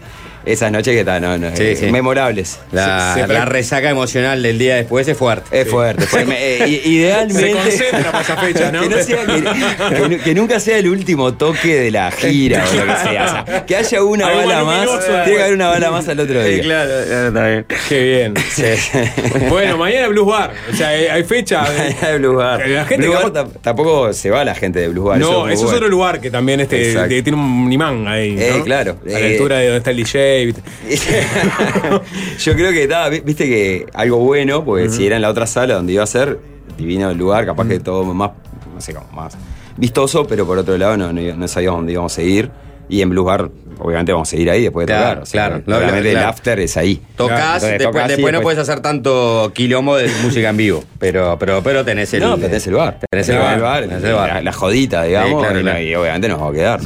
[0.46, 1.86] Esas noches que están, no, no, Sí, eh, sí.
[1.92, 2.58] memorables.
[2.72, 5.60] La, Se- se- la resaca emocional del día después es fuerte.
[5.60, 6.04] es fuerte.
[6.30, 7.42] eh, i- idealmente.
[7.42, 8.82] Se concentra para esa fecha, ¿no?
[8.82, 12.64] que, no sea- que- que nu- que nunca sea el último toque de la gira
[12.70, 13.24] o lo que sea.
[13.42, 14.88] O sea, que haya una bala más.
[15.24, 16.62] Tiene que haber una bala más al otro día.
[16.62, 17.66] claro, está bien.
[17.88, 18.34] Qué bien.
[19.48, 20.52] Bueno, mañana Blues Bar.
[20.72, 21.64] O sea, eh, hay fecha.
[21.70, 22.66] de Blues Bar.
[22.68, 25.18] La gente Blues Bar tam- tampoco se va la gente de Blues Bar.
[25.18, 28.32] No, eso es otro lugar que también este, tiene un imán ahí.
[28.32, 28.40] ¿no?
[28.42, 28.96] Eh, claro.
[29.04, 30.62] A la Eh, altura de donde está el DJ ¿viste?
[32.38, 35.46] Yo creo que estaba, vi- viste que algo bueno, porque si era en la otra
[35.46, 36.38] sala donde iba a ser,
[36.76, 38.30] divino el lugar, capaz que todo más,
[38.74, 39.36] no sé, como más
[39.76, 42.50] vistoso, pero por otro lado no, no, no sabíamos dónde íbamos a ir.
[42.88, 45.22] Y en Blues Bar, obviamente vamos a seguir ahí después de Claro, tocar.
[45.22, 45.78] O sea, claro.
[45.84, 46.24] Obviamente Claro.
[46.26, 47.00] el after es ahí.
[47.16, 50.84] Tocás, Entonces, después, tocás y después no puedes hacer tanto quilombo de música en vivo.
[50.98, 52.20] Pero, pero, pero tenés el.
[52.20, 52.98] No, pero tenés el bar.
[53.10, 53.82] Tenés el bar.
[53.82, 55.30] tenés el bar, La, la jodita, digamos.
[55.30, 55.80] Sí, claro, y, claro.
[55.82, 56.80] y obviamente nos vamos a quedar.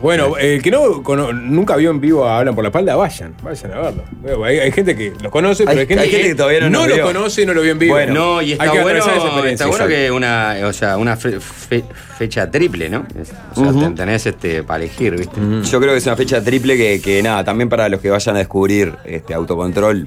[0.00, 3.34] Bueno, el que no cono- nunca vio en vivo a Hablan por la Espalda, vayan,
[3.42, 4.44] vayan a verlo.
[4.44, 6.70] Hay, hay gente que los conoce, pero hay, Hay- gente, hay gente que todavía no
[6.70, 7.04] nos lo vio.
[7.04, 7.94] conoce y no lo vio en vivo.
[7.94, 8.98] Bueno, no, y está Hay que bueno,
[9.46, 11.84] está bueno que una, o sea, una fe- fe-
[12.18, 13.06] fecha triple, ¿no?
[13.54, 15.40] O sea, tenés este para elegir, ¿viste?
[15.62, 18.36] Yo creo que es una fecha triple que, que nada, también para los que vayan
[18.36, 20.06] a descubrir este autocontrol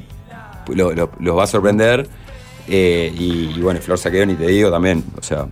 [0.74, 2.08] lo- lo- los va a sorprender.
[2.68, 5.04] Eh, y, y bueno, Flor Saqueo ni te digo también.
[5.20, 5.48] O sea,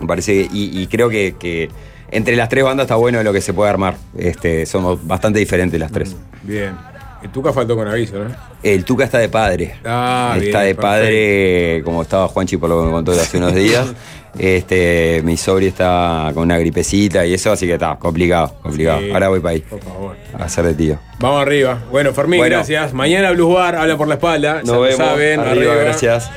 [0.00, 0.48] me parece que.
[0.56, 1.68] Y, y creo que, que
[2.10, 3.96] entre las tres bandas está bueno lo que se puede armar.
[4.16, 6.14] Este, somos bastante diferentes las tres.
[6.42, 6.74] Bien.
[7.22, 8.34] El Tuca faltó con aviso, ¿no?
[8.62, 9.74] El Tuca está de padre.
[9.84, 13.54] Ah, está bien, de padre, como estaba Juanchi por lo que me contó hace unos
[13.54, 13.92] días.
[14.38, 19.00] Este, mi sobri está con una gripecita y eso, así que está complicado, complicado.
[19.00, 19.60] Sí, Ahora voy para ahí.
[19.60, 20.16] Por favor.
[20.38, 20.98] A hacer de tío.
[21.18, 21.78] Vamos arriba.
[21.90, 22.56] Bueno, Fermín, Bueno.
[22.56, 22.92] gracias.
[22.94, 24.56] Mañana Blues Bar, habla por la espalda.
[24.56, 24.96] ya Nos lo vemos.
[24.98, 25.40] saben.
[25.40, 26.30] arriba, gracias.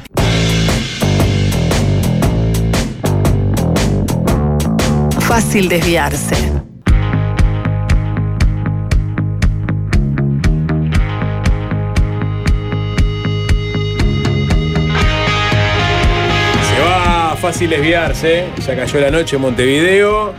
[5.22, 6.36] Fácil desviarse.
[17.46, 18.46] Fácil desviarse.
[18.66, 20.34] Ya cayó la noche en Montevideo.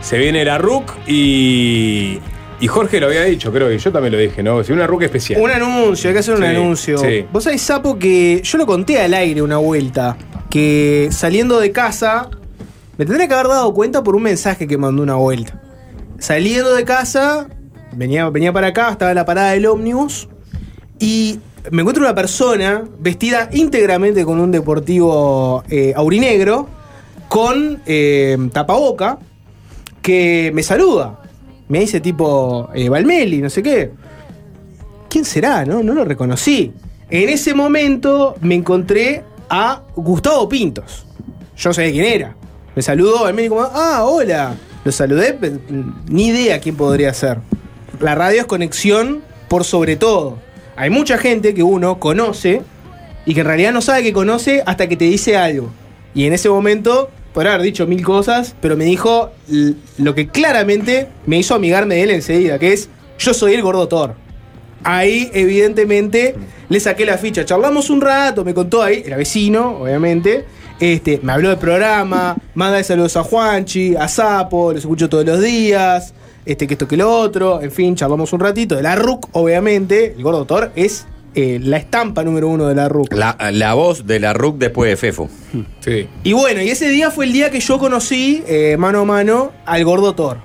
[0.00, 2.18] Se viene la RUC y.
[2.58, 4.64] Y Jorge lo había dicho, creo que yo también lo dije, ¿no?
[4.64, 5.42] Si una RUC especial.
[5.42, 6.96] Un anuncio, hay que hacer un Sí, anuncio.
[6.98, 7.26] sí.
[7.30, 10.16] Vos sabés, Sapo, que yo lo conté al aire una vuelta.
[10.48, 12.30] Que saliendo de casa,
[12.96, 15.60] me tendría que haber dado cuenta por un mensaje que mandó una vuelta.
[16.18, 17.46] Saliendo de casa,
[17.92, 20.30] venía, venía para acá, estaba en la parada del ómnibus.
[20.98, 21.40] Y
[21.70, 26.68] me encuentro una persona vestida íntegramente con un deportivo eh, aurinegro,
[27.28, 29.18] con eh, tapaboca,
[30.02, 31.20] que me saluda.
[31.68, 33.90] Me dice tipo, eh, Valmeli, no sé qué.
[35.08, 35.64] ¿Quién será?
[35.64, 36.72] No, no lo reconocí.
[37.10, 41.06] En ese momento me encontré a Gustavo Pintos.
[41.56, 42.36] Yo sabía quién era.
[42.74, 44.54] Me saludó Valmeli como, ah, hola.
[44.84, 45.36] Lo saludé,
[46.08, 47.38] ni idea quién podría ser.
[47.98, 50.45] La radio es conexión por sobre todo.
[50.76, 52.62] Hay mucha gente que uno conoce
[53.24, 55.70] y que en realidad no sabe que conoce hasta que te dice algo.
[56.14, 59.30] Y en ese momento podrá haber dicho mil cosas, pero me dijo
[59.98, 62.88] lo que claramente me hizo amigarme de él enseguida, que es
[63.18, 64.14] yo soy el gordo Thor.
[64.84, 66.36] Ahí, evidentemente,
[66.68, 67.44] le saqué la ficha.
[67.44, 70.44] Charlamos un rato, me contó ahí, era vecino, obviamente.
[70.78, 75.24] Este, me habló del programa, manda de saludos a Juanchi, a Sapo, los escucho todos
[75.24, 76.12] los días,
[76.46, 78.76] este, que esto que lo otro, en fin, charlamos un ratito.
[78.76, 82.88] De la RUC, obviamente, el gordo Thor es eh, la estampa número uno de la
[82.88, 83.12] RUC.
[83.12, 85.28] La, la voz de la RUC después de Fefo.
[85.80, 86.08] Sí.
[86.24, 89.52] Y bueno, y ese día fue el día que yo conocí eh, mano a mano
[89.66, 90.38] al gordo Thor.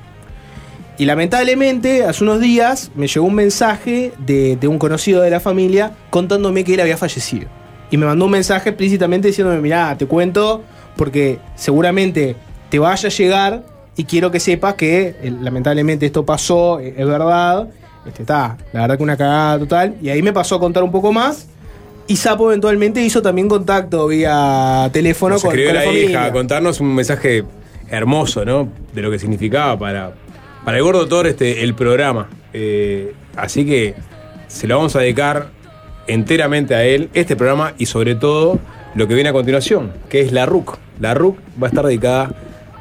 [0.97, 5.39] Y lamentablemente, hace unos días me llegó un mensaje de, de un conocido de la
[5.39, 7.47] familia contándome que él había fallecido.
[7.89, 10.63] Y me mandó un mensaje explícitamente diciéndome, mirá, te cuento
[10.95, 12.35] porque seguramente
[12.69, 13.70] te vaya a llegar
[14.01, 17.67] y quiero que sepas que eh, lamentablemente esto pasó, eh, es verdad.
[18.03, 19.95] Este, está, la verdad que una cagada total.
[20.01, 21.47] Y ahí me pasó a contar un poco más.
[22.07, 26.09] Y Sapo eventualmente hizo también contacto vía teléfono Nos con, escribió con la la familia.
[26.09, 27.43] hija a contarnos un mensaje
[27.91, 28.69] hermoso, ¿no?
[28.91, 30.13] De lo que significaba para,
[30.65, 32.27] para el gordo Thor este, el programa.
[32.53, 33.93] Eh, así que
[34.47, 35.49] se lo vamos a dedicar
[36.07, 38.57] enteramente a él, este programa y sobre todo
[38.95, 40.79] lo que viene a continuación, que es la RUC.
[40.99, 42.31] La RUC va a estar dedicada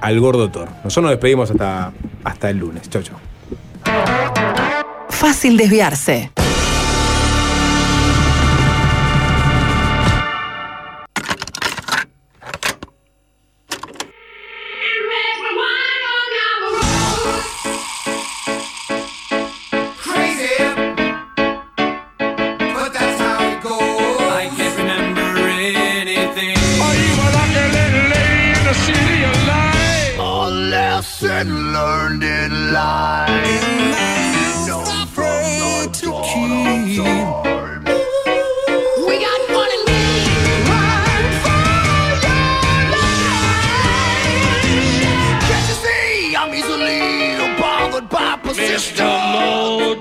[0.01, 0.69] al gordo Thor.
[0.85, 1.93] Nosotros nos despedimos hasta,
[2.25, 2.89] hasta el lunes.
[2.89, 3.17] Chau, chau.
[5.09, 6.31] Fácil desviarse.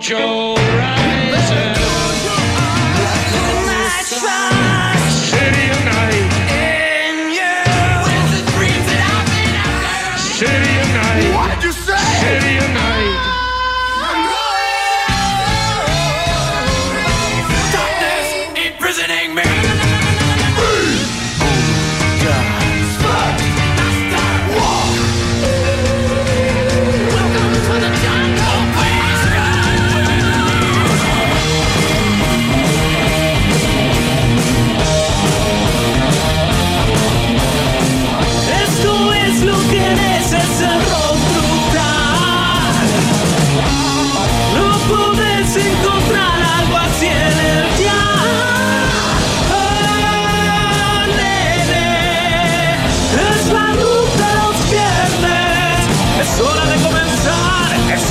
[0.09, 0.58] Joe.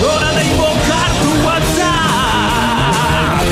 [0.01, 3.43] Hora de invocar tu WhatsApp.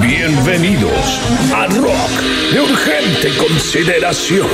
[0.00, 1.20] Bienvenidos
[1.54, 2.10] a Rock
[2.52, 4.48] de Urgente Consideración.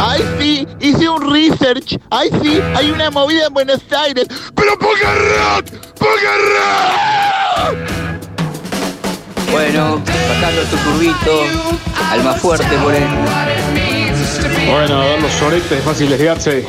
[0.00, 1.98] Ay, sí, hice un research.
[2.10, 4.26] Ay, sí, hay una movida en Buenos Aires.
[4.56, 5.66] ¡Pero ponga rock!
[5.98, 7.76] ¡Ponga rock!
[9.52, 11.44] Bueno, bajando tu curvito,
[12.10, 13.06] alma fuerte por él.
[14.68, 16.64] Bueno, a ver los oretes, fácil desviarse.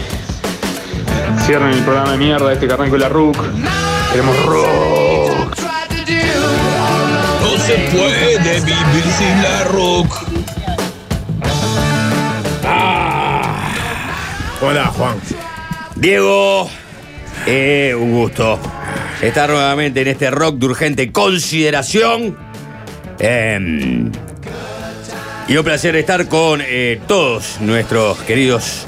[1.49, 3.35] Cierren el programa de mierda este que arranco la RUC.
[4.11, 5.57] Queremos rock.
[7.41, 10.15] No se puede vivir sin la rock.
[14.61, 15.19] Hola, Juan.
[15.95, 16.69] Diego,
[17.47, 18.59] eh, un gusto
[19.19, 22.37] estar nuevamente en este rock de urgente consideración.
[23.17, 24.11] Em,
[25.47, 28.85] y un placer estar con eh, todos nuestros queridos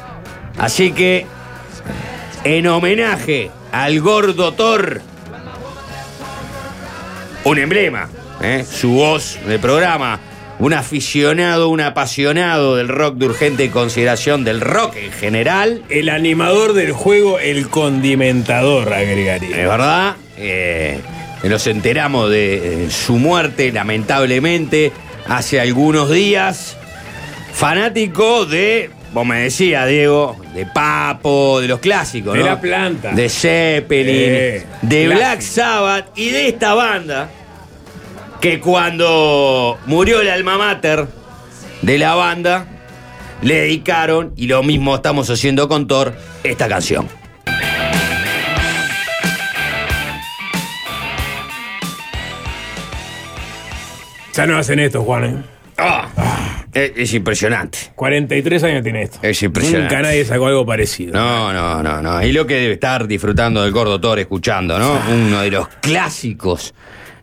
[0.57, 1.27] Así que,
[2.43, 5.03] en homenaje al gordo Thor,
[7.49, 8.09] un emblema,
[8.43, 8.63] ¿eh?
[8.69, 10.19] su voz de programa,
[10.59, 15.81] un aficionado, un apasionado del rock de urgente consideración, del rock en general.
[15.89, 19.61] El animador del juego, el condimentador, agregaría.
[19.61, 20.99] Es verdad, eh,
[21.43, 24.91] nos enteramos de eh, su muerte, lamentablemente,
[25.27, 26.77] hace algunos días.
[27.51, 32.45] Fanático de, vos me decías, Diego, de Papo, de los clásicos, De ¿no?
[32.45, 33.11] La Planta.
[33.11, 35.07] De Zeppelin, Eh, de.
[35.07, 37.29] Black Sabbath y de esta banda
[38.41, 41.07] que cuando murió el alma mater
[41.81, 42.67] de la banda,
[43.41, 46.13] le dedicaron, y lo mismo estamos haciendo con Thor,
[46.43, 47.07] esta canción.
[54.33, 55.23] Ya no hacen esto, Juan.
[55.25, 55.43] ¿eh?
[55.77, 56.07] Ah,
[56.73, 57.77] es, es impresionante.
[57.95, 59.19] 43 años tiene esto.
[59.21, 59.95] Es impresionante.
[59.95, 61.13] Nunca nadie sacó algo parecido.
[61.13, 62.23] No, no, no, no.
[62.23, 64.97] Y lo que debe estar disfrutando del gordo Thor escuchando, ¿no?
[65.11, 66.73] Uno de los clásicos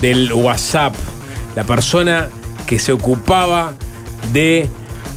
[0.00, 0.94] del WhatsApp,
[1.56, 2.28] la persona
[2.66, 3.74] que se ocupaba
[4.32, 4.68] de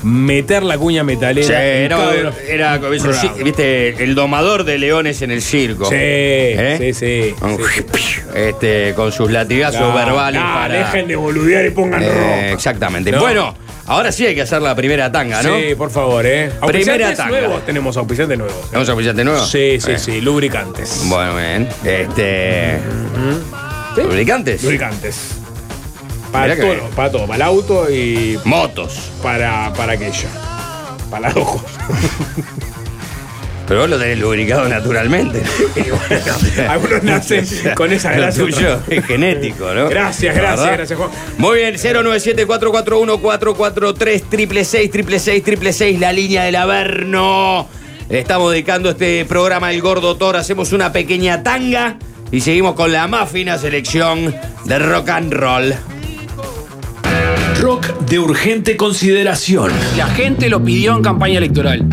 [0.03, 1.47] meter la cuña metalera.
[1.47, 2.79] Sí, en no, cada uno- era,
[3.13, 5.85] sí, viste, el domador de leones en el circo.
[5.85, 6.93] Sí, ¿Eh?
[6.93, 7.35] sí, sí.
[8.35, 10.73] Este, con sus latigazos No, verbales no, para.
[10.73, 12.51] dejen de boludear y pongan Eh.
[12.51, 13.11] Exactamente.
[13.11, 13.19] No.
[13.21, 13.55] Bueno,
[13.85, 15.57] ahora sí hay que hacer la primera tanga, ¿no?
[15.57, 16.51] Sí, por favor, ¿eh?
[16.67, 17.29] Primera tanga.
[17.39, 18.57] nuevos, tenemos auspiciantes nuevos.
[18.57, 18.69] ¿eh?
[18.73, 19.45] ¿Vamos a auspiciante nuevo?
[19.45, 19.99] Sí, sí, Eh.
[19.99, 21.03] sí, lubricantes.
[21.05, 21.69] Bueno, bien.
[21.85, 22.79] Este.
[23.95, 24.63] ¿Lubricantes?
[24.63, 25.17] Lubricantes.
[26.31, 26.83] Para Mirá que todo, bien.
[26.95, 29.11] para todo, para el auto y Motos.
[29.21, 30.27] para, para aquello.
[31.11, 31.61] Para las ojos.
[33.67, 35.41] Pero vos lo tenés lubricado naturalmente.
[36.67, 37.45] Algunos nacen
[37.75, 38.43] con esa Lo gracia.
[38.43, 39.87] tuyo es genético, ¿no?
[39.89, 40.77] Gracias, La gracias, verdad.
[40.77, 41.11] gracias, Juan.
[41.37, 47.67] Muy bien, 097-441-443, triple seis, triple seis, triple seis, la línea del Averno.
[48.09, 50.35] Le estamos dedicando este programa al Gordo Thor.
[50.35, 51.95] Hacemos una pequeña tanga
[52.33, 54.33] y seguimos con la más fina selección
[54.65, 55.73] de rock and roll.
[57.61, 59.71] Rock de urgente consideración.
[59.95, 61.87] La gente lo pidió en campaña electoral.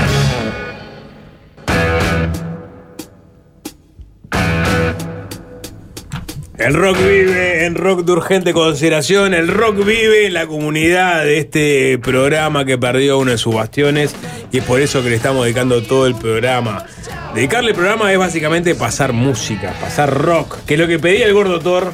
[6.57, 9.35] El rock vive en rock de urgente consideración.
[9.35, 14.15] El rock vive en la comunidad de este programa que perdió uno de sus bastiones.
[14.53, 16.87] Y es por eso que le estamos dedicando todo el programa.
[17.35, 21.33] Dedicarle el programa es básicamente pasar música, pasar rock, que es lo que pedía el
[21.33, 21.93] gordo Thor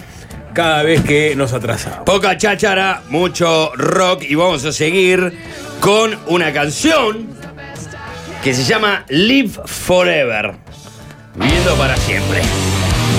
[0.54, 2.06] cada vez que nos atrasaba.
[2.06, 5.38] Poca cháchara, mucho rock y vamos a seguir
[5.80, 7.28] con una canción
[8.42, 10.54] que se llama Live Forever.
[11.34, 12.40] Viviendo para siempre.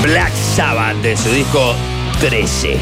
[0.01, 1.75] Black Sabbath de su disco
[2.19, 2.77] 13.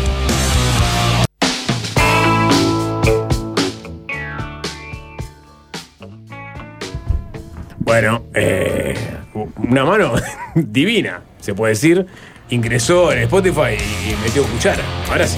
[7.80, 10.14] Bueno, eh, una mano
[10.56, 12.08] divina, se puede decir.
[12.50, 13.76] Ingresó en Spotify
[14.08, 14.84] y metió cuchara.
[15.10, 15.38] Ahora sí.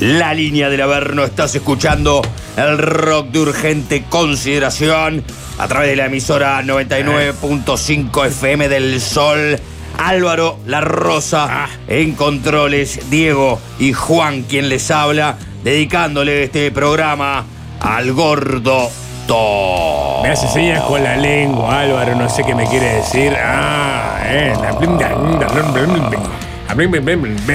[0.00, 2.20] La línea del Averno Estás escuchando
[2.58, 5.24] el rock de urgente consideración
[5.60, 9.58] A través de la emisora 99.5 FM del Sol
[9.98, 17.44] Álvaro La Rosa en controles Diego y Juan quien les habla Dedicándole este programa
[17.80, 18.90] al gordo
[19.26, 20.22] Thor.
[20.22, 23.36] Me hace señas con la lengua, Álvaro, no sé qué me quiere decir.
[23.38, 24.78] Ah, eh, la-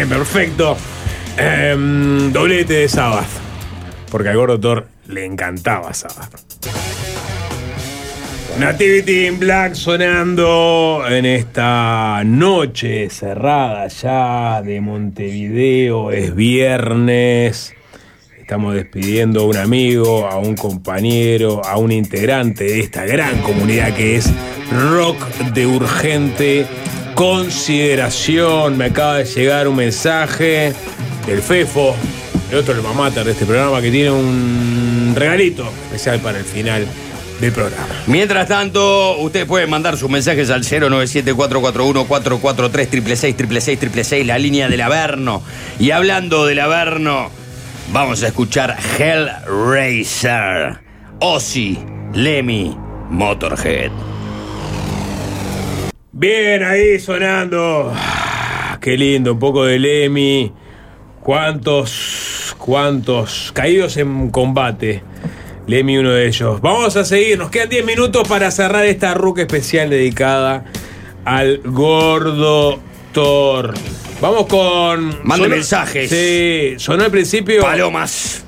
[0.07, 0.77] perfecto.
[1.37, 3.25] Em, doblete de Sabbath.
[4.11, 6.94] Porque al gordo Thor le encantaba Sabbath.
[8.59, 16.11] Nativity in Black sonando en esta noche cerrada ya de Montevideo.
[16.11, 17.73] Es viernes.
[18.39, 23.93] Estamos despidiendo a un amigo, a un compañero, a un integrante de esta gran comunidad
[23.93, 24.31] que es
[24.71, 25.19] Rock
[25.53, 26.65] de Urgente
[27.13, 28.77] Consideración.
[28.77, 30.71] Me acaba de llegar un mensaje
[31.27, 31.93] del FEFO,
[32.51, 36.87] el otro el mamáter de este programa, que tiene un regalito especial para el final
[37.39, 37.87] del programa.
[38.07, 45.41] Mientras tanto, usted puede mandar sus mensajes al 097-441-443 666 la línea del Averno.
[45.79, 47.29] Y hablando del Averno,
[47.91, 50.79] vamos a escuchar Hellraiser,
[51.19, 51.77] Ozzy,
[52.13, 52.77] Lemmy,
[53.09, 53.91] Motorhead.
[56.11, 57.91] Bien, ahí sonando.
[57.93, 60.53] Ah, Qué lindo, un poco de Lemmy.
[61.21, 65.03] ¿Cuántos, cuántos caídos en combate?
[65.67, 66.61] Lemmy, uno de ellos.
[66.61, 70.65] Vamos a seguir, nos quedan 10 minutos para cerrar esta ruca especial dedicada
[71.25, 72.79] al gordo
[73.13, 73.73] Thor.
[74.21, 75.19] Vamos con.
[75.23, 76.09] Mande mensajes.
[76.09, 77.61] Sí, sonó al principio.
[77.61, 78.43] Palomas.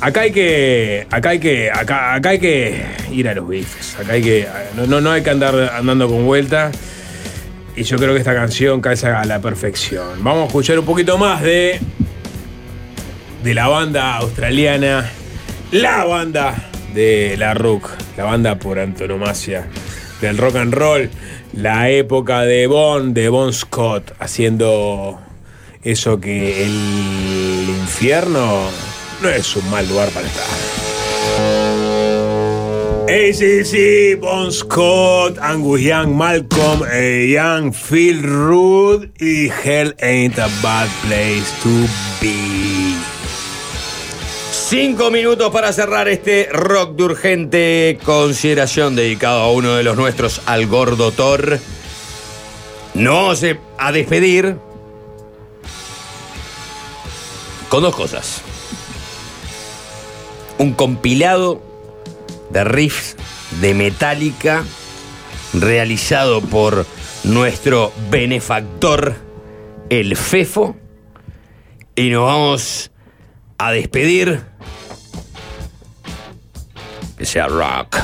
[0.00, 1.06] Acá hay que.
[1.10, 1.70] Acá hay que.
[1.70, 2.82] Acá, acá hay que
[3.12, 3.96] ir a los bifes.
[3.98, 4.48] Acá hay que.
[4.76, 6.72] No, no, no hay que andar andando con vuelta.
[7.76, 10.22] Y yo creo que esta canción calza a la perfección.
[10.22, 11.78] Vamos a escuchar un poquito más de.
[13.42, 15.10] De la banda australiana.
[15.72, 16.54] La banda
[16.94, 17.90] de la rock.
[18.16, 19.66] La banda por antonomasia
[20.20, 21.10] del rock and roll.
[21.52, 24.12] La época de Bon, de Bon Scott.
[24.18, 25.20] Haciendo
[25.82, 28.70] eso que el infierno
[29.22, 30.44] no es un mal lugar para estar.
[33.06, 40.88] ACC, Bon Scott, Angus Young, Malcolm eh, Young, Phil Rudd y Hell Ain't a Bad
[41.02, 41.68] Place to
[42.20, 42.63] Be.
[44.66, 50.40] Cinco minutos para cerrar este rock de urgente consideración dedicado a uno de los nuestros,
[50.46, 51.58] al gordo Thor.
[52.94, 54.56] Nos vamos eh, a despedir
[57.68, 58.40] con dos cosas.
[60.56, 61.62] Un compilado
[62.48, 63.16] de riffs
[63.60, 64.64] de Metallica
[65.52, 66.86] realizado por
[67.22, 69.14] nuestro benefactor,
[69.90, 70.74] el Fefo.
[71.96, 72.90] Y nos vamos
[73.58, 74.53] a despedir.
[77.24, 77.96] Que sea rock.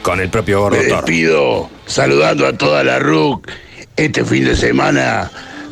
[0.00, 3.46] Con el propio gordo Me despido saludando a toda la RUC.
[3.94, 5.30] Este fin de semana,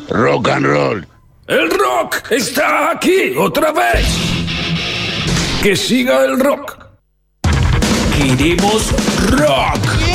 [0.09, 1.07] rock and roll.
[1.47, 4.05] El rock está aquí otra vez.
[5.63, 6.77] Que siga el rock.
[8.15, 8.91] Queremos
[9.31, 10.06] rock.